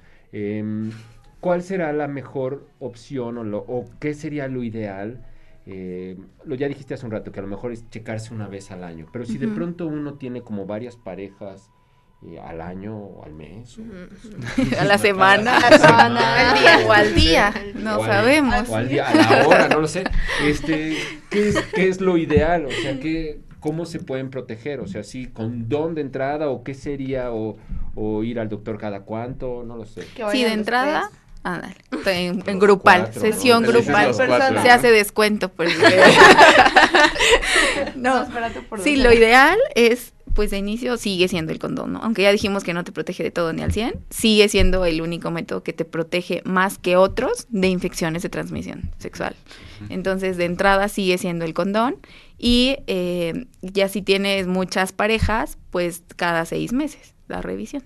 ¿Cuál 1.46 1.62
será 1.62 1.94
la 1.94 2.08
mejor 2.08 2.66
opción 2.80 3.38
o, 3.38 3.44
lo, 3.44 3.60
o 3.60 3.86
qué 4.00 4.16
sería 4.16 4.48
lo 4.48 4.64
ideal 4.64 5.24
eh, 5.68 6.18
lo 6.44 6.56
ya 6.56 6.68
dijiste 6.68 6.96
hace 6.96 7.06
un 7.06 7.12
rato 7.12 7.32
que 7.32 7.40
a 7.40 7.44
lo 7.44 7.48
mejor 7.48 7.72
es 7.72 7.88
checarse 7.92 8.34
una 8.34 8.48
vez 8.48 8.72
al 8.72 8.84
año, 8.84 9.06
pero 9.14 9.26
si 9.26 9.38
de 9.38 9.48
pronto 9.48 9.86
uno 9.86 10.16
tiene 10.16 10.42
como 10.42 10.66
varias 10.66 10.96
parejas 10.96 11.70
eh, 12.26 12.40
al 12.40 12.62
año 12.62 12.98
o 12.98 13.24
al 13.24 13.34
mes. 13.34 13.78
Pues, 14.56 14.74
a 14.80 14.86
la 14.86 14.98
semana, 15.08 15.58
a 15.68 15.70
la 15.70 15.78
semana. 15.78 16.50
al 16.52 16.60
día, 16.60 16.88
o 16.88 16.92
al 16.92 17.14
día, 17.14 17.54
no 17.76 18.04
sabemos. 18.04 18.68
O 18.68 18.76
al 18.76 18.90
día, 18.90 19.08
a 19.08 19.14
la 19.14 19.48
hora, 19.48 19.68
no 19.68 19.82
lo 19.82 19.88
sé. 19.88 20.04
Este, 20.44 20.98
¿qué, 21.30 21.50
es, 21.50 21.62
¿Qué 21.76 21.90
es 21.90 22.02
lo 22.02 22.18
ideal? 22.18 22.66
O 22.66 22.72
sea, 22.72 23.00
¿qué, 23.00 23.42
¿cómo 23.60 23.86
se 23.86 24.00
pueden 24.00 24.32
proteger? 24.32 24.80
O 24.80 24.88
sea, 24.88 25.04
sí, 25.04 25.28
condón 25.28 25.94
de 25.94 26.02
entrada 26.02 26.50
o 26.50 26.64
qué 26.64 26.74
sería 26.74 27.32
o, 27.32 27.58
o 27.94 28.24
ir 28.24 28.40
al 28.40 28.50
doctor 28.50 28.80
cada 28.80 29.02
cuánto, 29.02 29.64
no 29.64 29.78
lo 29.78 29.86
sé. 29.86 30.02
Sí, 30.32 30.44
de 30.44 30.54
entrada. 30.54 31.12
Ándale, 31.46 31.76
en, 32.08 32.60
grupal, 32.60 33.14
sesión 33.14 33.62
grupal. 33.62 34.16
Se 34.16 34.72
hace 34.72 34.90
descuento. 34.90 35.50
Por 35.50 35.68
no, 37.96 38.26
sí, 38.84 38.96
lo 38.96 39.14
ideal 39.14 39.60
es 39.76 40.14
pues 40.34 40.50
de 40.50 40.58
inicio 40.58 40.98
sigue 40.98 41.28
siendo 41.28 41.54
el 41.54 41.60
condón, 41.60 41.94
¿no? 41.94 42.00
Aunque 42.00 42.24
ya 42.24 42.32
dijimos 42.32 42.64
que 42.64 42.74
no 42.74 42.84
te 42.84 42.92
protege 42.92 43.22
de 43.22 43.30
todo 43.30 43.54
ni 43.54 43.62
al 43.62 43.72
100, 43.72 43.94
sigue 44.10 44.50
siendo 44.50 44.86
el 44.86 45.02
único 45.02 45.30
método 45.30 45.62
que 45.62 45.72
te 45.72 45.86
protege 45.86 46.42
más 46.46 46.80
que 46.80 46.98
otros 46.98 47.46
de 47.50 47.68
infecciones 47.68 48.24
de 48.24 48.30
transmisión 48.30 48.90
sexual. 48.98 49.36
Entonces, 49.90 50.38
de 50.38 50.46
entrada 50.46 50.90
sigue 50.90 51.20
siendo 51.20 51.46
el 51.46 51.54
condón 51.54 51.98
y 52.40 52.78
eh, 52.88 53.46
ya 53.62 53.88
si 53.88 54.02
tienes 54.02 54.48
muchas 54.48 54.94
parejas, 54.94 55.60
pues 55.70 56.02
cada 56.16 56.44
seis 56.46 56.74
meses 56.74 57.14
la 57.28 57.44
revisión. 57.44 57.84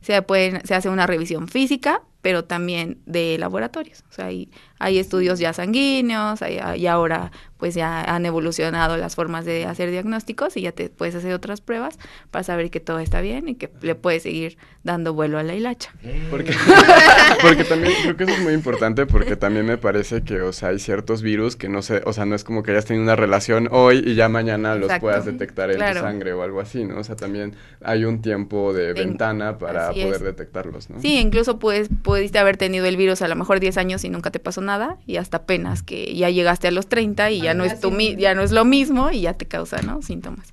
Se, 0.00 0.22
pueden, 0.22 0.64
se 0.64 0.76
hace 0.76 0.88
una 0.88 1.08
revisión 1.08 1.48
física, 1.48 2.02
pero 2.24 2.46
también 2.46 3.02
de 3.04 3.36
laboratorios. 3.36 4.02
O 4.08 4.12
sea, 4.14 4.24
hay, 4.28 4.50
hay 4.84 4.98
estudios 4.98 5.38
ya 5.38 5.52
sanguíneos, 5.52 6.40
y 6.76 6.86
ahora 6.86 7.30
pues 7.64 7.74
ya 7.74 8.02
han 8.02 8.26
evolucionado 8.26 8.98
las 8.98 9.14
formas 9.14 9.46
de 9.46 9.64
hacer 9.64 9.90
diagnósticos 9.90 10.54
y 10.58 10.60
ya 10.60 10.72
te 10.72 10.90
puedes 10.90 11.14
hacer 11.14 11.32
otras 11.32 11.62
pruebas 11.62 11.98
para 12.30 12.42
saber 12.42 12.70
que 12.70 12.78
todo 12.78 12.98
está 12.98 13.22
bien 13.22 13.48
y 13.48 13.54
que 13.54 13.70
le 13.80 13.94
puedes 13.94 14.24
seguir 14.24 14.58
dando 14.82 15.14
vuelo 15.14 15.38
a 15.38 15.42
la 15.42 15.54
hilacha. 15.54 15.94
Porque, 16.30 16.52
porque 17.42 17.64
también 17.64 17.94
creo 18.02 18.16
que 18.18 18.24
eso 18.24 18.34
es 18.34 18.40
muy 18.40 18.52
importante 18.52 19.06
porque 19.06 19.36
también 19.36 19.64
me 19.64 19.78
parece 19.78 20.22
que, 20.24 20.42
o 20.42 20.52
sea, 20.52 20.70
hay 20.70 20.78
ciertos 20.78 21.22
virus 21.22 21.56
que 21.56 21.70
no 21.70 21.80
sé, 21.80 22.02
o 22.04 22.12
sea, 22.12 22.26
no 22.26 22.34
es 22.34 22.44
como 22.44 22.62
que 22.62 22.72
hayas 22.72 22.84
tenido 22.84 23.02
una 23.02 23.16
relación 23.16 23.68
hoy 23.70 24.02
y 24.04 24.14
ya 24.14 24.28
mañana 24.28 24.74
los 24.74 24.92
puedas 24.98 25.24
detectar 25.24 25.70
en 25.70 25.78
tu 25.78 26.00
sangre 26.00 26.34
o 26.34 26.42
algo 26.42 26.60
así, 26.60 26.84
¿no? 26.84 26.98
O 26.98 27.04
sea, 27.04 27.16
también 27.16 27.54
hay 27.82 28.04
un 28.04 28.20
tiempo 28.20 28.74
de 28.74 28.92
ventana 28.92 29.56
para 29.56 29.88
poder 29.88 30.20
detectarlos, 30.20 30.90
¿no? 30.90 31.00
Sí, 31.00 31.18
incluso 31.18 31.58
puedes, 31.58 31.88
pudiste 32.02 32.38
haber 32.38 32.58
tenido 32.58 32.84
el 32.84 32.98
virus 32.98 33.22
a 33.22 33.28
lo 33.28 33.36
mejor 33.36 33.60
10 33.60 33.78
años 33.78 34.04
y 34.04 34.10
nunca 34.10 34.30
te 34.30 34.38
pasó 34.38 34.60
nada 34.60 34.73
y 35.06 35.16
hasta 35.16 35.38
apenas 35.38 35.82
que 35.82 36.14
ya 36.14 36.30
llegaste 36.30 36.68
a 36.68 36.70
los 36.70 36.88
30 36.88 37.30
y 37.30 37.40
ya 37.40 37.54
no 37.54 37.64
es 37.64 37.80
tu 37.80 37.90
ya 38.16 38.34
no 38.34 38.42
es 38.42 38.52
lo 38.52 38.64
mismo 38.64 39.10
y 39.10 39.22
ya 39.22 39.34
te 39.34 39.46
causa, 39.46 39.82
¿no? 39.82 40.02
Síntomas. 40.02 40.52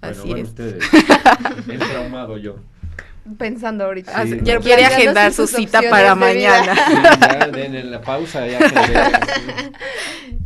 Así 0.00 0.32
es. 0.36 0.54
traumado 0.54 2.36
yo. 2.38 2.56
Pensando 3.38 3.84
ahorita. 3.84 4.24
ya 4.24 4.58
quiere 4.58 4.84
agendar 4.84 5.32
su 5.32 5.46
cita 5.46 5.80
para 5.88 6.14
mañana. 6.14 6.74
en 7.54 7.90
la 7.90 8.00
pausa 8.00 8.46
ya 8.46 8.58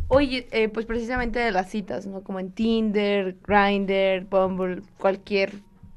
Oye, 0.07 0.47
eh, 0.51 0.69
pues 0.69 0.85
precisamente 0.85 1.39
de 1.39 1.51
las 1.51 1.69
citas, 1.69 2.05
¿no? 2.05 2.21
Como 2.21 2.39
en 2.39 2.51
Tinder, 2.51 3.37
Grindr, 3.45 4.25
Bumble, 4.29 4.81
cualquier 4.99 5.53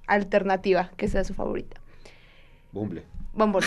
alternativa 0.06 0.90
que 0.96 1.08
sea 1.08 1.24
su 1.24 1.34
favorita. 1.34 1.77
Bumble. 2.72 3.04
Bumble. 3.32 3.66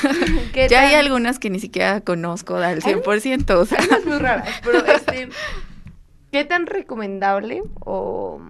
ya 0.69 0.81
hay 0.81 0.95
algunas 0.95 1.39
que 1.39 1.49
ni 1.49 1.59
siquiera 1.59 2.01
conozco 2.01 2.55
al 2.55 2.81
100%. 2.81 3.51
O 3.55 3.65
sea. 3.65 3.79
Es 3.97 4.05
muy 4.05 4.17
raras, 4.17 4.49
pero 4.63 4.85
este, 4.85 5.29
¿Qué 6.31 6.45
tan 6.45 6.65
recomendable 6.65 7.63
o 7.81 8.41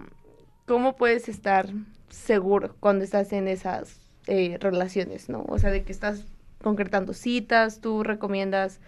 cómo 0.66 0.96
puedes 0.96 1.28
estar 1.28 1.68
seguro 2.08 2.76
cuando 2.78 3.04
estás 3.04 3.32
en 3.32 3.48
esas 3.48 4.00
eh, 4.28 4.56
relaciones, 4.60 5.28
¿no? 5.28 5.44
O 5.48 5.58
sea, 5.58 5.70
de 5.70 5.82
que 5.82 5.92
estás 5.92 6.24
concretando 6.62 7.12
citas, 7.12 7.80
tú 7.80 8.04
recomiendas 8.04 8.80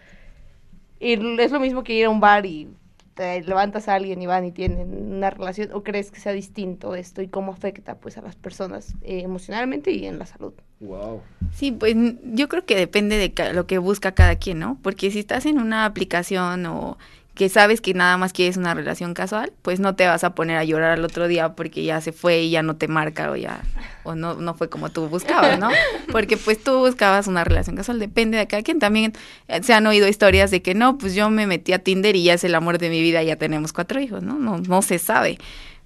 ir, 1.01 1.21
es 1.41 1.51
lo 1.51 1.59
mismo 1.59 1.83
que 1.83 1.95
ir 1.95 2.07
a 2.07 2.11
un 2.11 2.21
bar 2.21 2.47
y 2.47 2.69
te 3.15 3.43
levantas 3.43 3.89
a 3.89 3.95
alguien 3.95 4.21
y 4.21 4.27
van 4.27 4.45
y 4.45 4.53
tienen 4.53 5.13
una 5.13 5.31
relación, 5.31 5.71
o 5.73 5.83
crees 5.83 6.11
que 6.11 6.21
sea 6.21 6.33
distinto 6.33 6.95
esto 6.95 7.23
y 7.23 7.29
cómo 7.29 7.53
afecta 7.53 7.97
pues 7.97 8.19
a 8.19 8.23
las 8.23 8.37
personas 8.37 8.95
eh, 9.03 9.21
emocionalmente 9.21 9.93
y 9.93 10.07
en 10.07 10.19
la 10.19 10.27
salud. 10.27 10.53
Wow. 10.81 11.23
Sí, 11.55 11.73
pues 11.73 11.95
yo 12.25 12.49
creo 12.49 12.65
que 12.65 12.77
depende 12.77 13.17
de 13.17 13.53
lo 13.53 13.67
que 13.67 13.79
busca 13.79 14.13
cada 14.13 14.37
quien, 14.37 14.59
¿no? 14.59 14.79
Porque 14.83 15.11
si 15.11 15.21
estás 15.21 15.47
en 15.47 15.59
una 15.59 15.85
aplicación 15.85 16.67
o 16.67 16.99
que 17.35 17.49
sabes 17.49 17.81
que 17.81 17.95
nada 17.95 18.17
más 18.17 18.33
quieres 18.33 18.57
una 18.57 18.75
relación 18.75 19.13
casual, 19.13 19.53
pues 19.63 19.81
no 19.81 19.97
te 19.97 20.07
vas 20.07 20.23
a 20.23 20.35
poner 20.35 20.57
a 20.57 20.65
llorar 20.65 20.93
al 20.93 21.05
otro 21.05 21.27
día 21.27 21.55
porque 21.55 21.83
ya 21.83 22.01
se 22.01 22.13
fue 22.13 22.43
y 22.43 22.51
ya 22.51 22.63
no 22.63 22.77
te 22.77 22.87
marca 22.87 23.31
o 23.31 23.37
ya 23.37 23.61
o 24.05 24.15
no 24.15 24.35
no 24.35 24.55
fue 24.55 24.69
como 24.69 24.91
tú 24.91 25.09
buscabas, 25.09 25.59
¿no? 25.59 25.71
Porque 26.13 26.37
pues 26.37 26.63
tú 26.63 26.79
buscabas 26.79 27.27
una 27.27 27.43
relación 27.43 27.75
casual, 27.75 27.99
depende 27.99 28.39
de 28.39 28.47
cada 28.47 28.63
quien. 28.63 28.79
También 28.79 29.15
eh, 29.49 29.63
se 29.63 29.73
han 29.73 29.87
oído 29.87 30.07
historias 30.07 30.51
de 30.51 30.63
que 30.63 30.75
no, 30.75 30.99
pues 30.99 31.15
yo 31.15 31.29
me 31.31 31.47
metí 31.47 31.73
a 31.73 31.79
Tinder 31.79 32.15
y 32.15 32.25
ya 32.25 32.35
es 32.35 32.45
el 32.45 32.55
amor 32.55 32.79
de 32.79 32.91
mi 32.91 33.01
vida, 33.01 33.23
ya 33.23 33.37
tenemos 33.37 33.73
cuatro 33.73 34.01
hijos, 34.01 34.23
¿no? 34.23 34.39
No 34.39 34.59
no 34.59 34.83
se 34.83 34.99
sabe 34.99 35.39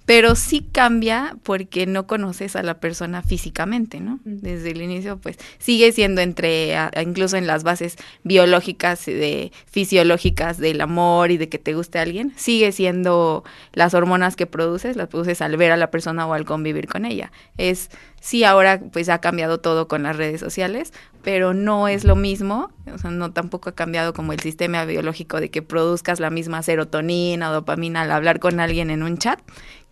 pero 0.09 0.33
sí 0.33 0.67
cambia 0.71 1.37
porque 1.43 1.85
no 1.85 2.07
conoces 2.07 2.55
a 2.55 2.63
la 2.63 2.79
persona 2.79 3.21
físicamente, 3.21 3.99
¿no? 3.99 4.17
Desde 4.23 4.71
el 4.71 4.81
inicio, 4.81 5.19
pues 5.19 5.37
sigue 5.59 5.91
siendo 5.91 6.21
entre, 6.21 6.75
incluso 6.99 7.37
en 7.37 7.45
las 7.45 7.61
bases 7.61 7.95
biológicas, 8.23 9.05
de 9.05 9.51
fisiológicas 9.67 10.57
del 10.57 10.81
amor 10.81 11.29
y 11.29 11.37
de 11.37 11.47
que 11.47 11.59
te 11.59 11.75
guste 11.75 11.99
alguien, 11.99 12.33
sigue 12.37 12.71
siendo 12.71 13.43
las 13.73 13.93
hormonas 13.93 14.35
que 14.35 14.47
produces, 14.47 14.95
las 14.95 15.09
produces 15.09 15.43
al 15.43 15.55
ver 15.57 15.71
a 15.71 15.77
la 15.77 15.91
persona 15.91 16.25
o 16.25 16.33
al 16.33 16.43
convivir 16.43 16.87
con 16.87 17.05
ella. 17.05 17.31
Es, 17.59 17.91
sí, 18.19 18.43
ahora 18.43 18.81
pues 18.91 19.09
ha 19.09 19.21
cambiado 19.21 19.59
todo 19.59 19.87
con 19.87 20.01
las 20.01 20.17
redes 20.17 20.39
sociales, 20.39 20.91
pero 21.21 21.53
no 21.53 21.87
es 21.87 22.05
lo 22.05 22.15
mismo, 22.15 22.71
o 22.91 22.97
sea, 22.97 23.11
no 23.11 23.31
tampoco 23.31 23.69
ha 23.69 23.75
cambiado 23.75 24.13
como 24.13 24.33
el 24.33 24.39
sistema 24.39 24.85
biológico 24.85 25.39
de 25.39 25.51
que 25.51 25.61
produzcas 25.61 26.19
la 26.19 26.29
misma 26.29 26.63
serotonina 26.63 27.51
o 27.51 27.53
dopamina 27.53 28.01
al 28.01 28.11
hablar 28.11 28.39
con 28.39 28.59
alguien 28.59 28.89
en 28.89 29.03
un 29.03 29.17
chat 29.17 29.39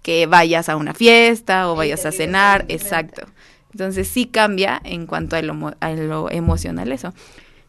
que 0.08 0.26
vayas 0.26 0.70
a 0.70 0.78
una 0.78 0.94
fiesta 0.94 1.70
o 1.70 1.76
vayas 1.76 2.06
a 2.06 2.14
cenar, 2.14 2.64
exacto. 2.70 3.28
Entonces 3.74 4.08
sí 4.08 4.26
cambia 4.26 4.80
en 4.86 5.06
cuanto 5.06 5.36
a 5.36 5.42
lo, 5.42 5.74
a 5.82 5.92
lo 5.92 6.32
emocional 6.32 6.94
eso. 6.94 7.14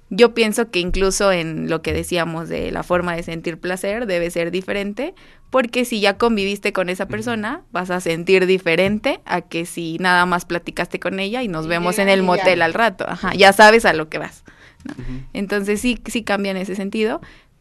Yo 0.09 0.35
pienso 0.35 0.71
que 0.71 0.79
incluso 0.79 1.33
en 1.33 1.69
lo 1.69 1.83
que 1.83 1.93
decíamos 1.93 2.49
de 2.49 2.71
la 2.71 2.85
forma 2.85 3.17
de 3.17 3.25
sentir 3.25 3.59
placer 3.59 4.07
debe 4.07 4.31
ser 4.31 4.53
diferente, 4.53 5.17
porque 5.51 5.85
si 5.85 5.99
ya 5.99 6.17
conviviste 6.17 6.73
con 6.73 6.91
esa 6.91 7.09
persona, 7.09 7.63
vas 7.73 7.91
a 7.91 7.99
sentir 7.99 8.47
diferente 8.47 9.19
a 9.25 9.41
que 9.41 9.67
si 9.67 9.99
nada 9.99 10.25
más 10.25 10.45
platicaste 10.45 11.01
con 11.01 11.19
ella 11.19 11.43
y 11.43 11.49
nos 11.49 11.67
vemos 11.67 11.99
en 11.99 12.09
el 12.09 12.23
motel 12.23 12.63
al 12.63 12.73
rato. 12.73 13.05
Ajá, 13.09 13.35
ya 13.35 13.53
sabes 13.53 13.85
a 13.85 13.95
lo 13.95 14.09
que 14.09 14.19
vas. 14.19 14.45
Entonces 15.33 15.81
sí, 15.81 15.99
sí 16.07 16.23
cambia 16.23 16.53
en 16.53 16.57
ese 16.57 16.77
sentido 16.77 17.21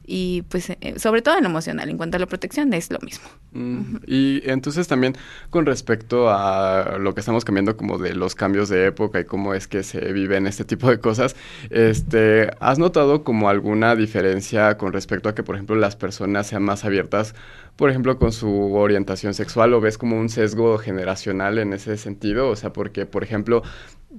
y 0.09 0.43
pues 0.43 0.69
eh, 0.69 0.97
sobre 0.97 1.21
todo 1.21 1.37
en 1.37 1.43
lo 1.43 1.49
emocional, 1.49 1.89
en 1.89 1.97
cuanto 1.97 2.15
a 2.15 2.19
la 2.19 2.25
protección 2.25 2.73
es 2.73 2.89
lo 2.89 2.97
mismo. 2.99 3.27
Mm, 3.51 3.97
y 4.07 4.41
entonces 4.49 4.87
también 4.87 5.15
con 5.49 5.65
respecto 5.65 6.29
a 6.29 6.97
lo 6.97 7.13
que 7.13 7.19
estamos 7.19 7.43
cambiando 7.43 7.75
como 7.75 7.97
de 7.97 8.15
los 8.15 8.33
cambios 8.33 8.69
de 8.69 8.87
época 8.87 9.19
y 9.19 9.25
cómo 9.25 9.53
es 9.53 9.67
que 9.67 9.83
se 9.83 10.13
vive 10.13 10.37
en 10.37 10.47
este 10.47 10.63
tipo 10.63 10.89
de 10.89 10.99
cosas, 10.99 11.35
este, 11.69 12.49
¿has 12.61 12.79
notado 12.79 13.25
como 13.25 13.49
alguna 13.49 13.95
diferencia 13.95 14.77
con 14.77 14.93
respecto 14.93 15.27
a 15.27 15.35
que 15.35 15.43
por 15.43 15.55
ejemplo 15.55 15.75
las 15.75 15.97
personas 15.97 16.47
sean 16.47 16.63
más 16.63 16.85
abiertas, 16.85 17.35
por 17.75 17.89
ejemplo 17.89 18.17
con 18.17 18.31
su 18.31 18.73
orientación 18.75 19.33
sexual 19.33 19.73
o 19.73 19.81
ves 19.81 19.97
como 19.97 20.17
un 20.17 20.29
sesgo 20.29 20.77
generacional 20.77 21.57
en 21.57 21.73
ese 21.73 21.97
sentido? 21.97 22.49
O 22.49 22.55
sea, 22.55 22.71
porque 22.71 23.05
por 23.05 23.23
ejemplo 23.23 23.61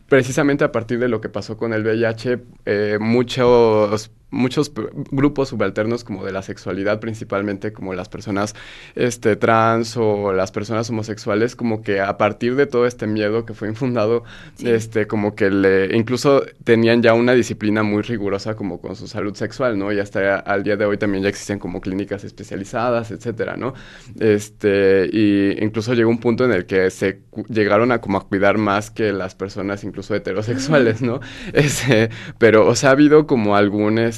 precisamente 0.09 0.65
a 0.65 0.73
partir 0.73 0.99
de 0.99 1.09
lo 1.09 1.21
que 1.21 1.29
pasó 1.29 1.57
con 1.57 1.73
el 1.73 1.83
VIH, 1.83 2.41
eh, 2.67 2.99
muchos 3.01 4.11
muchos 4.31 4.73
grupos 5.11 5.49
subalternos 5.49 6.05
como 6.05 6.25
de 6.25 6.33
la 6.33 6.43
sexualidad, 6.43 7.01
principalmente 7.01 7.73
como 7.73 7.95
las 7.95 8.09
personas 8.09 8.55
este, 8.95 9.37
trans 9.37 9.97
o 9.97 10.33
las 10.33 10.51
personas 10.53 10.89
homosexuales, 10.91 11.57
como 11.57 11.83
que 11.83 12.01
a 12.01 12.19
partir 12.19 12.55
de 12.57 12.67
todo 12.67 12.87
este 12.87 13.07
miedo 13.07 13.45
que 13.45 13.55
fue 13.55 13.69
infundado, 13.69 14.25
este, 14.63 15.07
como 15.07 15.35
que 15.35 15.51
le, 15.51 15.97
incluso 15.97 16.43
tenían 16.65 17.03
ya 17.03 17.15
una 17.15 17.33
disciplina 17.33 17.83
muy 17.83 18.03
rigurosa 18.03 18.55
como 18.55 18.81
con 18.81 18.97
su 18.97 19.07
salud 19.07 19.35
sexual, 19.35 19.79
¿no? 19.79 19.93
Y 19.93 19.99
hasta 19.99 20.37
al 20.37 20.63
día 20.63 20.77
de 20.77 20.85
hoy 20.85 20.99
también 20.99 21.23
ya 21.23 21.29
existen 21.29 21.59
como 21.59 21.81
clínicas 21.81 22.25
especializadas, 22.25 23.11
etcétera, 23.11 23.57
¿no? 23.57 23.75
Este, 24.19 25.09
y 25.13 25.65
incluso 25.65 25.95
llegó 25.95 26.11
un 26.11 26.19
punto 26.19 26.45
en 26.45 26.53
el 26.53 26.67
que 26.67 26.91
se 26.91 27.23
llegaron 27.49 27.93
a 27.93 28.01
como 28.01 28.19
a 28.19 28.29
cuidar 28.29 28.59
más 28.59 28.91
que 28.91 29.13
las 29.13 29.35
personas 29.35 29.85
incluso 29.85 30.15
heterosexuales, 30.15 31.03
¿no? 31.03 31.21
Ese, 31.53 32.11
pero, 32.39 32.67
o 32.67 32.75
sea, 32.75 32.91
ha 32.91 32.93
habido 32.93 33.27
como 33.27 33.57
algún, 33.57 33.99
este, 33.99 34.18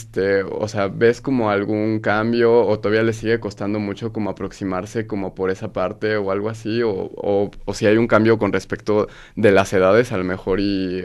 o 0.50 0.68
sea, 0.68 0.88
ves 0.88 1.20
como 1.20 1.50
algún 1.50 2.00
cambio 2.00 2.66
o 2.66 2.78
todavía 2.78 3.02
le 3.02 3.12
sigue 3.12 3.40
costando 3.40 3.78
mucho 3.78 4.12
como 4.12 4.30
aproximarse 4.30 5.06
como 5.06 5.34
por 5.34 5.50
esa 5.50 5.72
parte 5.72 6.16
o 6.16 6.30
algo 6.30 6.48
así? 6.48 6.82
O, 6.82 6.90
o, 6.90 7.50
o 7.64 7.74
si 7.74 7.86
hay 7.86 7.96
un 7.96 8.06
cambio 8.06 8.38
con 8.38 8.52
respecto 8.52 9.08
de 9.36 9.50
las 9.52 9.72
edades 9.72 10.12
a 10.12 10.18
lo 10.18 10.24
mejor 10.24 10.60
y 10.60 11.02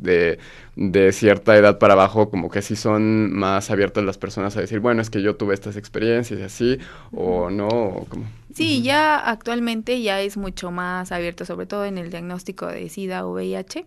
de, 0.00 0.38
de 0.76 1.12
cierta 1.12 1.56
edad 1.56 1.78
para 1.78 1.94
abajo, 1.94 2.30
como 2.30 2.50
que 2.50 2.62
si 2.62 2.76
son 2.76 3.32
más 3.32 3.70
abiertas 3.70 4.04
las 4.04 4.18
personas 4.18 4.56
a 4.56 4.60
decir, 4.60 4.80
bueno, 4.80 5.00
es 5.00 5.10
que 5.10 5.22
yo 5.22 5.36
tuve 5.36 5.54
estas 5.54 5.76
experiencias 5.76 6.38
y 6.38 6.42
así, 6.42 6.78
o 7.12 7.50
no, 7.50 7.68
o 7.68 8.04
como... 8.08 8.24
Sí, 8.54 8.82
ya 8.82 9.18
actualmente 9.18 10.00
ya 10.02 10.20
es 10.20 10.36
mucho 10.36 10.70
más 10.70 11.12
abierto, 11.12 11.44
sobre 11.44 11.66
todo 11.66 11.84
en 11.84 11.98
el 11.98 12.10
diagnóstico 12.10 12.66
de 12.66 12.88
SIDA 12.88 13.26
o 13.26 13.32
VIH. 13.32 13.86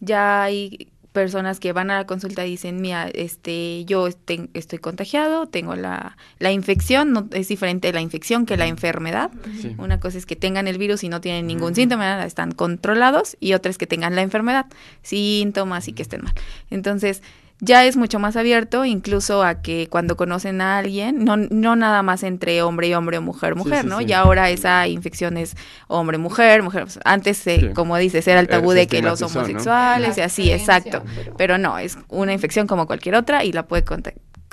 Ya 0.00 0.42
hay 0.42 0.91
personas 1.12 1.60
que 1.60 1.72
van 1.72 1.90
a 1.90 1.98
la 1.98 2.06
consulta 2.06 2.46
y 2.46 2.50
dicen, 2.50 2.80
mira, 2.80 3.08
este, 3.12 3.84
yo 3.84 4.06
estoy 4.08 4.78
contagiado, 4.80 5.46
tengo 5.46 5.76
la, 5.76 6.16
la 6.38 6.52
infección, 6.52 7.12
no, 7.12 7.28
es 7.32 7.48
diferente 7.48 7.92
la 7.92 8.00
infección 8.00 8.46
que 8.46 8.56
la 8.56 8.66
enfermedad. 8.66 9.30
Una 9.78 10.00
cosa 10.00 10.18
es 10.18 10.26
que 10.26 10.36
tengan 10.36 10.68
el 10.68 10.78
virus 10.78 11.04
y 11.04 11.08
no 11.08 11.20
tienen 11.20 11.46
ningún 11.46 11.74
síntoma, 11.74 12.24
están 12.24 12.52
controlados, 12.52 13.36
y 13.40 13.52
otra 13.52 13.70
es 13.70 13.78
que 13.78 13.86
tengan 13.86 14.16
la 14.16 14.22
enfermedad, 14.22 14.66
síntomas 15.02 15.86
y 15.88 15.92
que 15.92 16.02
estén 16.02 16.22
mal. 16.22 16.34
Entonces, 16.70 17.22
ya 17.64 17.84
es 17.84 17.96
mucho 17.96 18.18
más 18.18 18.34
abierto, 18.34 18.84
incluso 18.84 19.44
a 19.44 19.62
que 19.62 19.86
cuando 19.88 20.16
conocen 20.16 20.60
a 20.60 20.78
alguien, 20.78 21.24
no, 21.24 21.36
no 21.36 21.76
nada 21.76 22.02
más 22.02 22.24
entre 22.24 22.60
hombre 22.60 22.88
y 22.88 22.94
hombre 22.94 23.18
o 23.18 23.22
mujer, 23.22 23.54
mujer, 23.54 23.84
¿no? 23.84 24.00
Y 24.00 24.12
ahora 24.12 24.50
esa 24.50 24.88
infección 24.88 25.36
es 25.36 25.56
hombre, 25.86 26.18
mujer, 26.18 26.64
mujer. 26.64 26.86
Antes, 27.04 27.44
como 27.72 27.96
dices, 27.98 28.26
era 28.26 28.40
el 28.40 28.48
tabú 28.48 28.72
de 28.72 28.88
que 28.88 29.00
los 29.00 29.22
homosexuales 29.22 30.18
y 30.18 30.20
así, 30.22 30.50
exacto. 30.50 31.04
Pero... 31.38 31.56
no, 31.56 31.78
es 31.78 31.98
una 32.08 32.32
infección 32.32 32.66
como 32.66 32.88
cualquier 32.88 33.14
otra 33.14 33.44
y 33.44 33.52
la 33.52 33.68
puede 33.68 33.84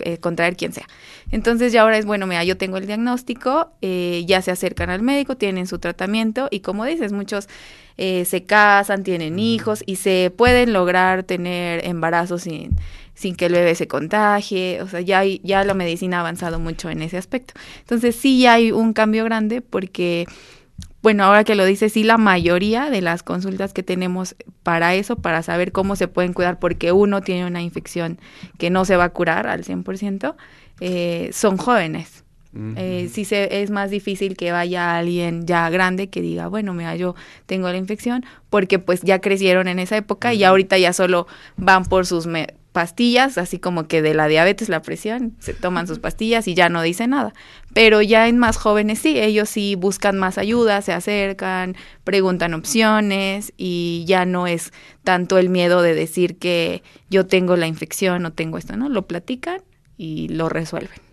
eh, 0.04 0.18
contraer 0.18 0.56
quien 0.56 0.74
sea. 0.74 0.88
Entonces 1.32 1.72
ya 1.74 1.82
ahora 1.82 1.98
es, 1.98 2.06
bueno, 2.06 2.28
mira, 2.28 2.44
yo 2.44 2.58
tengo 2.58 2.78
el 2.78 2.88
diagnóstico, 2.88 3.72
eh, 3.82 4.24
ya 4.28 4.42
se 4.42 4.52
acercan 4.52 4.90
al 4.90 5.02
médico, 5.02 5.38
tienen 5.38 5.68
su 5.68 5.80
tratamiento 5.80 6.48
y 6.52 6.62
como 6.62 6.86
dices, 6.86 7.12
muchos 7.12 7.48
eh, 7.98 8.26
se 8.26 8.44
casan, 8.44 9.04
tienen 9.04 9.40
hijos 9.40 9.84
y 9.86 9.98
se 9.98 10.32
pueden 10.36 10.74
lograr 10.74 11.24
tener 11.24 11.86
embarazos 11.86 12.44
sin, 12.44 12.72
sin 13.14 13.36
que 13.36 13.48
el 13.48 13.54
bebé 13.54 13.76
se 13.76 13.88
contagie, 13.88 14.82
o 14.82 14.88
sea, 14.88 15.02
ya, 15.02 15.24
ya 15.26 15.64
la 15.66 15.74
medicina 15.74 16.18
ha 16.18 16.20
avanzado 16.22 16.60
mucho 16.60 16.90
en 16.90 17.02
ese 17.02 17.18
aspecto. 17.18 17.54
Entonces 17.80 18.16
sí 18.16 18.48
hay 18.48 18.72
un 18.72 18.94
cambio 18.94 19.26
grande 19.26 19.62
porque 19.62 20.26
bueno, 21.02 21.24
ahora 21.24 21.44
que 21.44 21.56
lo 21.56 21.66
dice, 21.66 21.90
sí, 21.90 22.04
la 22.04 22.18
mayoría 22.18 22.90
de 22.90 23.02
las 23.02 23.24
consultas 23.24 23.74
que 23.74 23.84
tenemos 23.84 24.36
para 24.64 24.96
eso, 24.96 25.16
para 25.16 25.42
saber 25.44 25.72
cómo 25.72 25.96
se 25.96 26.08
pueden 26.08 26.34
cuidar, 26.34 26.60
porque 26.60 26.92
uno 26.92 27.22
tiene 27.22 27.46
una 27.46 27.62
infección 27.62 28.20
que 28.58 28.70
no 28.70 28.84
se 28.84 28.98
va 28.98 29.06
a 29.06 29.10
curar 29.10 29.48
al 29.48 29.64
100%, 29.64 30.36
eh, 30.82 31.30
son 31.32 31.58
jóvenes. 31.58 32.24
Eh, 32.76 33.12
sí 33.14 33.26
se, 33.26 33.62
es 33.62 33.70
más 33.70 33.92
difícil 33.92 34.36
que 34.36 34.52
vaya 34.52 34.98
alguien 34.98 35.46
ya 35.46 35.70
grande 35.70 36.10
que 36.10 36.20
diga, 36.20 36.48
bueno, 36.48 36.74
mira, 36.74 36.96
yo 36.96 37.14
tengo 37.46 37.70
la 37.70 37.78
infección, 37.78 38.26
porque 38.50 38.80
pues 38.80 39.02
ya 39.02 39.22
crecieron 39.22 39.68
en 39.68 39.78
esa 39.78 39.98
época 39.98 40.34
y 40.34 40.44
ahorita 40.44 40.78
ya 40.80 40.92
solo 40.92 41.28
van 41.58 41.86
por 41.86 42.08
sus 42.08 42.28
pastillas, 42.72 43.38
así 43.38 43.60
como 43.60 43.88
que 43.88 44.02
de 44.02 44.14
la 44.14 44.28
diabetes, 44.28 44.70
la 44.70 44.82
presión, 44.82 45.36
se 45.40 45.54
toman 45.54 45.88
sus 45.88 46.00
pastillas 46.00 46.48
y 46.48 46.54
ya 46.54 46.70
no 46.70 46.82
dice 46.82 47.08
nada. 47.08 47.34
Pero 47.74 48.02
ya 48.02 48.28
en 48.28 48.38
más 48.38 48.58
jóvenes 48.58 49.00
sí, 49.00 49.20
ellos 49.20 49.50
sí 49.50 49.76
buscan 49.76 50.18
más 50.18 50.38
ayuda, 50.38 50.82
se 50.82 50.94
acercan, 50.94 51.76
preguntan 52.04 52.54
opciones 52.54 53.54
y 53.58 54.06
ya 54.08 54.26
no 54.26 54.48
es 54.48 54.72
tanto 55.04 55.38
el 55.38 55.50
miedo 55.50 55.82
de 55.82 55.96
decir 55.96 56.38
que 56.38 56.84
yo 57.10 57.26
tengo 57.26 57.56
la 57.56 57.68
infección 57.68 58.26
o 58.26 58.34
tengo 58.34 58.58
esto, 58.58 58.78
¿no? 58.78 58.90
Lo 58.90 59.08
platican 59.08 59.62
y 59.98 60.30
lo 60.30 60.50
resuelven 60.50 61.10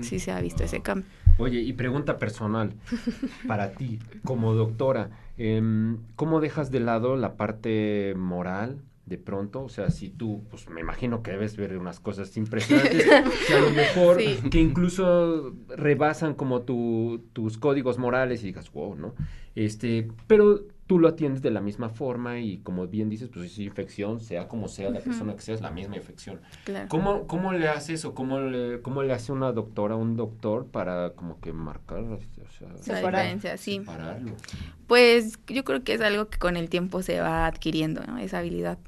sí 0.00 0.18
se 0.18 0.32
ha 0.32 0.40
visto 0.40 0.64
ese 0.64 0.80
cambio. 0.80 1.08
Oye, 1.38 1.60
y 1.60 1.72
pregunta 1.72 2.18
personal 2.18 2.72
para 3.46 3.72
ti, 3.72 4.00
como 4.24 4.54
doctora, 4.54 5.10
em, 5.36 5.98
¿cómo 6.16 6.40
dejas 6.40 6.70
de 6.70 6.80
lado 6.80 7.16
la 7.16 7.36
parte 7.36 8.14
moral 8.16 8.82
de 9.08 9.18
pronto? 9.18 9.62
O 9.62 9.68
sea, 9.68 9.90
si 9.90 10.10
tú, 10.10 10.44
pues 10.50 10.68
me 10.68 10.80
imagino 10.80 11.22
que 11.22 11.32
debes 11.32 11.56
ver 11.56 11.76
unas 11.76 12.00
cosas 12.00 12.36
impresionantes 12.36 13.04
que 13.46 13.54
a 13.54 13.60
lo 13.60 13.70
mejor, 13.70 14.18
que 14.50 14.60
incluso 14.60 15.54
rebasan 15.68 16.34
como 16.34 16.62
tu, 16.62 17.24
tus 17.32 17.58
códigos 17.58 17.98
morales 17.98 18.42
y 18.42 18.46
digas, 18.46 18.70
wow, 18.72 18.94
¿no? 18.94 19.14
Este, 19.54 20.08
pero 20.26 20.66
tú 20.88 20.98
lo 20.98 21.06
atiendes 21.06 21.42
de 21.42 21.50
la 21.50 21.60
misma 21.60 21.90
forma 21.90 22.40
y 22.40 22.58
como 22.58 22.86
bien 22.86 23.10
dices, 23.10 23.28
pues 23.28 23.52
es 23.52 23.58
infección, 23.58 24.20
sea 24.20 24.48
como 24.48 24.68
sea 24.68 24.88
la 24.88 25.00
persona 25.00 25.36
que 25.36 25.42
sea, 25.42 25.54
es 25.54 25.60
la 25.60 25.70
misma 25.70 25.96
infección. 25.96 26.40
¿Cómo, 26.88 27.26
¿Cómo 27.26 27.52
le 27.52 27.68
haces 27.68 28.06
o 28.06 28.14
cómo 28.14 28.40
le, 28.40 28.80
cómo 28.80 29.02
le 29.02 29.12
hace 29.12 29.30
una 29.30 29.52
doctora 29.52 29.96
un 29.96 30.16
doctor 30.16 30.66
para 30.66 31.10
como 31.10 31.40
que 31.40 31.52
marcar, 31.52 31.98
o 31.98 32.18
sea, 32.58 32.68
la 32.86 33.00
diferencia, 33.00 33.58
sí. 33.58 33.82
Pues 34.86 35.38
yo 35.46 35.62
creo 35.62 35.84
que 35.84 35.92
es 35.92 36.00
algo 36.00 36.30
que 36.30 36.38
con 36.38 36.56
el 36.56 36.70
tiempo 36.70 37.02
se 37.02 37.20
va 37.20 37.46
adquiriendo, 37.46 38.02
¿no? 38.06 38.16
Esa 38.16 38.38
habilidad. 38.38 38.78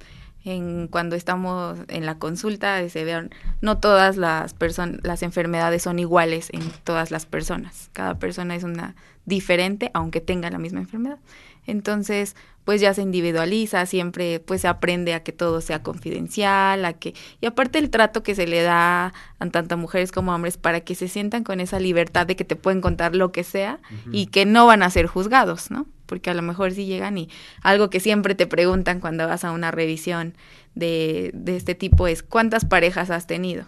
En, 0.43 0.89
cuando 0.89 1.17
estamos 1.17 1.81
en 1.89 2.07
la 2.07 2.19
consulta 2.19 2.89
se 2.89 3.05
vean 3.05 3.29
no 3.61 3.77
todas 3.77 4.17
las 4.17 4.55
personas 4.55 5.01
las 5.03 5.23
enfermedades 5.23 5.83
son 5.83 5.99
iguales 5.99 6.49
en 6.55 6.63
todas 6.83 7.11
las 7.11 7.27
personas 7.27 7.91
cada 7.93 8.19
persona 8.19 8.57
es 8.57 8.65
una 8.65 8.95
diferente 9.27 9.91
aunque 9.93 10.23
tenga 10.23 10.49
la 10.49 10.57
misma 10.57 10.81
enfermedad 10.81 11.19
entonces, 11.67 12.37
pues 12.65 12.81
ya 12.81 12.95
se 12.95 13.03
individualiza, 13.03 13.85
siempre 13.87 14.41
pues 14.41 14.61
se 14.61 14.69
aprende 14.69 15.15
a 15.15 15.23
que 15.23 15.33
todo 15.33 15.61
sea 15.61 15.83
confidencial, 15.83 16.85
a 16.85 16.93
que 16.93 17.15
y 17.41 17.47
aparte 17.47 17.79
el 17.79 17.91
trato 17.91 18.23
que 18.23 18.35
se 18.35 18.47
le 18.47 18.63
da 18.63 19.13
a 19.39 19.47
tanto 19.51 19.77
mujeres 19.77 20.13
como 20.13 20.35
hombres 20.35 20.57
para 20.57 20.81
que 20.81 20.95
se 20.95 21.09
sientan 21.09 21.43
con 21.43 21.61
esa 21.61 21.81
libertad 21.81 22.27
de 22.27 22.37
que 22.37 22.45
te 22.45 22.57
pueden 22.57 22.81
contar 22.81 23.17
lo 23.17 23.33
que 23.33 23.45
sea 23.45 23.81
y 24.13 24.27
que 24.27 24.47
no 24.47 24.67
van 24.67 24.83
a 24.83 24.91
ser 24.91 25.07
juzgados, 25.07 25.71
¿no? 25.71 25.87
Porque 26.07 26.31
a 26.31 26.35
lo 26.35 26.43
mejor 26.43 26.73
si 26.73 26.87
llegan 26.87 27.19
y 27.19 27.29
algo 27.63 27.89
que 27.91 28.01
siempre 28.01 28.35
te 28.35 28.47
preguntan 28.47 29.01
cuando 29.01 29.27
vas 29.27 29.45
a 29.45 29.53
una 29.53 29.71
revisión 29.71 30.35
de, 30.75 31.31
de 31.35 31.57
este 31.57 31.75
tipo 31.75 32.07
es 32.07 32.23
¿cuántas 32.23 32.65
parejas 32.65 33.11
has 33.11 33.27
tenido? 33.27 33.67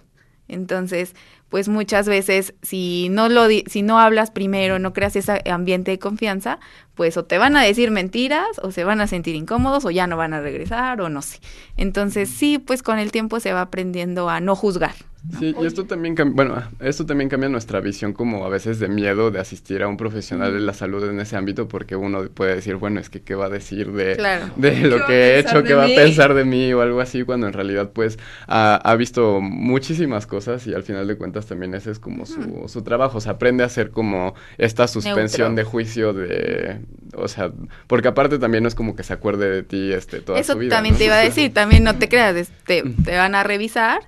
Entonces, 0.48 1.14
pues 1.48 1.68
muchas 1.68 2.06
veces 2.06 2.54
si 2.62 3.08
no 3.10 3.28
lo 3.28 3.46
si 3.66 3.82
no 3.82 3.98
hablas 3.98 4.30
primero, 4.30 4.78
no 4.78 4.92
creas 4.92 5.16
ese 5.16 5.42
ambiente 5.50 5.90
de 5.90 5.98
confianza, 5.98 6.58
pues 6.94 7.16
o 7.16 7.24
te 7.24 7.38
van 7.38 7.56
a 7.56 7.62
decir 7.62 7.90
mentiras 7.90 8.58
o 8.62 8.70
se 8.70 8.84
van 8.84 9.00
a 9.00 9.06
sentir 9.06 9.34
incómodos 9.34 9.84
o 9.84 9.90
ya 9.90 10.06
no 10.06 10.16
van 10.16 10.34
a 10.34 10.40
regresar 10.40 11.00
o 11.00 11.08
no 11.08 11.22
sé. 11.22 11.40
Entonces, 11.76 12.28
sí, 12.28 12.58
pues 12.58 12.82
con 12.82 12.98
el 12.98 13.12
tiempo 13.12 13.40
se 13.40 13.52
va 13.52 13.62
aprendiendo 13.62 14.28
a 14.28 14.40
no 14.40 14.56
juzgar. 14.56 14.94
Sí, 15.38 15.54
y 15.60 15.66
esto 15.66 15.84
también, 15.84 16.16
bueno, 16.34 16.60
esto 16.80 17.06
también 17.06 17.30
cambia 17.30 17.48
nuestra 17.48 17.78
visión 17.78 18.12
como 18.12 18.44
a 18.44 18.48
veces 18.48 18.80
de 18.80 18.88
miedo 18.88 19.30
de 19.30 19.38
asistir 19.38 19.84
a 19.84 19.88
un 19.88 19.96
profesional 19.96 20.52
de 20.52 20.58
la 20.58 20.74
salud 20.74 21.08
en 21.08 21.20
ese 21.20 21.36
ámbito 21.36 21.68
porque 21.68 21.94
uno 21.94 22.28
puede 22.28 22.56
decir, 22.56 22.74
bueno, 22.74 22.98
es 22.98 23.08
que 23.08 23.22
qué 23.22 23.36
va 23.36 23.46
a 23.46 23.48
decir 23.48 23.92
de, 23.92 24.16
de 24.56 24.80
lo 24.80 25.06
que 25.06 25.12
he 25.12 25.38
hecho, 25.38 25.62
qué 25.62 25.74
va 25.74 25.84
a 25.84 25.88
pensar 25.88 26.34
de 26.34 26.44
mí 26.44 26.72
o 26.72 26.80
algo 26.80 27.00
así, 27.00 27.22
cuando 27.22 27.46
en 27.46 27.52
realidad 27.52 27.92
pues 27.92 28.18
ha, 28.48 28.94
visto 28.96 29.40
muchísimas 29.40 30.26
cosas 30.26 30.66
y 30.66 30.74
al 30.74 30.82
final 30.82 31.06
de 31.06 31.16
cuentas 31.16 31.46
también 31.46 31.74
ese 31.74 31.92
es 31.92 32.00
como 32.00 32.26
su, 32.26 32.64
su 32.66 32.82
trabajo, 32.82 33.18
o 33.18 33.20
sea, 33.20 33.32
aprende 33.32 33.62
a 33.62 33.66
hacer 33.66 33.90
como 33.90 34.34
esta 34.58 34.88
suspensión 34.88 35.54
de 35.54 35.62
juicio 35.62 36.12
de, 36.12 36.80
o 37.14 37.28
sea, 37.28 37.52
porque 37.86 38.08
aparte 38.08 38.40
también 38.40 38.64
no 38.64 38.68
es 38.68 38.74
como 38.74 38.96
que 38.96 39.04
se 39.04 39.12
acuerde 39.12 39.48
de 39.50 39.62
ti 39.62 39.92
este, 39.92 40.20
toda 40.20 40.42
su 40.42 40.58
vida. 40.58 40.66
Eso 40.66 40.74
también 40.74 40.96
te 40.96 41.04
iba 41.04 41.14
a 41.14 41.20
decir, 41.22 41.54
también 41.54 41.84
no 41.84 41.96
te 41.96 42.08
creas, 42.08 42.50
te, 42.66 42.82
te 42.82 43.16
van 43.16 43.36
a 43.36 43.44
revisar 43.44 44.00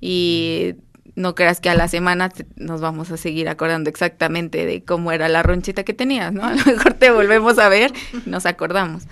y 0.00 0.74
no 1.14 1.34
creas 1.34 1.60
que 1.60 1.68
a 1.68 1.74
la 1.74 1.88
semana 1.88 2.30
nos 2.56 2.80
vamos 2.80 3.10
a 3.10 3.16
seguir 3.16 3.48
acordando 3.48 3.90
exactamente 3.90 4.64
de 4.64 4.84
cómo 4.84 5.10
era 5.12 5.28
la 5.28 5.42
ronchita 5.42 5.84
que 5.84 5.92
tenías, 5.92 6.32
¿no? 6.32 6.44
A 6.46 6.54
lo 6.54 6.64
mejor 6.64 6.94
te 6.94 7.10
volvemos 7.10 7.58
a 7.58 7.68
ver 7.68 7.92
y 8.12 8.30
nos 8.30 8.46
acordamos. 8.46 9.04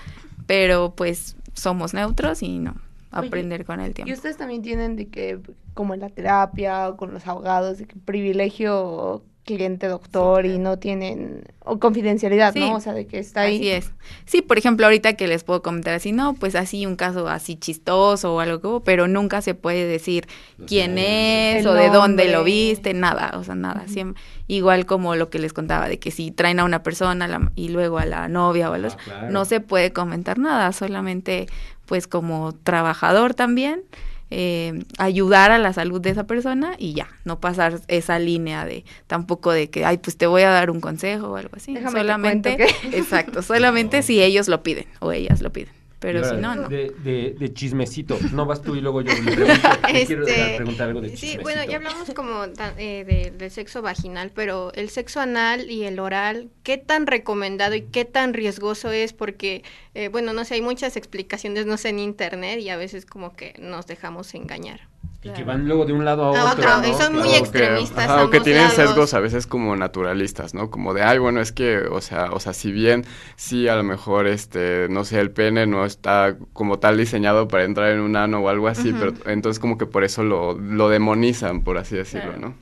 Pero 0.46 0.94
pues 0.94 1.36
somos 1.54 1.94
neutros 1.94 2.42
y 2.42 2.58
no, 2.60 2.76
aprender 3.10 3.64
con 3.64 3.80
el 3.80 3.94
tiempo. 3.94 4.10
Y 4.10 4.14
ustedes 4.14 4.36
también 4.36 4.62
tienen 4.62 4.94
de 4.94 5.08
que, 5.08 5.40
como 5.74 5.94
en 5.94 6.00
la 6.00 6.10
terapia 6.10 6.88
o 6.88 6.96
con 6.96 7.12
los 7.12 7.26
abogados, 7.26 7.78
de 7.78 7.86
que 7.86 7.96
privilegio 7.96 9.24
cliente 9.46 9.86
doctor 9.86 10.44
y 10.44 10.58
no 10.58 10.78
tienen 10.78 11.44
o 11.60 11.78
confidencialidad, 11.78 12.54
¿no? 12.54 12.74
O 12.74 12.80
sea, 12.80 12.92
de 12.92 13.06
que 13.06 13.18
está 13.18 13.42
ahí. 13.42 13.56
Así 13.56 13.70
es. 13.70 13.92
Sí, 14.26 14.42
por 14.42 14.58
ejemplo, 14.58 14.86
ahorita 14.86 15.14
que 15.14 15.26
les 15.28 15.44
puedo 15.44 15.62
comentar 15.62 15.94
así, 15.94 16.12
no, 16.12 16.34
pues 16.34 16.54
así 16.54 16.84
un 16.84 16.96
caso 16.96 17.28
así 17.28 17.56
chistoso 17.56 18.34
o 18.34 18.40
algo, 18.40 18.80
pero 18.80 19.08
nunca 19.08 19.40
se 19.40 19.54
puede 19.54 19.86
decir 19.86 20.26
quién 20.66 20.98
es 20.98 21.64
o 21.64 21.72
de 21.72 21.88
dónde 21.88 22.30
lo 22.30 22.44
viste, 22.44 22.92
nada, 22.92 23.32
o 23.38 23.44
sea, 23.44 23.54
nada. 23.54 23.86
Siempre, 23.86 24.20
igual 24.48 24.84
como 24.84 25.14
lo 25.14 25.30
que 25.30 25.38
les 25.38 25.52
contaba 25.52 25.88
de 25.88 25.98
que 25.98 26.10
si 26.10 26.32
traen 26.32 26.60
a 26.60 26.64
una 26.64 26.82
persona 26.82 27.50
y 27.54 27.68
luego 27.68 27.98
a 27.98 28.04
la 28.04 28.28
novia 28.28 28.70
o 28.70 28.74
a 28.74 28.78
los 28.78 28.96
ah, 29.10 29.28
no 29.30 29.44
se 29.44 29.60
puede 29.60 29.92
comentar 29.92 30.38
nada, 30.38 30.72
solamente 30.72 31.46
pues 31.86 32.08
como 32.08 32.52
trabajador 32.52 33.34
también 33.34 33.84
eh, 34.30 34.82
ayudar 34.98 35.50
a 35.52 35.58
la 35.58 35.72
salud 35.72 36.00
de 36.00 36.10
esa 36.10 36.24
persona 36.24 36.74
y 36.78 36.94
ya, 36.94 37.08
no 37.24 37.40
pasar 37.40 37.80
esa 37.88 38.18
línea 38.18 38.64
de 38.64 38.84
tampoco 39.06 39.52
de 39.52 39.70
que, 39.70 39.84
ay, 39.84 39.98
pues 39.98 40.16
te 40.16 40.26
voy 40.26 40.42
a 40.42 40.50
dar 40.50 40.70
un 40.70 40.80
consejo 40.80 41.28
o 41.28 41.36
algo 41.36 41.56
así. 41.56 41.76
solamente, 41.90 42.56
exacto, 42.92 43.42
solamente 43.42 44.02
si 44.02 44.22
ellos 44.22 44.48
lo 44.48 44.62
piden 44.62 44.86
o 45.00 45.12
ellas 45.12 45.42
lo 45.42 45.52
piden. 45.52 45.72
Pero 45.98 46.22
si 46.28 46.36
no, 46.36 46.54
no. 46.54 46.68
De, 46.68 47.34
de, 47.38 47.54
chismecito, 47.54 48.18
no 48.32 48.44
vas 48.44 48.60
tú 48.60 48.76
y 48.76 48.80
luego 48.80 49.00
yo 49.00 49.14
le 49.14 49.32
pregunto, 49.32 49.68
quiero 50.06 50.26
este, 50.26 50.56
preguntar 50.56 50.88
algo 50.88 51.00
de 51.00 51.10
chismecito. 51.10 51.38
Sí, 51.38 51.42
bueno, 51.42 51.64
ya 51.64 51.76
hablamos 51.76 52.10
como 52.14 52.44
eh, 52.76 53.32
del 53.36 53.50
sexo 53.50 53.80
vaginal, 53.80 54.30
pero 54.34 54.72
el 54.74 54.90
sexo 54.90 55.20
anal 55.20 55.70
y 55.70 55.84
el 55.84 55.98
oral, 55.98 56.50
¿qué 56.62 56.76
tan 56.76 57.06
recomendado 57.06 57.74
y 57.74 57.82
qué 57.82 58.04
tan 58.04 58.34
riesgoso 58.34 58.92
es? 58.92 59.14
Porque, 59.14 59.64
eh, 59.94 60.08
bueno, 60.08 60.34
no 60.34 60.44
sé, 60.44 60.54
hay 60.54 60.62
muchas 60.62 60.96
explicaciones, 60.96 61.64
no 61.64 61.78
sé, 61.78 61.88
en 61.88 61.98
internet 61.98 62.60
y 62.60 62.68
a 62.68 62.76
veces 62.76 63.06
como 63.06 63.34
que 63.34 63.54
nos 63.58 63.86
dejamos 63.86 64.34
engañar. 64.34 64.88
Y 65.26 65.30
que 65.30 65.44
van 65.44 65.66
luego 65.66 65.84
de 65.84 65.92
un 65.92 66.04
lado 66.04 66.24
a 66.24 66.52
otro. 66.52 66.68
Y 66.88 66.94
son 66.94 67.14
muy 67.14 67.34
extremistas. 67.34 68.22
O 68.22 68.30
que 68.30 68.40
tienen 68.40 68.70
sesgos 68.70 69.14
a 69.14 69.20
veces 69.20 69.46
como 69.46 69.76
naturalistas, 69.76 70.54
¿no? 70.54 70.70
Como 70.70 70.94
de, 70.94 71.02
ay, 71.02 71.18
bueno, 71.18 71.40
es 71.40 71.52
que, 71.52 71.78
o 71.78 72.00
sea, 72.00 72.30
o 72.32 72.40
sea, 72.40 72.52
si 72.52 72.72
bien 72.72 73.04
sí 73.36 73.68
a 73.68 73.76
lo 73.76 73.82
mejor, 73.82 74.26
este, 74.26 74.88
no 74.88 75.04
sé, 75.04 75.20
el 75.20 75.30
pene 75.30 75.66
no 75.66 75.84
está 75.84 76.36
como 76.52 76.78
tal 76.78 76.96
diseñado 76.96 77.48
para 77.48 77.64
entrar 77.64 77.90
en 77.90 78.00
un 78.00 78.16
ano 78.16 78.40
o 78.40 78.48
algo 78.48 78.68
así, 78.68 78.92
pero 78.92 79.14
entonces 79.26 79.58
como 79.58 79.78
que 79.78 79.86
por 79.86 80.04
eso 80.04 80.22
lo, 80.22 80.54
lo 80.54 80.88
demonizan, 80.88 81.62
por 81.62 81.78
así 81.78 81.96
decirlo, 81.96 82.36
¿no? 82.36 82.54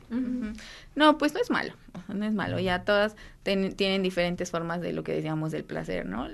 No, 0.94 1.18
pues 1.18 1.34
no 1.34 1.40
es 1.40 1.50
malo, 1.50 1.72
no 2.08 2.24
es 2.24 2.32
malo. 2.32 2.60
Ya 2.60 2.84
todas 2.84 3.16
tienen 3.42 4.02
diferentes 4.02 4.50
formas 4.50 4.80
de 4.80 4.92
lo 4.92 5.02
que 5.02 5.12
decíamos 5.12 5.52
del 5.52 5.64
placer, 5.64 6.06
¿no? 6.06 6.28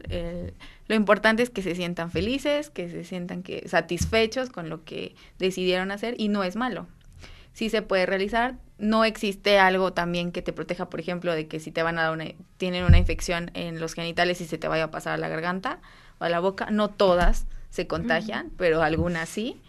Lo 0.90 0.96
importante 0.96 1.44
es 1.44 1.50
que 1.50 1.62
se 1.62 1.76
sientan 1.76 2.10
felices, 2.10 2.68
que 2.68 2.90
se 2.90 3.04
sientan 3.04 3.44
que 3.44 3.68
satisfechos 3.68 4.50
con 4.50 4.68
lo 4.68 4.84
que 4.84 5.14
decidieron 5.38 5.92
hacer 5.92 6.16
y 6.18 6.26
no 6.26 6.42
es 6.42 6.56
malo. 6.56 6.88
Sí 7.52 7.70
se 7.70 7.80
puede 7.80 8.06
realizar. 8.06 8.56
No 8.76 9.04
existe 9.04 9.60
algo 9.60 9.92
también 9.92 10.32
que 10.32 10.42
te 10.42 10.52
proteja, 10.52 10.90
por 10.90 10.98
ejemplo, 10.98 11.32
de 11.32 11.46
que 11.46 11.60
si 11.60 11.70
te 11.70 11.84
van 11.84 11.96
a 12.00 12.02
dar 12.02 12.12
una, 12.12 12.24
tienen 12.56 12.82
una 12.82 12.98
infección 12.98 13.52
en 13.54 13.78
los 13.78 13.94
genitales 13.94 14.40
y 14.40 14.46
se 14.46 14.58
te 14.58 14.66
vaya 14.66 14.82
a 14.82 14.90
pasar 14.90 15.12
a 15.12 15.16
la 15.16 15.28
garganta 15.28 15.78
o 16.18 16.24
a 16.24 16.28
la 16.28 16.40
boca. 16.40 16.72
No 16.72 16.88
todas 16.88 17.46
se 17.68 17.86
contagian, 17.86 18.50
pero 18.56 18.82
algunas 18.82 19.28
sí 19.28 19.62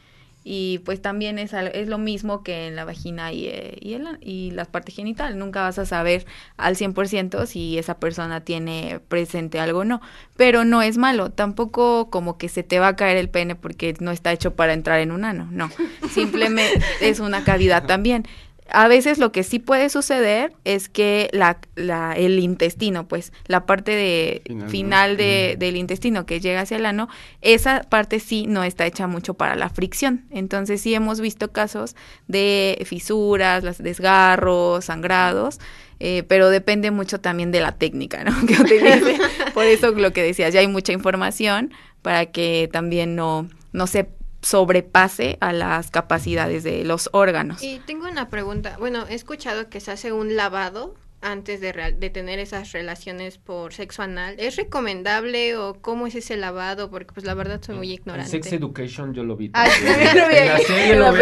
y 0.43 0.79
pues 0.79 1.01
también 1.01 1.37
es, 1.37 1.53
es 1.53 1.87
lo 1.87 1.99
mismo 1.99 2.43
que 2.43 2.67
en 2.67 2.75
la 2.75 2.83
vagina 2.83 3.31
y, 3.31 3.45
eh, 3.45 3.77
y, 3.79 3.93
el, 3.93 4.17
y 4.21 4.51
la 4.51 4.65
parte 4.65 4.91
genital. 4.91 5.37
Nunca 5.37 5.61
vas 5.61 5.77
a 5.77 5.85
saber 5.85 6.25
al 6.57 6.75
100% 6.75 7.45
si 7.45 7.77
esa 7.77 7.99
persona 7.99 8.41
tiene 8.41 8.99
presente 9.07 9.59
algo 9.59 9.79
o 9.79 9.85
no. 9.85 10.01
Pero 10.37 10.65
no 10.65 10.81
es 10.81 10.97
malo. 10.97 11.29
Tampoco 11.29 12.09
como 12.09 12.37
que 12.39 12.49
se 12.49 12.63
te 12.63 12.79
va 12.79 12.89
a 12.89 12.95
caer 12.95 13.17
el 13.17 13.29
pene 13.29 13.55
porque 13.55 13.95
no 13.99 14.11
está 14.11 14.31
hecho 14.31 14.55
para 14.55 14.73
entrar 14.73 14.99
en 14.99 15.11
un 15.11 15.25
ano. 15.25 15.47
No. 15.51 15.69
Simplemente 16.09 16.81
es 17.01 17.19
una 17.19 17.43
cavidad 17.43 17.85
también. 17.85 18.25
A 18.69 18.87
veces 18.87 19.17
lo 19.17 19.31
que 19.31 19.43
sí 19.43 19.59
puede 19.59 19.89
suceder 19.89 20.53
es 20.63 20.87
que 20.87 21.29
la, 21.33 21.59
la, 21.75 22.13
el 22.13 22.39
intestino, 22.39 23.07
pues 23.07 23.33
la 23.45 23.65
parte 23.65 23.91
de 23.91 24.43
final, 24.69 25.17
de, 25.17 25.55
del 25.59 25.75
intestino 25.75 26.25
que 26.25 26.39
llega 26.39 26.61
hacia 26.61 26.77
el 26.77 26.85
ano, 26.85 27.09
esa 27.41 27.81
parte 27.89 28.19
sí 28.19 28.45
no 28.47 28.63
está 28.63 28.85
hecha 28.85 29.07
mucho 29.07 29.33
para 29.33 29.55
la 29.55 29.69
fricción. 29.69 30.25
Entonces 30.31 30.79
sí 30.81 30.93
hemos 30.93 31.19
visto 31.19 31.51
casos 31.51 31.95
de 32.27 32.81
fisuras, 32.85 33.63
los 33.63 33.77
desgarros, 33.77 34.85
sangrados, 34.85 35.59
eh, 35.99 36.23
pero 36.23 36.49
depende 36.49 36.91
mucho 36.91 37.19
también 37.19 37.51
de 37.51 37.59
la 37.59 37.73
técnica 37.73 38.23
¿no? 38.23 38.31
que 38.47 38.53
utilice. 38.53 39.19
Por 39.53 39.65
eso 39.65 39.91
lo 39.91 40.13
que 40.13 40.23
decías, 40.23 40.53
ya 40.53 40.61
hay 40.61 40.67
mucha 40.67 40.93
información 40.93 41.73
para 42.01 42.27
que 42.27 42.69
también 42.71 43.15
no, 43.15 43.49
no 43.73 43.85
se 43.85 44.09
sobrepase 44.41 45.37
a 45.41 45.53
las 45.53 45.91
capacidades 45.91 46.63
de 46.63 46.83
los 46.83 47.09
órganos. 47.13 47.61
Y 47.63 47.79
tengo 47.79 48.07
una 48.07 48.29
pregunta. 48.29 48.75
Bueno, 48.79 49.05
he 49.09 49.13
escuchado 49.13 49.69
que 49.69 49.79
se 49.79 49.91
hace 49.91 50.11
un 50.11 50.35
lavado 50.35 50.95
antes 51.21 51.61
de, 51.61 51.71
de 51.97 52.09
tener 52.09 52.39
esas 52.39 52.71
relaciones 52.71 53.37
por 53.37 53.73
sexo 53.73 54.01
anal. 54.01 54.35
¿Es 54.39 54.55
recomendable 54.55 55.55
o 55.55 55.75
cómo 55.79 56.07
es 56.07 56.15
ese 56.15 56.35
lavado? 56.35 56.89
Porque 56.89 57.13
pues 57.13 57.25
la 57.25 57.33
verdad 57.33 57.61
soy 57.63 57.75
muy 57.75 57.91
ignorante. 57.91 58.31
Sex 58.31 58.51
Education 58.53 59.13
yo 59.13 59.23
lo 59.23 59.35
vi. 59.35 59.51
Ah, 59.53 59.67
lo 60.15 60.27
vi. 60.27 60.35
En 60.35 60.47
la 60.47 60.57
serie 60.57 60.95
lo 60.95 61.13
vi. 61.13 61.19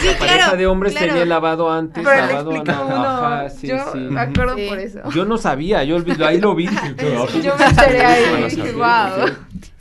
Sí, 0.00 0.06
la 0.06 0.18
pareja 0.18 0.56
de 0.56 0.66
hombres 0.66 0.92
claro. 0.92 1.08
tenía 1.08 1.24
lavado 1.24 1.70
antes, 1.70 2.04
Pero 2.04 2.26
lavado 2.26 2.50
anal. 2.50 3.50
sí, 3.50 3.68
yo 3.68 3.92
sí. 3.92 3.98
me 3.98 4.20
acuerdo 4.20 4.56
por 4.68 4.78
eso. 4.78 5.00
Yo 5.10 5.24
no 5.24 5.38
sabía, 5.38 5.84
yo 5.84 5.96
ahí 6.26 6.40
lo 6.40 6.54
vi. 6.54 6.66
yo 7.42 7.56
me 7.56 7.64
enteré 7.64 8.04
ahí. 8.04 8.72
Wow. 8.74 9.30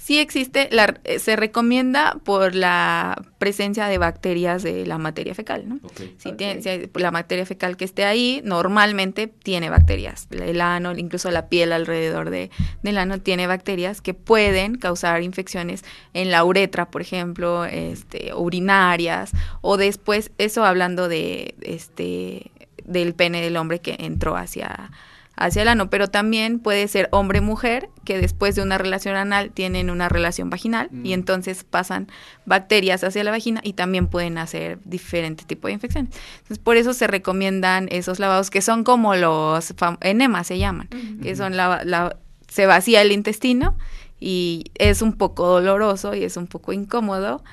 Sí 0.03 0.19
existe, 0.19 0.67
la, 0.69 0.99
eh, 1.05 1.17
se 1.17 1.37
recomienda 1.37 2.17
por 2.25 2.55
la 2.55 3.23
presencia 3.37 3.87
de 3.87 3.97
bacterias 3.97 4.61
de 4.61 4.85
la 4.85 4.97
materia 4.97 5.33
fecal, 5.33 5.69
¿no? 5.69 5.79
Si, 6.17 6.33
Tiene, 6.33 6.89
la 6.93 7.11
materia 7.11 7.45
fecal 7.45 7.77
que 7.77 7.85
esté 7.85 8.03
ahí, 8.03 8.41
normalmente 8.43 9.29
tiene 9.29 9.69
bacterias. 9.69 10.27
El 10.29 10.59
ano, 10.59 10.91
incluso 10.97 11.31
la 11.31 11.47
piel 11.47 11.71
alrededor 11.71 12.31
de, 12.31 12.51
del 12.81 12.97
ano 12.97 13.21
tiene 13.21 13.47
bacterias 13.47 14.01
que 14.01 14.13
pueden 14.13 14.75
causar 14.75 15.23
infecciones 15.23 15.85
en 16.13 16.31
la 16.31 16.43
uretra, 16.43 16.91
por 16.91 17.01
ejemplo, 17.01 17.63
este, 17.63 18.33
urinarias, 18.33 19.31
o 19.61 19.77
después, 19.77 20.31
eso 20.37 20.65
hablando 20.65 21.07
de 21.07 21.55
este 21.61 22.51
del 22.83 23.13
pene 23.13 23.41
del 23.41 23.55
hombre 23.55 23.79
que 23.79 23.95
entró 23.99 24.35
hacia 24.35 24.91
hacia 25.35 25.63
el 25.63 25.67
ano, 25.67 25.89
pero 25.89 26.09
también 26.09 26.59
puede 26.59 26.87
ser 26.87 27.09
hombre-mujer 27.11 27.89
que 28.05 28.19
después 28.19 28.55
de 28.55 28.61
una 28.61 28.77
relación 28.77 29.15
anal 29.15 29.51
tienen 29.51 29.89
una 29.89 30.07
relación 30.07 30.49
vaginal 30.49 30.89
y 30.91 31.09
mm. 31.09 31.13
entonces 31.13 31.63
pasan 31.63 32.07
bacterias 32.45 33.03
hacia 33.03 33.23
la 33.23 33.31
vagina 33.31 33.59
y 33.63 33.73
también 33.73 34.07
pueden 34.07 34.37
hacer 34.37 34.79
diferentes 34.85 35.47
tipos 35.47 35.69
de 35.69 35.73
infecciones. 35.73 36.15
Entonces, 36.35 36.59
por 36.59 36.77
eso 36.77 36.93
se 36.93 37.07
recomiendan 37.07 37.87
esos 37.91 38.19
lavados 38.19 38.51
que 38.51 38.61
son 38.61 38.83
como 38.83 39.15
los 39.15 39.73
enemas 40.01 40.47
se 40.47 40.59
llaman, 40.59 40.89
que 41.21 41.35
son 41.35 41.57
la, 41.57 42.15
se 42.47 42.65
vacía 42.67 43.01
el 43.01 43.11
intestino 43.11 43.75
y 44.19 44.65
es 44.75 45.01
un 45.01 45.13
poco 45.13 45.47
doloroso 45.47 46.13
y 46.13 46.23
es 46.23 46.37
un 46.37 46.47
poco 46.47 46.73
incómodo 46.73 47.43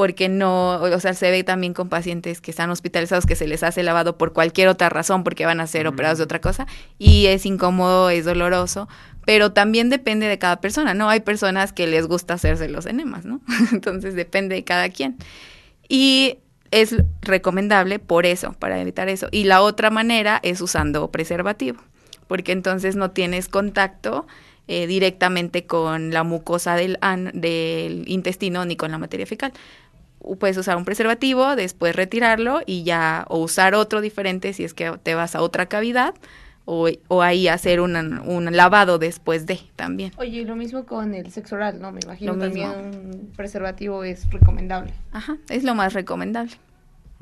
porque 0.00 0.30
no, 0.30 0.80
o 0.80 0.98
sea, 0.98 1.12
se 1.12 1.30
ve 1.30 1.44
también 1.44 1.74
con 1.74 1.90
pacientes 1.90 2.40
que 2.40 2.50
están 2.50 2.70
hospitalizados 2.70 3.26
que 3.26 3.36
se 3.36 3.46
les 3.46 3.62
hace 3.62 3.82
lavado 3.82 4.16
por 4.16 4.32
cualquier 4.32 4.68
otra 4.68 4.88
razón, 4.88 5.24
porque 5.24 5.44
van 5.44 5.60
a 5.60 5.66
ser 5.66 5.86
operados 5.86 6.16
de 6.16 6.24
otra 6.24 6.40
cosa, 6.40 6.66
y 6.98 7.26
es 7.26 7.44
incómodo, 7.44 8.08
es 8.08 8.24
doloroso, 8.24 8.88
pero 9.26 9.52
también 9.52 9.90
depende 9.90 10.26
de 10.26 10.38
cada 10.38 10.58
persona, 10.62 10.94
¿no? 10.94 11.10
Hay 11.10 11.20
personas 11.20 11.74
que 11.74 11.86
les 11.86 12.06
gusta 12.06 12.32
hacerse 12.32 12.66
los 12.70 12.86
enemas, 12.86 13.26
¿no? 13.26 13.42
Entonces 13.72 14.14
depende 14.14 14.54
de 14.54 14.64
cada 14.64 14.88
quien. 14.88 15.18
Y 15.86 16.38
es 16.70 16.96
recomendable 17.20 17.98
por 17.98 18.24
eso, 18.24 18.54
para 18.54 18.80
evitar 18.80 19.10
eso. 19.10 19.28
Y 19.30 19.44
la 19.44 19.60
otra 19.60 19.90
manera 19.90 20.40
es 20.42 20.62
usando 20.62 21.10
preservativo, 21.10 21.78
porque 22.26 22.52
entonces 22.52 22.96
no 22.96 23.10
tienes 23.10 23.48
contacto 23.48 24.26
eh, 24.72 24.86
directamente 24.86 25.66
con 25.66 26.12
la 26.12 26.22
mucosa 26.22 26.76
del, 26.76 26.96
del 27.34 28.04
intestino 28.06 28.64
ni 28.64 28.76
con 28.76 28.92
la 28.92 28.98
materia 28.98 29.26
fecal 29.26 29.52
puedes 30.38 30.56
usar 30.56 30.76
un 30.76 30.84
preservativo, 30.84 31.56
después 31.56 31.94
retirarlo 31.96 32.60
y 32.66 32.82
ya, 32.82 33.24
o 33.28 33.38
usar 33.38 33.74
otro 33.74 34.00
diferente 34.00 34.52
si 34.52 34.64
es 34.64 34.74
que 34.74 34.98
te 35.02 35.14
vas 35.14 35.34
a 35.34 35.42
otra 35.42 35.66
cavidad, 35.66 36.14
o, 36.64 36.88
o 37.08 37.22
ahí 37.22 37.48
hacer 37.48 37.80
un 37.80 38.48
lavado 38.52 38.98
después 38.98 39.46
de 39.46 39.58
también. 39.76 40.12
Oye, 40.18 40.44
lo 40.44 40.56
mismo 40.56 40.84
con 40.84 41.14
el 41.14 41.30
sexo 41.32 41.56
oral, 41.56 41.80
¿no? 41.80 41.90
Me 41.90 42.00
imagino 42.04 42.36
también 42.36 42.70
un 42.70 43.32
preservativo 43.36 44.04
es 44.04 44.30
recomendable. 44.30 44.92
Ajá, 45.12 45.36
es 45.48 45.64
lo 45.64 45.74
más 45.74 45.94
recomendable. 45.94 46.52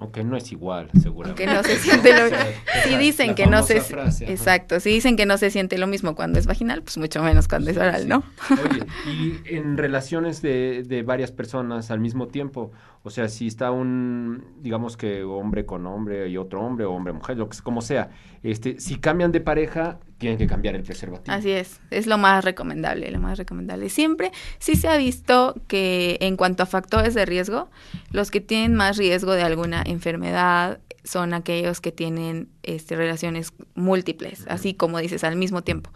Aunque 0.01 0.22
no 0.22 0.36
es 0.36 0.53
igual, 0.53 0.90
seguramente. 1.03 1.44
Aunque 1.44 1.57
no 1.57 1.62
se 1.64 1.76
siente 1.76 2.12
lo 2.12 2.28
Si 2.84 2.96
dicen 2.96 3.34
que 3.34 3.49
no 3.49 3.64
se 3.64 3.78
Exacto, 4.26 4.78
si 4.78 4.90
dicen 4.90 5.16
que 5.16 5.26
no 5.26 5.36
se 5.38 5.51
siente 5.51 5.76
lo 5.76 5.88
mismo 5.88 6.14
cuando 6.14 6.38
es 6.38 6.46
vaginal, 6.46 6.82
pues 6.82 6.99
mucho 6.99 7.20
menos 7.20 7.49
cuando 7.49 7.70
es 7.70 7.76
oral, 7.76 8.09
¿no? 8.09 8.22
Oye, 8.51 8.86
y 9.11 9.40
en 9.57 9.76
relaciones 9.76 10.40
de, 10.40 10.84
de 10.86 11.03
varias 11.03 11.32
personas 11.32 11.90
al 11.90 11.99
mismo 11.99 12.28
tiempo, 12.28 12.70
o 13.03 13.11
sea, 13.11 13.28
si 13.28 13.49
está 13.49 13.72
un, 13.72 14.44
digamos 14.61 14.96
que 14.96 15.24
hombre 15.24 15.66
con 15.66 15.84
hombre 15.86 16.28
y 16.28 16.36
otro 16.36 16.61
hombre 16.61 16.84
o 16.84 16.92
hombre 16.92 17.12
mujer, 17.12 17.36
lo 17.36 17.49
que 17.49 17.59
como 17.59 17.82
sea, 17.82 18.11
este, 18.44 18.78
si 18.78 18.99
cambian 18.99 19.32
de 19.32 19.40
pareja, 19.40 19.99
tienen 20.18 20.38
que 20.38 20.46
cambiar 20.46 20.74
el 20.74 20.82
preservativo. 20.82 21.34
Así 21.34 21.50
es, 21.50 21.80
es 21.90 22.06
lo 22.06 22.18
más 22.18 22.44
recomendable, 22.44 23.10
lo 23.10 23.20
más 23.20 23.38
recomendable. 23.38 23.88
Siempre 23.88 24.32
sí 24.58 24.76
se 24.76 24.88
ha 24.88 24.96
visto 24.96 25.54
que 25.68 26.18
en 26.20 26.36
cuanto 26.36 26.64
a 26.64 26.66
factores 26.66 27.14
de 27.14 27.24
riesgo, 27.24 27.70
los 28.10 28.30
que 28.30 28.40
tienen 28.40 28.74
más 28.74 28.96
riesgo 28.96 29.32
de 29.32 29.42
alguna 29.42 29.82
enfermedad 29.86 30.80
son 31.04 31.32
aquellos 31.34 31.80
que 31.80 31.92
tienen 31.92 32.48
este, 32.62 32.96
relaciones 32.96 33.52
múltiples, 33.74 34.44
así 34.48 34.74
como 34.74 34.98
dices, 34.98 35.24
al 35.24 35.36
mismo 35.36 35.62
tiempo, 35.62 35.90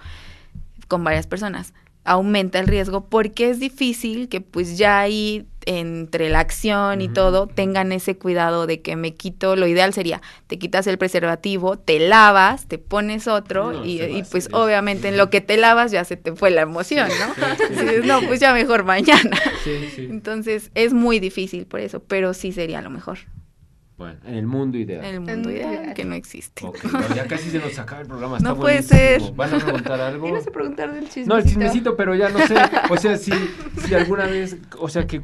con 0.89 1.05
varias 1.05 1.27
personas 1.27 1.75
aumenta 2.05 2.59
el 2.59 2.67
riesgo 2.67 3.09
porque 3.09 3.51
es 3.51 3.61
difícil 3.61 4.29
que 4.29 4.41
pues 4.41 4.77
ya 4.77 5.01
ahí 5.01 5.47
entre 5.67 6.29
la 6.29 6.41
acción 6.41 7.01
y 7.01 7.09
todo 7.09 7.47
tengan 7.47 7.93
ese 7.93 8.17
cuidado 8.17 8.67
de 8.67 8.81
que 8.81 8.97
me 8.97 9.15
quito, 9.15 9.57
lo 9.57 9.67
ideal 9.67 9.93
sería, 9.93 10.21
te 10.47 10.59
quitas 10.59 10.87
el 10.87 10.99
preservativo, 10.99 11.79
te 11.79 11.99
lavas, 11.99 12.67
te 12.67 12.79
pones 12.79 13.29
otro 13.29 13.85
y, 13.85 14.23
pues 14.31 14.49
obviamente 14.53 15.09
en 15.09 15.17
lo 15.17 15.31
que 15.31 15.41
te 15.41 15.57
lavas 15.57 15.91
ya 15.91 16.05
se 16.05 16.17
te 16.17 16.35
fue 16.35 16.51
la 16.51 16.63
emoción, 16.63 17.09
¿no? 17.09 18.05
no, 18.05 18.27
pues 18.27 18.41
ya 18.41 18.53
mejor 18.53 18.85
mañana. 18.85 19.39
Entonces 19.97 20.71
es 20.75 20.93
muy 20.93 21.19
difícil 21.19 21.67
por 21.67 21.81
eso, 21.81 22.01
pero 22.01 22.35
sí 22.35 22.53
sería 22.53 22.81
lo 22.83 22.91
mejor. 22.91 23.19
Bueno, 24.03 24.19
en 24.27 24.35
el 24.35 24.47
mundo 24.49 24.79
ideal. 24.79 25.05
En 25.05 25.15
el 25.15 25.21
mundo 25.21 25.49
ideal, 25.49 25.95
que 25.95 26.05
no 26.05 26.17
existe. 26.17 26.69
ya 27.15 27.25
casi 27.29 27.51
se 27.51 27.61
nos 27.61 27.79
acaba 27.79 28.01
el 28.01 28.09
programa. 28.09 28.41
no 28.41 28.57
puede 28.57 28.83
ser. 28.83 29.23
¿Van 29.37 29.55
a 29.55 29.59
preguntar 29.59 30.01
algo? 30.01 30.25
¿Quieres 30.25 30.47
preguntar 30.47 30.93
del 30.93 31.05
chismecito? 31.05 31.29
No, 31.33 31.39
el 31.39 31.45
chismecito, 31.45 31.97
pero 31.97 32.17
ya 32.17 32.29
no 32.29 32.41
sé. 32.41 32.57
O 32.91 32.97
sea, 32.97 33.17
si, 33.17 33.31
si 33.87 33.95
alguna 33.95 34.27
vez, 34.27 34.57
o 34.81 34.89
sea, 34.89 35.07
que 35.07 35.23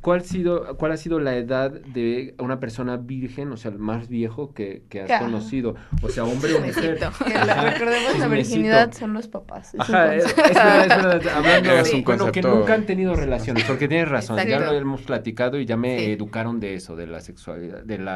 cuál, 0.00 0.18
ha 0.18 0.24
sido, 0.24 0.76
¿cuál 0.76 0.90
ha 0.90 0.96
sido 0.96 1.20
la 1.20 1.36
edad 1.36 1.70
de 1.70 2.34
una 2.40 2.58
persona 2.58 2.96
virgen, 2.96 3.52
o 3.52 3.56
sea, 3.56 3.70
el 3.70 3.78
más 3.78 4.08
viejo 4.08 4.52
que, 4.52 4.82
que 4.88 5.02
has 5.02 5.22
conocido? 5.22 5.76
O 6.02 6.08
sea, 6.08 6.24
hombre 6.24 6.54
o 6.54 6.60
mujer. 6.60 6.98
Recordemos, 6.98 8.18
la 8.18 8.26
virginidad 8.26 8.92
son 8.92 9.12
los 9.12 9.28
papás. 9.28 9.72
Ajá, 9.78 10.16
es, 10.16 10.34
verdad, 10.34 10.82
es 10.82 10.88
verdad. 10.88 11.32
Hablando, 11.32 11.84
sí. 11.84 12.02
bueno, 12.04 12.32
que 12.32 12.42
nunca 12.42 12.74
han 12.74 12.86
tenido 12.86 13.14
relaciones, 13.14 13.62
porque 13.62 13.86
tienes 13.86 14.08
razón, 14.08 14.36
ya 14.44 14.58
lo 14.58 14.72
hemos 14.72 15.02
platicado 15.02 15.60
y 15.60 15.64
ya 15.64 15.76
me 15.76 16.12
educaron 16.12 16.58
de 16.58 16.74
eso, 16.74 16.96
de 16.96 17.06
la 17.06 17.20
sexualidad, 17.20 17.84
de 17.84 17.98
la 17.98 18.15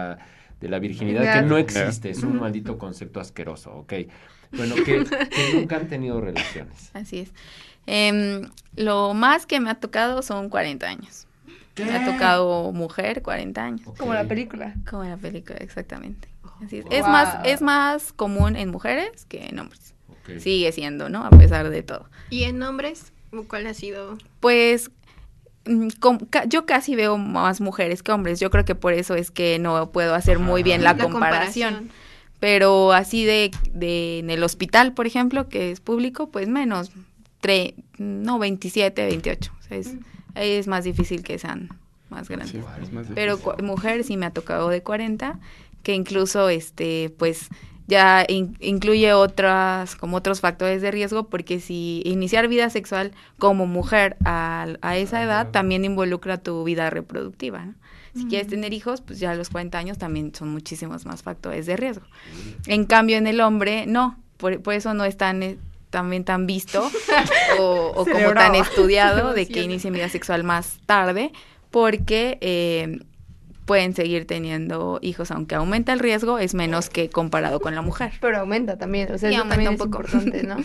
de 0.60 0.68
la 0.68 0.78
virginidad, 0.78 1.40
que 1.40 1.46
no 1.46 1.56
existe, 1.56 2.10
es 2.10 2.22
un 2.22 2.38
maldito 2.38 2.78
concepto 2.78 3.20
asqueroso, 3.20 3.72
ok. 3.72 3.94
Bueno, 4.52 4.74
que, 4.84 5.04
nunca 5.54 5.76
han 5.76 5.88
tenido 5.88 6.20
relaciones. 6.20 6.90
Así 6.92 7.20
es. 7.20 7.32
Em, 7.86 8.50
lo 8.76 9.14
más 9.14 9.46
que 9.46 9.60
me 9.60 9.70
ha 9.70 9.76
tocado 9.76 10.22
son 10.22 10.48
40 10.48 10.86
años. 10.86 11.26
Me 11.78 11.96
ha 11.96 12.04
tocado 12.04 12.72
mujer, 12.72 13.22
40 13.22 13.64
años. 13.64 13.88
Como 13.96 14.12
la 14.12 14.24
película. 14.24 14.74
Como 14.88 15.04
la 15.04 15.16
película, 15.16 15.58
exactamente. 15.58 16.28
Así 16.62 16.78
es. 16.78 16.84
es. 16.90 17.02
más, 17.02 17.38
es 17.44 17.62
más 17.62 18.12
común 18.12 18.56
en 18.56 18.70
mujeres 18.70 19.24
que 19.26 19.46
en 19.46 19.58
hombres. 19.58 19.94
Sigue 20.38 20.70
siendo, 20.72 21.08
¿no? 21.08 21.24
A 21.24 21.30
pesar 21.30 21.70
de 21.70 21.82
todo. 21.82 22.08
¿Y 22.28 22.44
en 22.44 22.62
hombres? 22.62 23.12
¿Cuál 23.48 23.66
ha 23.66 23.74
sido? 23.74 24.18
Pues 24.40 24.90
yo 26.48 26.66
casi 26.66 26.94
veo 26.94 27.18
más 27.18 27.60
mujeres 27.60 28.02
que 28.02 28.12
hombres. 28.12 28.40
Yo 28.40 28.50
creo 28.50 28.64
que 28.64 28.74
por 28.74 28.92
eso 28.92 29.14
es 29.14 29.30
que 29.30 29.58
no 29.58 29.90
puedo 29.90 30.14
hacer 30.14 30.38
muy 30.38 30.62
bien 30.62 30.82
la, 30.82 30.96
comparación. 30.96 31.90
Pero 32.38 32.92
así 32.92 33.24
de, 33.24 33.50
de, 33.72 34.20
en 34.20 34.30
el 34.30 34.42
hospital, 34.42 34.94
por 34.94 35.06
ejemplo, 35.06 35.48
que 35.48 35.70
es 35.70 35.80
público, 35.80 36.30
pues 36.30 36.48
menos, 36.48 36.90
tre, 37.40 37.74
no, 37.98 38.38
27, 38.38 39.06
28. 39.06 39.52
O 39.58 39.62
sea, 39.62 39.76
es, 39.76 39.94
mm. 39.94 39.98
es 40.36 40.66
más 40.66 40.84
difícil 40.84 41.22
que 41.22 41.38
sean 41.38 41.68
más 42.08 42.28
grandes. 42.28 42.64
Pero 43.14 43.38
mujer 43.62 44.04
sí 44.04 44.16
me 44.16 44.26
ha 44.26 44.30
tocado 44.30 44.68
de 44.68 44.82
40, 44.82 45.38
que 45.82 45.94
incluso, 45.94 46.48
este, 46.48 47.14
pues 47.18 47.48
ya 47.90 48.24
incluye 48.28 49.12
otras, 49.12 49.96
como 49.96 50.16
otros 50.16 50.40
factores 50.40 50.80
de 50.80 50.90
riesgo, 50.90 51.24
porque 51.24 51.60
si 51.60 52.00
iniciar 52.06 52.48
vida 52.48 52.70
sexual 52.70 53.12
como 53.38 53.66
mujer 53.66 54.16
a, 54.24 54.68
a 54.80 54.96
esa 54.96 55.22
edad 55.22 55.50
también 55.50 55.84
involucra 55.84 56.38
tu 56.38 56.64
vida 56.64 56.88
reproductiva. 56.88 57.74
Si 58.14 58.26
quieres 58.26 58.48
tener 58.48 58.72
hijos, 58.72 59.02
pues 59.02 59.20
ya 59.20 59.30
a 59.30 59.34
los 59.34 59.50
40 59.50 59.78
años 59.78 59.98
también 59.98 60.34
son 60.34 60.48
muchísimos 60.48 61.06
más 61.06 61.22
factores 61.22 61.66
de 61.66 61.76
riesgo. 61.76 62.06
En 62.66 62.84
cambio, 62.84 63.16
en 63.16 63.28
el 63.28 63.40
hombre, 63.40 63.86
no, 63.86 64.18
por, 64.36 64.60
eso 64.72 64.94
no 64.94 65.04
es 65.04 65.16
tan 65.16 65.42
eh, 65.44 65.58
también 65.90 66.24
tan 66.24 66.46
visto 66.46 66.90
o, 67.60 67.92
o 67.94 68.04
como 68.04 68.32
tan 68.32 68.56
estudiado 68.56 69.32
de 69.32 69.46
que 69.46 69.62
inicie 69.62 69.90
vida 69.90 70.08
sexual 70.08 70.42
más 70.42 70.80
tarde, 70.86 71.32
porque 71.70 72.38
eh, 72.40 73.00
pueden 73.70 73.94
seguir 73.94 74.26
teniendo 74.26 74.98
hijos, 75.00 75.30
aunque 75.30 75.54
aumenta 75.54 75.92
el 75.92 76.00
riesgo, 76.00 76.40
es 76.40 76.54
menos 76.54 76.90
que 76.90 77.08
comparado 77.08 77.60
con 77.60 77.72
la 77.76 77.82
mujer. 77.82 78.10
Pero 78.20 78.38
aumenta 78.38 78.76
también, 78.78 79.12
o 79.12 79.16
sea, 79.16 79.30
eso 79.30 79.46
también 79.46 79.68
un 79.68 79.74
es 79.76 79.80
importante, 79.80 80.42
¿no? 80.42 80.56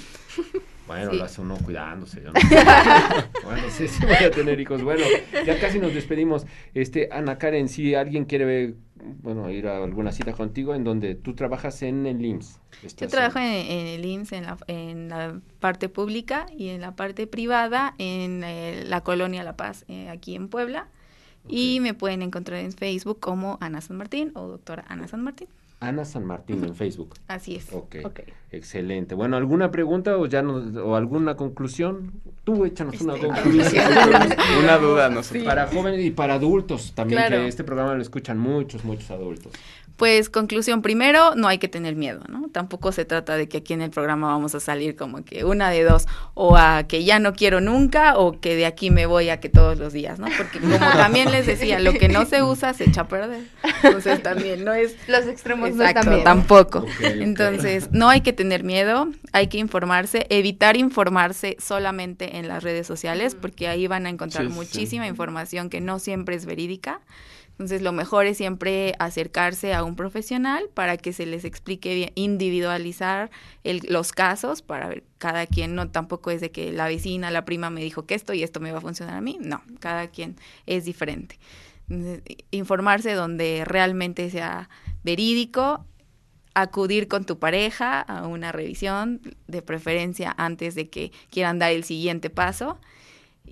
Bueno, 0.87 1.13
lo 1.13 1.23
hace 1.23 1.41
uno 1.41 1.57
cuidándose. 1.57 2.21
¿no? 2.21 2.31
bueno, 3.43 3.63
sí, 3.69 3.87
sí 3.87 4.05
voy 4.05 4.23
a 4.23 4.29
tener 4.29 4.59
hijos. 4.59 4.83
Bueno, 4.83 5.03
ya 5.43 5.59
casi 5.59 5.79
nos 5.79 5.95
despedimos. 5.95 6.45
Este, 6.75 7.09
Ana 7.11 7.39
Karen, 7.39 7.69
si 7.69 7.95
alguien 7.95 8.25
quiere 8.25 8.75
bueno, 8.95 9.49
ir 9.49 9.67
a 9.67 9.83
alguna 9.83 10.11
cita 10.11 10.33
contigo, 10.33 10.75
en 10.75 10.83
donde 10.83 11.15
tú 11.15 11.33
trabajas 11.33 11.81
en 11.81 12.05
el 12.05 12.23
IMSS. 12.23 12.59
Yo 12.97 13.07
trabajo 13.07 13.39
en, 13.39 13.87
el 13.87 14.05
IMSS 14.05 14.33
en 14.33 14.43
la, 14.43 14.57
en 14.67 15.09
la, 15.09 15.41
parte 15.59 15.89
pública 15.89 16.45
y 16.55 16.69
en 16.69 16.81
la 16.81 16.95
parte 16.95 17.25
privada 17.25 17.95
en 17.97 18.43
eh, 18.43 18.83
la 18.85 19.01
colonia 19.01 19.43
La 19.43 19.55
Paz, 19.57 19.85
eh, 19.87 20.09
aquí 20.09 20.35
en 20.35 20.49
Puebla. 20.49 20.87
Y 21.47 21.79
me 21.79 21.93
pueden 21.93 22.21
encontrar 22.21 22.59
en 22.59 22.71
Facebook 22.71 23.19
como 23.19 23.57
Ana 23.61 23.81
San 23.81 23.97
Martín 23.97 24.31
o 24.35 24.47
doctora 24.47 24.85
Ana 24.87 25.07
San 25.07 25.23
Martín. 25.23 25.47
Ana 25.79 26.05
San 26.05 26.25
Martín 26.25 26.63
en 26.63 26.75
Facebook. 26.75 27.15
Así 27.27 27.55
es. 27.55 27.71
Ok. 27.71 27.97
okay. 28.03 28.25
Excelente. 28.51 29.15
Bueno, 29.15 29.35
¿alguna 29.35 29.71
pregunta 29.71 30.17
o 30.17 30.25
ya 30.25 30.41
o 30.41 30.95
alguna 30.95 31.35
conclusión? 31.35 32.13
Tú 32.43 32.65
échanos 32.65 32.99
una 33.01 33.15
este, 33.15 33.27
conclusión. 33.27 33.85
una 34.63 34.77
duda, 34.77 35.09
no 35.09 35.21
Para 35.43 35.67
jóvenes 35.67 36.05
y 36.05 36.11
para 36.11 36.35
adultos 36.35 36.93
también, 36.95 37.27
que 37.27 37.47
este 37.47 37.63
programa 37.63 37.93
lo 37.95 38.01
escuchan 38.01 38.37
muchos, 38.37 38.85
muchos 38.85 39.11
adultos. 39.11 39.51
Pues 39.97 40.29
conclusión, 40.29 40.81
primero, 40.81 41.35
no 41.35 41.47
hay 41.47 41.57
que 41.57 41.69
tener 41.69 41.95
miedo, 41.95 42.21
¿no? 42.27 42.49
Tampoco 42.49 42.91
se 42.91 43.05
trata 43.05 43.37
de 43.37 43.47
que 43.47 43.59
aquí 43.59 43.73
en 43.73 43.81
el 43.81 43.91
programa 43.91 44.27
vamos 44.27 44.53
a 44.53 44.59
salir 44.59 44.95
como 44.97 45.23
que 45.23 45.45
una 45.45 45.69
de 45.69 45.83
dos, 45.83 46.05
o 46.33 46.57
a 46.57 46.83
que 46.83 47.05
ya 47.05 47.19
no 47.19 47.33
quiero 47.33 47.61
nunca, 47.61 48.17
o 48.17 48.39
que 48.39 48.55
de 48.55 48.65
aquí 48.65 48.89
me 48.89 49.05
voy 49.05 49.29
a 49.29 49.39
que 49.39 49.47
todos 49.47 49.77
los 49.77 49.93
días, 49.93 50.19
¿no? 50.19 50.27
Porque 50.37 50.59
como 50.59 50.77
también 50.77 51.31
les 51.31 51.45
decía, 51.45 51.79
lo 51.79 51.93
que 51.93 52.09
no 52.09 52.25
se 52.25 52.43
usa 52.43 52.73
se 52.73 52.85
echa 52.85 53.01
a 53.01 53.07
perder. 53.07 53.43
Entonces 53.83 54.21
también 54.21 54.65
no 54.65 54.73
es... 54.73 54.95
Los 55.07 55.27
extremos 55.27 55.69
Exacto, 55.69 56.09
no 56.09 56.23
tampoco. 56.23 56.85
Entonces, 57.01 57.89
no 57.91 58.09
hay 58.09 58.21
que 58.21 58.33
tener 58.33 58.63
miedo, 58.63 59.07
hay 59.31 59.47
que 59.47 59.57
informarse, 59.59 60.25
evitar 60.29 60.75
informarse 60.77 61.55
solamente 61.59 62.37
en 62.37 62.47
las 62.47 62.63
redes 62.63 62.85
sociales, 62.85 63.35
porque 63.35 63.67
ahí 63.67 63.87
van 63.87 64.05
a 64.05 64.09
encontrar 64.09 64.49
muchísima 64.49 65.07
información 65.07 65.69
que 65.69 65.79
no 65.79 65.99
siempre 65.99 66.35
es 66.35 66.45
verídica. 66.45 66.99
Entonces, 67.55 67.81
lo 67.81 67.93
mejor 67.93 68.25
es 68.25 68.35
siempre 68.35 68.95
acercarse 68.99 69.73
a 69.73 69.85
un 69.85 69.95
profesional 69.95 70.69
para 70.73 70.97
que 70.97 71.13
se 71.13 71.25
les 71.25 71.45
explique 71.45 71.95
bien, 71.95 72.11
individualizar 72.15 73.31
los 73.63 74.11
casos 74.11 74.61
para 74.61 74.89
ver 74.89 75.05
cada 75.19 75.47
quien, 75.47 75.73
no 75.73 75.89
tampoco 75.89 76.31
es 76.31 76.41
de 76.41 76.51
que 76.51 76.73
la 76.73 76.87
vecina, 76.87 77.31
la 77.31 77.45
prima 77.45 77.69
me 77.69 77.81
dijo 77.81 78.05
que 78.05 78.13
esto 78.15 78.33
y 78.33 78.43
esto 78.43 78.59
me 78.59 78.73
va 78.73 78.79
a 78.79 78.81
funcionar 78.81 79.15
a 79.15 79.21
mí, 79.21 79.37
no, 79.39 79.63
cada 79.79 80.07
quien 80.07 80.35
es 80.65 80.83
diferente. 80.83 81.39
informarse 82.51 83.13
donde 83.13 83.63
realmente 83.65 84.29
sea 84.29 84.69
verídico, 85.03 85.85
acudir 86.55 87.07
con 87.07 87.25
tu 87.25 87.39
pareja 87.39 88.01
a 88.01 88.27
una 88.27 88.51
revisión, 88.51 89.21
de 89.47 89.61
preferencia 89.61 90.33
antes 90.37 90.75
de 90.75 90.89
que 90.89 91.13
quieran 91.29 91.59
dar 91.59 91.71
el 91.71 91.85
siguiente 91.85 92.29
paso 92.29 92.79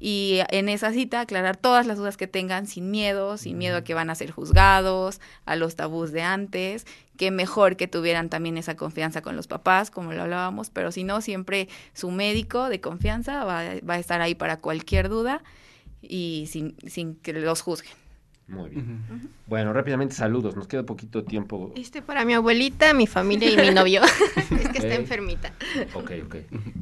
y 0.06 0.42
en 0.50 0.68
esa 0.68 0.92
cita 0.92 1.22
aclarar 1.22 1.56
todas 1.56 1.88
las 1.88 1.98
dudas 1.98 2.18
que 2.18 2.28
tengan 2.28 2.68
sin 2.68 2.92
miedo, 2.92 3.38
sin 3.38 3.58
miedo 3.58 3.78
a 3.78 3.86
que 3.86 3.94
van 3.94 4.10
a 4.10 4.16
ser 4.16 4.32
juzgados, 4.32 5.22
a 5.46 5.56
los 5.56 5.78
tabús 5.78 6.12
de 6.12 6.22
antes, 6.22 6.86
que 7.16 7.32
mejor 7.32 7.78
que 7.78 7.88
tuvieran 7.88 8.28
también 8.28 8.58
esa 8.58 8.76
confianza 8.76 9.22
con 9.22 9.38
los 9.38 9.48
papás, 9.48 9.92
como 9.92 10.12
lo 10.12 10.24
hablábamos, 10.24 10.70
pero 10.70 10.92
si 10.92 11.06
no, 11.06 11.22
siempre 11.22 11.70
su 11.94 12.12
médico 12.12 12.68
de 12.68 12.82
confianza 12.82 13.46
va, 13.46 13.64
va 13.90 13.94
a 13.94 14.00
estar 14.00 14.20
ahí 14.20 14.36
para 14.36 14.58
cualquier 14.58 15.08
duda 15.08 15.42
y 16.02 16.50
sin, 16.52 16.76
sin 16.86 17.16
que 17.16 17.32
los 17.32 17.62
juzguen. 17.62 18.03
Muy 18.48 18.70
bien. 18.70 19.02
Bueno, 19.48 19.72
rápidamente 19.74 20.16
saludos, 20.16 20.56
nos 20.56 20.68
queda 20.68 20.84
poquito 20.84 21.24
tiempo. 21.24 21.72
Este 21.76 22.02
para 22.02 22.26
mi 22.26 22.34
abuelita, 22.34 22.94
mi 22.94 23.08
familia 23.08 23.50
y 23.52 23.58
mi 23.58 23.72
novio. 23.74 24.02
es 24.04 24.70
que 24.70 24.78
está 24.80 24.96
enfermita. 24.96 25.54
Ok, 25.94 26.12
ok. 26.26 26.36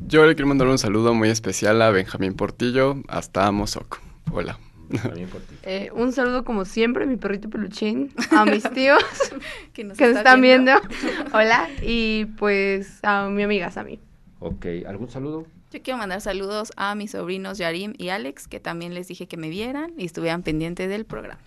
Yo 0.08 0.26
le 0.26 0.36
quiero 0.36 0.48
mandar 0.48 0.68
un 0.68 0.78
saludo 0.78 1.14
muy 1.14 1.30
especial 1.30 1.82
a 1.82 1.92
Benjamín 1.92 2.34
Portillo, 2.34 2.98
hasta 3.08 3.52
Mozoc. 3.52 4.00
Hola. 4.32 4.58
Eh, 5.64 5.90
un 5.94 6.12
saludo 6.12 6.44
como 6.44 6.66
siempre, 6.66 7.06
mi 7.06 7.16
perrito 7.16 7.50
peluchín, 7.50 8.12
a 8.32 8.46
mis 8.46 8.70
tíos 8.72 9.02
que 9.74 9.86
nos 9.86 9.98
están 9.98 10.42
viendo. 10.42 10.74
Hola, 11.34 11.70
y 11.82 12.26
pues 12.38 13.00
a 13.04 13.30
mi 13.30 13.44
amiga 13.44 13.72
Sami. 13.72 14.00
Ok, 14.40 14.66
¿algún 14.88 15.10
saludo? 15.10 15.46
Yo 15.72 15.82
quiero 15.82 15.98
mandar 15.98 16.20
saludos 16.20 16.74
a 16.76 16.96
mis 16.96 17.12
sobrinos 17.12 17.58
Yarim 17.58 17.94
y 17.98 18.10
Alex, 18.10 18.48
que 18.48 18.60
también 18.60 18.94
les 18.94 19.08
dije 19.08 19.28
que 19.28 19.38
me 19.38 19.50
vieran 19.50 19.94
y 19.98 20.06
estuvieran 20.06 20.44
pendientes 20.44 20.90
del 20.90 21.06
programa. 21.06 21.40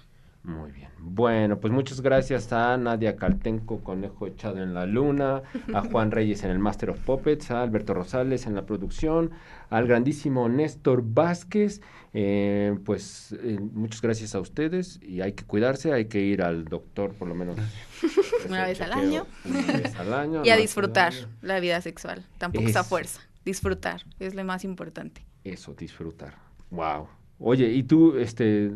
Muy 0.44 0.72
bien. 0.72 0.90
Bueno, 0.98 1.58
pues 1.58 1.72
muchas 1.72 2.02
gracias 2.02 2.52
a 2.52 2.76
Nadia 2.76 3.16
Caltenco, 3.16 3.82
Conejo 3.82 4.26
Echado 4.26 4.62
en 4.62 4.74
la 4.74 4.84
Luna, 4.84 5.42
a 5.72 5.80
Juan 5.90 6.10
Reyes 6.10 6.44
en 6.44 6.50
el 6.50 6.58
Master 6.58 6.90
of 6.90 7.00
Puppets, 7.00 7.50
a 7.50 7.62
Alberto 7.62 7.94
Rosales 7.94 8.46
en 8.46 8.54
la 8.54 8.66
producción, 8.66 9.30
al 9.70 9.86
grandísimo 9.86 10.50
Néstor 10.50 11.02
Vázquez. 11.02 11.80
Eh, 12.12 12.78
pues 12.84 13.34
eh, 13.42 13.58
muchas 13.58 14.02
gracias 14.02 14.34
a 14.34 14.40
ustedes 14.40 15.00
y 15.02 15.22
hay 15.22 15.32
que 15.32 15.44
cuidarse, 15.44 15.92
hay 15.94 16.04
que 16.04 16.20
ir 16.20 16.42
al 16.42 16.66
doctor 16.66 17.12
por 17.14 17.26
lo 17.26 17.34
menos 17.34 17.56
una, 18.48 18.66
vez 18.66 18.82
al 18.82 18.92
año. 18.92 19.26
Y 20.44 20.50
a 20.50 20.56
disfrutar 20.56 21.14
la 21.40 21.58
vida 21.58 21.80
sexual, 21.80 22.22
tampoco 22.36 22.68
es 22.68 22.76
a 22.76 22.84
fuerza, 22.84 23.20
disfrutar, 23.46 24.02
es 24.20 24.34
lo 24.34 24.44
más 24.44 24.62
importante. 24.64 25.24
Eso, 25.42 25.72
disfrutar. 25.74 26.34
Wow. 26.70 27.08
Oye, 27.38 27.68
¿y 27.68 27.82
tú, 27.82 28.16
este, 28.16 28.72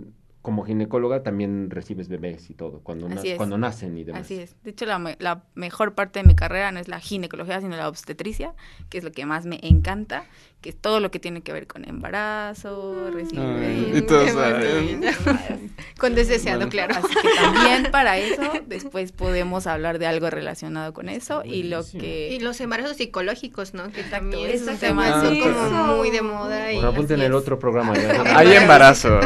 como 0.49 0.65
ginecóloga 0.65 1.23
también 1.23 1.69
recibes 1.69 2.09
bebés 2.09 2.49
y 2.49 2.55
todo, 2.55 2.81
cuando, 2.81 3.07
cuando 3.37 3.59
nacen 3.59 3.99
y 3.99 4.05
demás. 4.05 4.23
Así 4.23 4.37
es. 4.37 4.57
De 4.63 4.71
hecho, 4.71 4.87
la, 4.87 5.15
la, 5.19 5.45
mejor 5.55 5.95
parte 5.95 6.21
de 6.21 6.27
mi 6.27 6.35
carrera 6.35 6.73
no 6.73 6.81
es 6.81 6.89
la 6.89 7.01
ginecología, 7.01 7.61
sino 7.61 7.77
la 7.77 7.87
obstetricia, 7.87 8.55
que 8.89 8.97
es 8.97 9.05
lo 9.05 9.13
que 9.13 9.27
más 9.27 9.45
me 9.45 9.61
encanta 9.63 10.25
que 10.61 10.71
es 10.71 10.77
todo 10.77 10.99
lo 10.99 11.13
que 11.13 11.21
tiene 11.21 11.43
que 11.43 11.53
ver 11.53 11.69
con 11.69 11.89
embarazo, 11.89 13.11
recibir 13.13 14.07
con 15.99 16.15
desdeseado, 16.17 16.69
claro. 16.69 16.97
Así 16.97 17.15
que 17.15 17.29
también 17.41 17.91
para 17.93 18.19
eso 18.19 18.43
después 18.67 19.13
podemos 19.13 19.69
hablar 19.69 20.01
de 20.01 20.07
algo 20.07 20.31
relacionado 20.31 20.93
con 20.93 21.09
eso 21.09 21.43
y 21.45 21.65
lo 21.65 21.85
que 21.85 22.31
y 22.33 22.41
los 22.41 22.61
embarazos 22.61 22.97
psicológicos, 22.97 23.73
¿no? 23.73 23.93
Que 23.93 24.03
también 24.03 24.51
es 24.51 24.63
un 24.63 24.79
tema 24.79 25.23
como 25.23 25.97
muy 25.99 26.11
de 26.11 26.23
moda 26.23 26.73
y 26.73 26.81
apunten 26.81 27.21
el 27.21 27.35
otro 27.35 27.61
programa. 27.61 27.93
Hay 28.35 28.53
embarazo, 28.55 29.21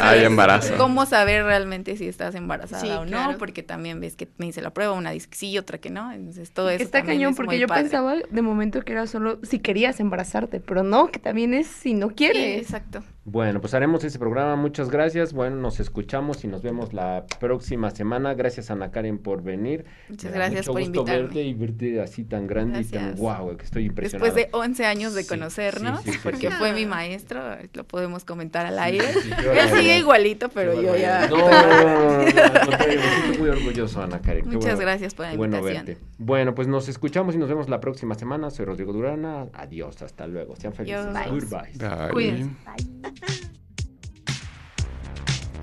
Hay 0.00 0.24
embarazo. 0.24 0.76
¿Cómo 0.78 1.04
saber 1.04 1.44
realmente 1.44 1.96
si 1.98 2.08
estás 2.08 2.34
embarazada 2.34 3.00
o 3.00 3.04
no? 3.04 3.36
Porque 3.38 3.62
también 3.62 4.00
ves 4.00 4.16
que 4.16 4.28
me 4.38 4.46
hice 4.46 4.62
la 4.62 4.70
prueba, 4.70 4.94
una 4.94 5.10
dice 5.10 5.28
que 5.28 5.36
sí, 5.36 5.58
otra 5.58 5.76
que 5.76 5.90
no, 5.90 6.10
entonces 6.10 6.52
todo 6.52 6.70
eso 6.70 6.82
Está 6.82 7.02
cañón 7.02 7.34
porque 7.34 7.58
yo 7.58 7.66
pensaba 7.66 8.14
de 8.14 8.42
momento 8.42 8.80
que 8.82 8.92
era 8.92 9.06
solo 9.06 9.38
si 9.42 9.58
querías 9.58 10.00
embarazarte 10.00 10.53
pero 10.60 10.82
no, 10.82 11.08
que 11.08 11.18
también 11.18 11.54
es 11.54 11.66
si 11.66 11.94
no 11.94 12.10
quieres. 12.10 12.62
exacto. 12.62 13.02
Bueno, 13.26 13.60
pues 13.60 13.72
haremos 13.72 14.04
ese 14.04 14.18
programa. 14.18 14.54
Muchas 14.54 14.90
gracias. 14.90 15.32
Bueno, 15.32 15.56
nos 15.56 15.80
escuchamos 15.80 16.44
y 16.44 16.48
nos 16.48 16.62
vemos 16.62 16.92
la 16.92 17.24
próxima 17.40 17.90
semana. 17.90 18.34
Gracias, 18.34 18.70
Ana 18.70 18.90
Karen, 18.90 19.18
por 19.18 19.42
venir. 19.42 19.86
Muchas 20.10 20.32
gracias 20.32 20.66
por 20.66 20.80
gusto 20.80 21.04
verte 21.04 21.42
y 21.42 21.54
verte 21.54 22.02
así 22.02 22.24
tan 22.24 22.46
grande 22.46 22.82
y 22.82 22.84
tan 22.84 23.16
guau, 23.16 23.56
que 23.56 23.64
estoy 23.64 23.86
impresionado. 23.86 24.26
Después 24.26 24.50
de 24.52 24.56
11 24.56 24.84
años 24.84 25.14
de 25.14 25.26
conocernos, 25.26 26.02
porque 26.22 26.50
fue 26.50 26.74
mi 26.74 26.84
maestro, 26.84 27.40
lo 27.72 27.84
podemos 27.84 28.24
comentar 28.24 28.66
al 28.66 28.78
aire. 28.78 29.06
Él 29.08 29.68
sigue 29.74 29.98
igualito, 29.98 30.50
pero 30.50 30.80
yo 30.80 30.94
ya... 30.96 31.26
No, 31.28 31.38
no, 31.38 32.18
me 32.18 32.30
siento 32.30 33.38
muy 33.38 33.48
orgulloso, 33.48 34.02
Ana 34.02 34.20
Karen. 34.20 34.46
Muchas 34.48 34.78
gracias 34.78 35.14
por 35.14 35.26
la 35.26 35.34
invitación. 35.34 35.62
Bueno 35.62 35.84
verte. 35.84 35.98
Bueno, 36.18 36.54
pues 36.54 36.68
nos 36.68 36.88
escuchamos 36.88 37.34
y 37.34 37.38
nos 37.38 37.48
vemos 37.48 37.70
la 37.70 37.80
próxima 37.80 38.14
semana. 38.14 38.50
Soy 38.50 38.66
Rodrigo 38.66 38.92
Durana. 38.92 39.46
Adiós, 39.54 40.02
hasta 40.02 40.26
luego. 40.26 40.56
Sean 40.56 40.74
felices. 40.74 41.06
Goodbye. 41.06 41.72
Bye. 41.78 43.13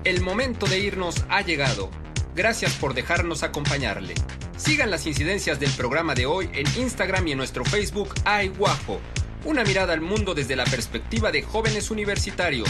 El 0.04 0.20
momento 0.20 0.66
de 0.66 0.80
irnos 0.80 1.24
ha 1.28 1.42
llegado. 1.42 1.90
Gracias 2.34 2.72
por 2.74 2.94
dejarnos 2.94 3.42
acompañarle. 3.42 4.14
Sigan 4.56 4.90
las 4.90 5.06
incidencias 5.06 5.60
del 5.60 5.70
programa 5.72 6.14
de 6.14 6.26
hoy 6.26 6.48
en 6.52 6.66
Instagram 6.80 7.28
y 7.28 7.32
en 7.32 7.38
nuestro 7.38 7.64
Facebook 7.64 8.14
Ay 8.24 8.48
Guapo. 8.48 9.00
Una 9.44 9.64
mirada 9.64 9.92
al 9.92 10.00
mundo 10.00 10.34
desde 10.34 10.56
la 10.56 10.64
perspectiva 10.64 11.30
de 11.30 11.42
jóvenes 11.42 11.90
universitarios. 11.90 12.68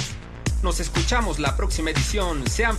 Nos 0.62 0.78
escuchamos 0.80 1.38
la 1.38 1.56
próxima 1.56 1.90
edición. 1.90 2.46
Sean 2.48 2.76